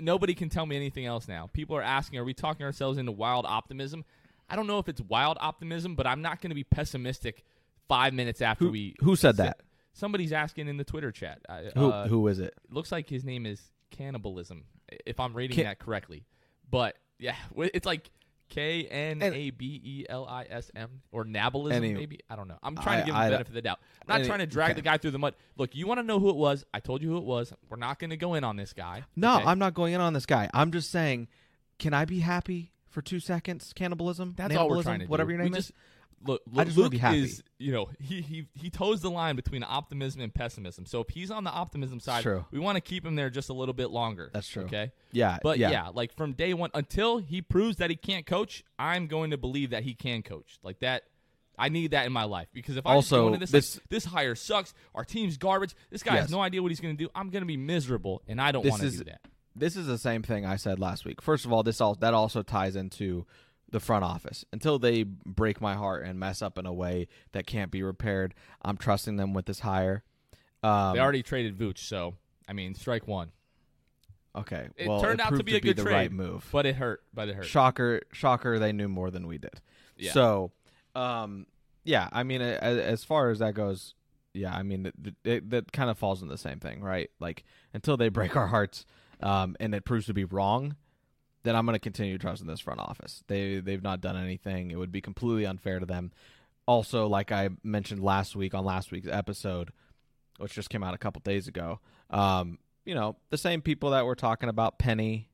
nobody 0.00 0.34
can 0.34 0.48
tell 0.48 0.66
me 0.66 0.76
anything 0.76 1.06
else 1.06 1.28
now. 1.28 1.48
People 1.52 1.76
are 1.76 1.82
asking, 1.82 2.18
are 2.18 2.24
we 2.24 2.34
talking 2.34 2.64
ourselves 2.66 2.98
into 2.98 3.12
wild 3.12 3.46
optimism? 3.46 4.04
I 4.48 4.56
don't 4.56 4.66
know 4.66 4.78
if 4.78 4.88
it's 4.88 5.00
wild 5.00 5.38
optimism, 5.40 5.94
but 5.94 6.06
I'm 6.06 6.20
not 6.20 6.40
going 6.40 6.50
to 6.50 6.54
be 6.54 6.64
pessimistic 6.64 7.44
five 7.88 8.12
minutes 8.12 8.42
after 8.42 8.66
Who, 8.66 8.70
we. 8.70 8.94
who 9.00 9.16
said 9.16 9.36
that? 9.38 9.60
Somebody's 9.94 10.32
asking 10.32 10.68
in 10.68 10.76
the 10.76 10.84
Twitter 10.84 11.12
chat. 11.12 11.40
Who 11.76 11.90
uh, 11.90 12.08
who 12.08 12.26
is 12.28 12.40
it? 12.40 12.54
looks 12.70 12.90
like 12.92 13.08
his 13.08 13.24
name 13.24 13.46
is 13.46 13.70
cannibalism 13.90 14.64
if 15.06 15.20
i'm 15.20 15.34
reading 15.34 15.54
Can- 15.54 15.64
that 15.64 15.78
correctly 15.78 16.24
but 16.68 16.96
yeah 17.18 17.36
it's 17.56 17.86
like 17.86 18.10
K 18.50 18.84
N 18.84 19.22
A 19.22 19.50
B 19.50 19.80
E 19.84 20.04
L 20.08 20.26
I 20.26 20.44
S 20.48 20.70
M 20.76 21.02
or 21.12 21.24
nabalism 21.24 21.82
Any- 21.82 21.94
maybe 21.94 22.20
I 22.30 22.36
don't 22.36 22.46
know. 22.48 22.58
I'm 22.62 22.76
trying 22.76 22.98
I- 22.98 23.00
to 23.00 23.06
give 23.06 23.14
him 23.14 23.22
the 23.24 23.30
benefit 23.30 23.48
of 23.48 23.54
the 23.54 23.62
doubt. 23.62 23.78
I'm 24.02 24.06
not 24.08 24.18
any- 24.20 24.26
trying 24.28 24.38
to 24.40 24.46
drag 24.46 24.70
okay. 24.70 24.74
the 24.76 24.82
guy 24.82 24.96
through 24.98 25.10
the 25.12 25.18
mud. 25.18 25.34
Look, 25.56 25.74
you 25.74 25.86
want 25.86 25.98
to 25.98 26.04
know 26.04 26.18
who 26.20 26.28
it 26.30 26.36
was? 26.36 26.64
I 26.72 26.80
told 26.80 27.02
you 27.02 27.08
who 27.10 27.18
it 27.18 27.24
was. 27.24 27.52
We're 27.68 27.76
not 27.76 27.98
going 27.98 28.10
to 28.10 28.16
go 28.16 28.34
in 28.34 28.44
on 28.44 28.56
this 28.56 28.72
guy. 28.72 29.04
No, 29.16 29.36
okay? 29.36 29.44
I'm 29.46 29.58
not 29.58 29.74
going 29.74 29.94
in 29.94 30.00
on 30.00 30.12
this 30.12 30.26
guy. 30.26 30.48
I'm 30.54 30.70
just 30.72 30.90
saying, 30.90 31.28
can 31.78 31.94
I 31.94 32.04
be 32.04 32.20
happy 32.20 32.72
for 32.90 33.02
two 33.02 33.18
seconds? 33.18 33.72
Cannibalism? 33.74 34.34
That's 34.36 34.54
all 34.54 34.68
we're 34.68 34.82
trying 34.82 35.00
to 35.00 35.06
do. 35.06 35.10
Whatever 35.10 35.30
your 35.32 35.38
We 35.40 35.44
name 35.44 35.54
just- 35.54 35.70
is. 35.70 35.76
Look, 36.26 36.42
I 36.56 36.64
just 36.64 36.76
Luke 36.76 36.90
be 36.92 36.98
happy. 36.98 37.22
is 37.22 37.42
you 37.58 37.70
know 37.72 37.90
he 38.00 38.20
he 38.22 38.46
he 38.54 38.70
toes 38.70 39.00
the 39.02 39.10
line 39.10 39.36
between 39.36 39.62
optimism 39.62 40.20
and 40.22 40.32
pessimism. 40.34 40.86
So 40.86 41.00
if 41.00 41.10
he's 41.10 41.30
on 41.30 41.44
the 41.44 41.50
optimism 41.50 42.00
side, 42.00 42.22
true. 42.22 42.44
we 42.50 42.58
want 42.58 42.76
to 42.76 42.80
keep 42.80 43.04
him 43.04 43.14
there 43.14 43.30
just 43.30 43.50
a 43.50 43.52
little 43.52 43.74
bit 43.74 43.90
longer. 43.90 44.30
That's 44.32 44.48
true. 44.48 44.64
Okay. 44.64 44.92
Yeah, 45.12 45.38
But 45.42 45.58
yeah. 45.58 45.70
yeah. 45.70 45.88
like 45.92 46.12
from 46.16 46.32
day 46.32 46.54
one 46.54 46.70
until 46.74 47.18
he 47.18 47.42
proves 47.42 47.76
that 47.76 47.90
he 47.90 47.96
can't 47.96 48.24
coach, 48.26 48.64
I'm 48.78 49.06
going 49.06 49.30
to 49.32 49.36
believe 49.36 49.70
that 49.70 49.82
he 49.82 49.94
can 49.94 50.22
coach. 50.22 50.58
Like 50.62 50.80
that, 50.80 51.02
I 51.58 51.68
need 51.68 51.90
that 51.92 52.06
in 52.06 52.12
my 52.12 52.24
life 52.24 52.48
because 52.52 52.76
if 52.76 52.86
I 52.86 52.94
Also, 52.94 53.26
into 53.28 53.38
this, 53.40 53.50
this- 53.50 53.76
like, 53.76 53.88
this 53.90 54.04
hire 54.06 54.34
sucks, 54.34 54.72
our 54.94 55.04
team's 55.04 55.36
garbage, 55.36 55.74
this 55.90 56.02
guy 56.02 56.16
has 56.16 56.30
no 56.30 56.40
idea 56.40 56.62
what 56.62 56.70
he's 56.70 56.80
going 56.80 56.96
to 56.96 57.04
do. 57.04 57.10
I'm 57.14 57.30
going 57.30 57.42
to 57.42 57.46
be 57.46 57.56
miserable, 57.56 58.22
and 58.26 58.40
I 58.40 58.50
don't 58.50 58.66
want 58.66 58.82
to 58.82 58.90
do 58.90 59.04
that. 59.04 59.20
this 59.54 59.76
is 59.76 59.86
the 59.86 59.98
same 59.98 60.22
thing 60.22 60.44
I 60.44 60.56
said 60.56 60.80
last 60.80 61.04
week. 61.04 61.22
First 61.22 61.44
of 61.44 61.52
all, 61.52 61.62
this 61.62 61.80
all 61.80 61.94
that 61.96 62.12
also 62.14 62.42
ties 62.42 62.74
into 62.76 63.24
the 63.74 63.80
front 63.80 64.04
office. 64.04 64.44
Until 64.52 64.78
they 64.78 65.02
break 65.02 65.60
my 65.60 65.74
heart 65.74 66.06
and 66.06 66.18
mess 66.18 66.40
up 66.42 66.56
in 66.58 66.64
a 66.64 66.72
way 66.72 67.08
that 67.32 67.44
can't 67.44 67.72
be 67.72 67.82
repaired, 67.82 68.32
I'm 68.62 68.76
trusting 68.76 69.16
them 69.16 69.34
with 69.34 69.46
this 69.46 69.60
hire. 69.60 70.04
Um, 70.62 70.94
They 70.94 71.00
already 71.00 71.24
traded 71.24 71.58
Vooch, 71.58 71.78
so 71.78 72.14
I 72.48 72.52
mean, 72.52 72.74
strike 72.76 73.08
one. 73.08 73.32
okay. 74.36 74.68
It 74.76 74.88
well, 74.88 75.00
turned 75.00 75.20
it 75.20 75.26
out 75.26 75.36
to 75.36 75.42
be 75.42 75.56
a 75.56 75.60
good 75.60 75.76
the 75.76 75.82
trade, 75.82 75.92
right 75.92 76.12
move. 76.12 76.48
But 76.52 76.66
it 76.66 76.76
hurt. 76.76 77.02
But 77.12 77.28
it 77.28 77.34
hurt. 77.34 77.46
Shocker, 77.46 78.02
shocker! 78.12 78.58
They 78.60 78.72
knew 78.72 78.88
more 78.88 79.10
than 79.10 79.26
we 79.26 79.38
did. 79.38 79.60
Yeah. 79.96 80.12
So, 80.12 80.52
um, 80.94 81.46
yeah. 81.84 82.08
I 82.12 82.22
mean, 82.22 82.40
a- 82.42 82.58
a- 82.62 82.84
as 82.84 83.02
far 83.04 83.30
as 83.30 83.40
that 83.40 83.54
goes, 83.54 83.94
yeah. 84.32 84.54
I 84.54 84.62
mean, 84.62 84.86
it, 84.86 85.14
it, 85.24 85.50
that 85.50 85.72
kind 85.72 85.90
of 85.90 85.98
falls 85.98 86.22
in 86.22 86.28
the 86.28 86.38
same 86.38 86.60
thing, 86.60 86.80
right? 86.80 87.10
Like 87.18 87.44
until 87.72 87.96
they 87.96 88.08
break 88.08 88.36
our 88.36 88.46
hearts, 88.46 88.86
um, 89.20 89.56
and 89.58 89.74
it 89.74 89.84
proves 89.84 90.06
to 90.06 90.14
be 90.14 90.24
wrong, 90.24 90.76
then 91.44 91.54
I'm 91.54 91.64
going 91.66 91.74
to 91.74 91.80
continue 91.80 92.18
trusting 92.18 92.48
this 92.48 92.60
front 92.60 92.80
office. 92.80 93.22
They 93.28 93.60
they've 93.60 93.82
not 93.82 94.00
done 94.00 94.16
anything. 94.16 94.70
It 94.70 94.76
would 94.76 94.92
be 94.92 95.00
completely 95.00 95.46
unfair 95.46 95.78
to 95.78 95.86
them. 95.86 96.10
Also, 96.66 97.06
like 97.06 97.30
I 97.30 97.50
mentioned 97.62 98.02
last 98.02 98.34
week 98.34 98.54
on 98.54 98.64
last 98.64 98.90
week's 98.90 99.06
episode, 99.06 99.70
which 100.38 100.54
just 100.54 100.70
came 100.70 100.82
out 100.82 100.94
a 100.94 100.98
couple 100.98 101.20
days 101.20 101.46
ago, 101.46 101.80
um, 102.10 102.58
you 102.84 102.94
know, 102.94 103.16
the 103.30 103.38
same 103.38 103.60
people 103.60 103.90
that 103.90 104.06
were 104.06 104.14
talking 104.14 104.48
about 104.48 104.78
Penny 104.78 105.28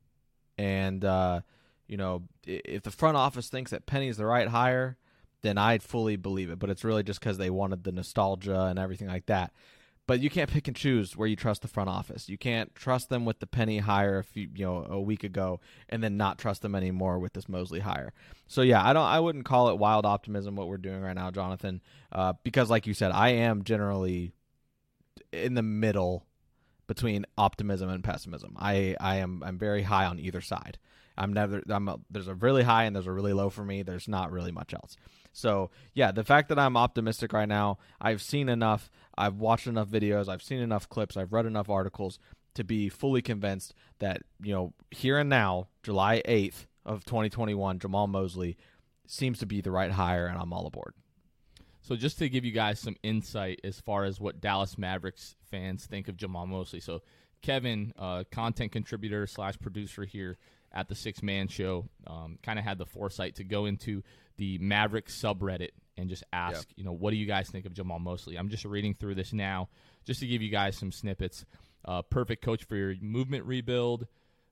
and 0.57 1.03
uh, 1.03 1.41
you 1.87 1.97
know, 1.97 2.23
if 2.45 2.83
the 2.83 2.91
front 2.91 3.17
office 3.17 3.49
thinks 3.49 3.71
that 3.71 3.85
Penny's 3.85 4.17
the 4.17 4.25
right 4.25 4.47
hire, 4.47 4.97
then 5.41 5.57
I'd 5.57 5.83
fully 5.83 6.15
believe 6.15 6.49
it. 6.49 6.59
But 6.59 6.69
it's 6.69 6.83
really 6.83 7.03
just 7.03 7.19
because 7.19 7.37
they 7.37 7.49
wanted 7.49 7.83
the 7.83 7.91
nostalgia 7.91 8.65
and 8.65 8.77
everything 8.77 9.07
like 9.07 9.25
that. 9.27 9.53
But 10.07 10.19
you 10.19 10.29
can't 10.29 10.49
pick 10.49 10.67
and 10.67 10.75
choose 10.75 11.15
where 11.15 11.27
you 11.27 11.35
trust 11.35 11.61
the 11.61 11.67
front 11.67 11.89
office. 11.89 12.27
You 12.27 12.37
can't 12.37 12.73
trust 12.75 13.09
them 13.09 13.23
with 13.23 13.39
the 13.39 13.47
Penny 13.47 13.77
hire 13.77 14.17
a 14.17 14.23
few, 14.23 14.49
you 14.53 14.65
know, 14.65 14.85
a 14.89 14.99
week 14.99 15.23
ago, 15.23 15.61
and 15.87 16.03
then 16.03 16.17
not 16.17 16.37
trust 16.37 16.63
them 16.63 16.75
anymore 16.75 17.19
with 17.19 17.33
this 17.33 17.47
Mosley 17.47 17.79
hire. 17.79 18.11
So 18.47 18.61
yeah, 18.61 18.85
I 18.85 18.93
don't, 18.93 19.05
I 19.05 19.19
wouldn't 19.19 19.45
call 19.45 19.69
it 19.69 19.77
wild 19.77 20.05
optimism 20.05 20.55
what 20.55 20.67
we're 20.67 20.77
doing 20.77 21.01
right 21.01 21.15
now, 21.15 21.31
Jonathan, 21.31 21.81
uh, 22.11 22.33
because 22.43 22.69
like 22.69 22.87
you 22.87 22.93
said, 22.93 23.11
I 23.11 23.29
am 23.29 23.63
generally 23.63 24.33
in 25.31 25.53
the 25.53 25.61
middle 25.61 26.25
between 26.87 27.25
optimism 27.37 27.89
and 27.89 28.03
pessimism. 28.03 28.57
I, 28.59 28.97
I 28.99 29.17
am, 29.17 29.43
I'm 29.45 29.57
very 29.57 29.83
high 29.83 30.05
on 30.05 30.19
either 30.19 30.41
side. 30.41 30.77
I'm 31.17 31.33
never. 31.33 31.61
I'm 31.69 31.87
a, 31.87 31.99
there's 32.09 32.27
a 32.27 32.35
really 32.35 32.63
high 32.63 32.85
and 32.85 32.95
there's 32.95 33.07
a 33.07 33.11
really 33.11 33.33
low 33.33 33.49
for 33.49 33.63
me. 33.63 33.83
There's 33.83 34.07
not 34.07 34.31
really 34.31 34.51
much 34.51 34.73
else. 34.73 34.95
So 35.33 35.69
yeah, 35.93 36.11
the 36.11 36.23
fact 36.23 36.49
that 36.49 36.59
I'm 36.59 36.77
optimistic 36.77 37.33
right 37.33 37.47
now, 37.47 37.77
I've 37.99 38.21
seen 38.21 38.49
enough. 38.49 38.89
I've 39.17 39.35
watched 39.35 39.67
enough 39.67 39.87
videos. 39.87 40.27
I've 40.27 40.43
seen 40.43 40.59
enough 40.59 40.89
clips. 40.89 41.17
I've 41.17 41.33
read 41.33 41.45
enough 41.45 41.69
articles 41.69 42.19
to 42.55 42.63
be 42.63 42.89
fully 42.89 43.21
convinced 43.21 43.73
that 43.99 44.23
you 44.41 44.53
know 44.53 44.73
here 44.91 45.17
and 45.17 45.29
now, 45.29 45.67
July 45.83 46.21
8th 46.27 46.65
of 46.85 47.05
2021, 47.05 47.79
Jamahl 47.79 48.09
Mosley 48.09 48.57
seems 49.07 49.39
to 49.39 49.45
be 49.45 49.61
the 49.61 49.71
right 49.71 49.91
hire, 49.91 50.25
and 50.25 50.37
I'm 50.37 50.53
all 50.53 50.65
aboard. 50.65 50.93
So 51.81 51.95
just 51.95 52.19
to 52.19 52.29
give 52.29 52.45
you 52.45 52.51
guys 52.51 52.79
some 52.79 52.95
insight 53.03 53.59
as 53.63 53.79
far 53.79 54.05
as 54.05 54.19
what 54.19 54.39
Dallas 54.39 54.77
Mavericks 54.77 55.35
fans 55.49 55.85
think 55.85 56.07
of 56.07 56.15
Jamahl 56.15 56.47
Mosley. 56.47 56.79
So 56.79 57.01
Kevin, 57.41 57.91
uh, 57.97 58.23
content 58.31 58.71
contributor 58.71 59.25
slash 59.25 59.59
producer 59.59 60.03
here 60.05 60.37
at 60.73 60.87
the 60.87 60.95
Sixth 60.95 61.21
Man 61.23 61.47
Show, 61.47 61.89
um, 62.07 62.37
kind 62.43 62.57
of 62.59 62.65
had 62.65 62.77
the 62.77 62.85
foresight 62.85 63.35
to 63.35 63.43
go 63.43 63.65
into 63.65 64.03
the 64.37 64.57
Maverick 64.59 65.07
subreddit 65.07 65.69
and 65.97 66.09
just 66.09 66.23
ask, 66.33 66.67
you 66.77 66.83
know, 66.83 66.93
what 66.93 67.11
do 67.11 67.17
you 67.17 67.25
guys 67.25 67.49
think 67.49 67.65
of 67.65 67.73
Jamahl 67.73 67.99
Mosley? 67.99 68.37
I'm 68.37 68.49
just 68.49 68.65
reading 68.65 68.93
through 68.95 69.15
this 69.15 69.33
now, 69.33 69.69
just 70.05 70.19
to 70.21 70.27
give 70.27 70.41
you 70.41 70.49
guys 70.49 70.77
some 70.77 70.91
snippets. 70.91 71.45
Uh, 71.83 72.01
perfect 72.01 72.43
coach 72.43 72.63
for 72.63 72.75
your 72.75 72.95
movement 73.01 73.45
rebuild. 73.45 74.07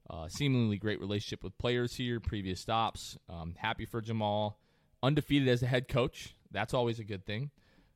Uh, 0.10 0.28
seemingly 0.28 0.78
great 0.78 1.00
relationship 1.00 1.44
with 1.44 1.58
players 1.58 1.96
here. 1.96 2.20
Previous 2.20 2.60
stops. 2.60 3.18
Um, 3.30 3.56
happy 3.58 3.86
for 3.86 4.02
Jamahl. 4.02 4.56
Undefeated 5.04 5.48
as 5.48 5.62
a 5.64 5.68
head 5.68 5.88
coach. 5.88 6.36
That's 6.52 6.74
always 6.74 7.00
a 7.00 7.04
good 7.04 7.26
thing. 7.26 7.52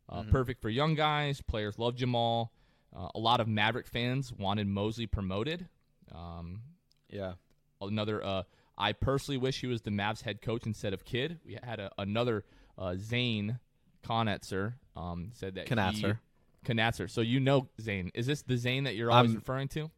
Uh, 0.07 0.23
Perfect 0.29 0.61
for 0.61 0.69
young 0.69 0.93
guys. 0.95 1.41
Players 1.41 1.79
love 1.79 1.95
Jamahl. 1.95 2.49
Uh, 2.95 3.07
a 3.15 3.19
lot 3.19 3.39
of 3.39 3.47
Maverick 3.47 3.87
fans 3.87 4.31
wanted 4.31 4.67
Mosley 4.67 5.07
promoted. 5.07 5.67
Um, 6.13 6.61
Yeah. 7.09 7.33
Another. 7.87 8.23
Uh, 8.23 8.43
I 8.77 8.93
personally 8.93 9.37
wish 9.37 9.61
he 9.61 9.67
was 9.67 9.81
the 9.81 9.91
Mavs 9.91 10.21
head 10.23 10.41
coach 10.41 10.65
instead 10.65 10.93
of 10.93 11.05
Kidd. 11.05 11.39
We 11.45 11.57
had 11.63 11.79
a, 11.79 11.91
another 11.97 12.43
uh, 12.77 12.95
Zane 12.97 13.59
Conetzer 14.03 14.73
um, 14.95 15.31
said 15.33 15.55
that 15.55 15.67
Knatzer. 15.67 16.17
He, 16.65 16.73
Knatzer. 16.73 17.09
So 17.09 17.21
you 17.21 17.39
know 17.39 17.67
Zane. 17.81 18.11
Is 18.13 18.25
this 18.25 18.41
the 18.41 18.57
Zane 18.57 18.85
that 18.85 18.95
you're 18.95 19.11
always 19.11 19.29
I'm- 19.31 19.35
referring 19.35 19.67
to? 19.69 19.91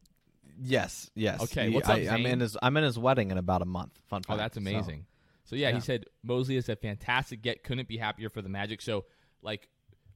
Yes. 0.61 1.09
Yes. 1.15 1.41
Okay, 1.43 1.69
He- 1.69 1.75
what's 1.75 1.89
up, 1.89 1.95
I, 1.97 2.07
I'm 2.09 2.25
in 2.25 2.39
his. 2.39 2.55
I'm 2.61 2.77
in 2.77 2.83
his 2.83 2.97
wedding 2.97 3.31
in 3.31 3.37
about 3.37 3.61
a 3.61 3.65
month. 3.65 3.91
Fun 4.07 4.21
fact. 4.23 4.33
Oh, 4.33 4.37
that's 4.37 4.55
So- 4.55 4.61
amazing. 4.61 5.05
So, 5.45 5.55
yeah, 5.55 5.69
yeah. 5.69 5.75
he 5.75 5.81
said 5.81 6.05
Mosley 6.23 6.57
is 6.57 6.69
a 6.69 6.75
fantastic 6.75 7.41
get. 7.43 7.63
Couldn't 7.63 7.87
be 7.87 7.97
happier 7.97 8.29
for 8.29 8.41
the 8.41 8.49
Magic. 8.49 8.81
So, 8.81 9.05
like, 9.43 9.69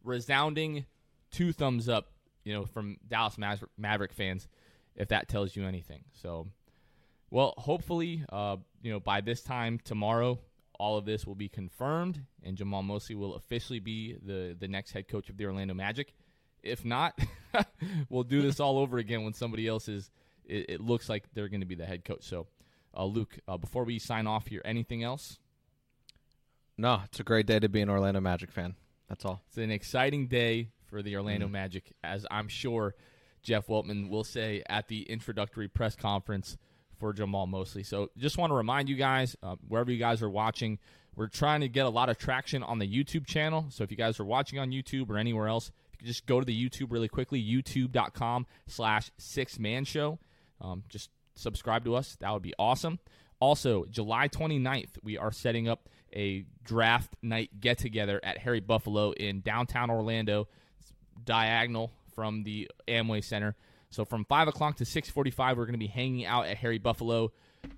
resounding 0.04 0.86
two 1.32 1.52
thumbs 1.54 1.88
up, 1.88 2.12
you 2.43 2.54
know, 2.54 2.66
from 2.66 2.98
Dallas 3.08 3.36
Maver- 3.36 3.68
Maverick 3.78 4.12
fans, 4.14 4.48
if 4.96 5.10
that 5.10 5.28
tells 5.30 5.56
you 5.56 5.66
anything. 5.66 6.04
So, 6.14 6.48
well, 7.32 7.54
hopefully, 7.58 8.24
uh, 8.32 8.58
you 8.82 8.92
know, 8.92 9.00
by 9.00 9.22
this 9.22 9.42
time 9.42 9.80
tomorrow, 9.84 10.40
all 10.80 10.98
of 10.98 11.06
this 11.06 11.26
will 11.28 11.36
be 11.36 11.50
confirmed, 11.50 12.22
and 12.44 12.58
Jamahl 12.58 12.84
Mosley 12.84 13.16
will 13.16 13.36
officially 13.36 13.80
be 13.80 14.16
the 14.24 14.56
the 14.58 14.68
next 14.68 14.92
head 14.92 15.08
coach 15.08 15.30
of 15.30 15.38
the 15.38 15.46
Orlando 15.46 15.74
Magic. 15.74 16.14
If 16.64 16.86
not, 16.86 17.20
we'll 18.10 18.24
do 18.24 18.42
this 18.42 18.60
all 18.60 18.78
over 18.78 18.98
again 18.98 19.24
when 19.24 19.34
somebody 19.34 19.68
else 19.68 19.88
is. 19.88 20.10
It, 20.46 20.66
it 20.70 20.82
looks 20.82 21.10
like 21.10 21.26
they're 21.34 21.48
going 21.50 21.60
to 21.60 21.66
be 21.68 21.76
the 21.76 21.86
head 21.86 22.04
coach. 22.04 22.24
So, 22.24 22.48
uh, 22.98 23.06
Luke, 23.06 23.38
uh, 23.48 23.58
before 23.58 23.84
we 23.84 24.00
sign 24.00 24.26
off 24.26 24.48
here, 24.48 24.62
anything 24.66 25.04
else? 25.04 25.38
No, 26.78 27.02
it's 27.06 27.20
a 27.20 27.24
great 27.24 27.46
day 27.46 27.60
to 27.60 27.70
be 27.70 27.82
an 27.82 27.90
Orlando 27.90 28.20
Magic 28.22 28.52
fan. 28.52 28.76
That's 29.10 29.26
all. 29.26 29.42
It's 29.48 29.58
an 29.58 29.70
exciting 29.72 30.28
day 30.28 30.70
for 30.88 31.04
the 31.04 31.16
Orlando 31.18 31.48
Mm. 31.48 31.52
Magic, 31.52 31.92
as 32.04 32.26
I'm 32.32 32.48
sure 32.48 32.96
Jeff 33.44 33.68
Weltman 33.68 34.10
will 34.10 34.24
say 34.24 34.64
at 34.68 34.88
the 34.88 35.04
introductory 35.04 35.68
press 35.68 35.96
conference 35.96 36.58
for 37.00 37.14
Jamahl 37.14 37.47
Mosley. 37.47 37.84
So 37.84 38.10
just 38.18 38.38
want 38.38 38.52
to 38.52 38.56
remind 38.56 38.89
you 38.89 38.95
guys, 38.95 39.36
uh, 39.41 39.56
wherever 39.68 39.91
you 39.91 39.97
guys 39.97 40.22
are 40.22 40.30
watching, 40.30 40.78
We're 41.16 41.28
trying 41.28 41.62
to 41.62 41.68
get 41.68 41.86
a 41.86 41.89
lot 41.89 42.10
of 42.10 42.18
traction 42.18 42.64
on 42.64 42.80
the 42.80 42.88
YouTube 42.88 43.26
channel. 43.26 43.66
So 43.70 43.84
if 43.84 43.91
you 43.91 43.97
guys 43.97 44.20
are 44.20 44.26
watching 44.26 44.58
on 44.60 44.72
YouTube 44.72 45.10
or 45.10 45.18
anywhere 45.18 45.47
else, 45.47 45.72
you 45.91 45.97
can 45.97 46.08
just 46.08 46.26
go 46.26 46.39
to 46.39 46.45
the 46.45 46.70
YouTube 46.70 46.91
really 46.91 47.10
quickly, 47.10 47.43
youtube.com 47.43 48.45
slash 48.68 49.12
sixth 49.18 49.60
man 49.60 49.84
show. 49.84 50.20
Um, 50.62 50.84
just 50.88 51.10
subscribe 51.36 51.84
to 51.86 51.95
us. 51.95 52.16
That 52.22 52.32
would 52.32 52.41
be 52.41 52.54
awesome. 52.58 53.00
Also, 53.41 53.86
July 53.89 54.28
29th, 54.30 54.97
we 55.04 55.18
are 55.18 55.32
setting 55.32 55.68
up 55.68 55.89
a 56.14 56.45
draft 56.64 57.16
night 57.22 57.60
get 57.60 57.78
together 57.78 58.20
at 58.24 58.38
Harry 58.39 58.60
Buffalo 58.60 59.12
in 59.12 59.41
downtown 59.41 59.89
Orlando, 59.89 60.47
diagonal 61.24 61.91
from 62.14 62.43
the 62.43 62.70
Amway 62.88 63.24
Center. 63.24 63.56
So 63.90 64.06
from 64.06 64.26
five 64.26 64.48
o'clock 64.48 64.78
to 64.78 64.86
six 64.86 65.10
forty-five, 65.10 65.58
we're 65.58 65.66
going 65.66 65.74
to 65.74 65.80
be 65.80 65.88
hanging 65.88 66.26
out 66.26 66.46
at 66.46 66.58
Harry 66.58 66.78
Buffalo, 66.78 67.32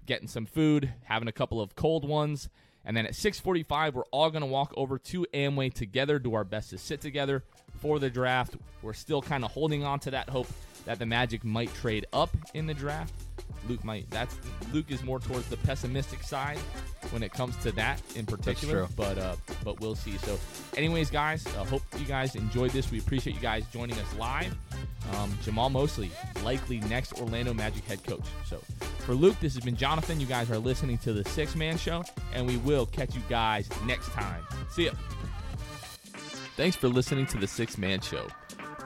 getting 0.05 0.28
some 0.28 0.45
food, 0.45 0.93
having 1.03 1.28
a 1.28 1.32
couple 1.32 1.62
of 1.62 1.76
cold 1.76 2.07
ones, 2.07 2.49
and 2.84 2.97
then 2.97 3.05
at 3.05 3.16
six 3.16 3.39
forty-five, 3.39 3.95
we're 3.95 4.03
all 4.12 4.30
going 4.30 4.41
to 4.41 4.47
walk 4.47 4.74
over 4.76 4.97
to 4.99 5.26
Amway 5.34 5.74
together, 5.74 6.20
do 6.20 6.34
our 6.34 6.43
best 6.43 6.72
to 6.72 6.78
sit 6.78 6.99
together 7.01 7.43
for 7.80 7.97
the 7.97 8.09
draft. 8.09 8.55
We're 8.82 8.93
still 8.93 9.22
kind 9.22 9.45
of 9.45 9.51
holding 9.51 9.84
on 9.84 9.99
to 10.01 10.12
that 10.12 10.30
hope 10.30 10.47
that 10.86 10.99
the 10.99 11.05
Magic 11.05 11.43
might 11.43 11.74
trade 11.76 12.05
up 12.12 12.36
in 12.53 12.68
the 12.68 12.74
draft. 12.74 13.14
Luke 13.68 13.84
might. 13.84 14.09
That's 14.09 14.36
Luke 14.74 14.86
is 14.89 15.03
more 15.03 15.20
towards 15.20 15.47
the 15.47 15.57
pessimistic 15.57 16.24
side 16.24 16.57
when 17.12 17.24
it 17.24 17.32
comes 17.32 17.55
to 17.57 17.72
that 17.74 18.01
in 18.16 18.26
particular. 18.26 18.88
But 18.95 19.18
uh, 19.18 19.36
but 19.64 19.80
we'll 19.80 19.95
see. 19.95 20.18
So, 20.18 20.39
anyways, 20.78 21.09
guys, 21.09 21.45
uh, 21.47 21.64
hope 21.64 21.84
you 21.97 22.05
guys 22.05 22.36
enjoyed 22.36 22.72
this. 22.72 22.91
We 22.91 22.99
appreciate 22.99 23.36
you 23.36 23.41
guys 23.41 23.66
joining 23.72 23.97
us 23.97 24.16
live. 24.18 24.55
Um, 25.16 25.32
Jamahl 25.43 25.72
Mosley, 25.72 26.12
likely 26.43 26.80
next 26.82 27.20
Orlando 27.20 27.53
Magic 27.53 27.84
head 27.86 28.03
coach. 28.03 28.26
So, 28.45 28.62
for 28.99 29.14
Luke, 29.14 29.36
this 29.39 29.55
has 29.55 29.64
been 29.64 29.76
Jonathan. 29.76 30.20
You 30.20 30.28
guys 30.28 30.49
are 30.51 30.59
listening 30.59 30.97
to 30.99 31.14
the 31.14 31.28
Sixth 31.30 31.55
Man 31.55 31.78
Show, 31.78 32.03
and 32.34 32.47
we 32.47 32.57
will 32.57 32.86
catch 32.86 33.16
you 33.16 33.22
guys 33.30 33.70
next 33.86 34.09
time. 34.09 34.43
See 34.70 34.86
ya. 34.86 34.91
Thanks 36.55 36.76
for 36.76 36.88
listening 36.89 37.26
to 37.28 37.38
the 37.38 37.47
Sixth 37.47 37.78
Man 37.78 38.01
Show. 38.01 38.28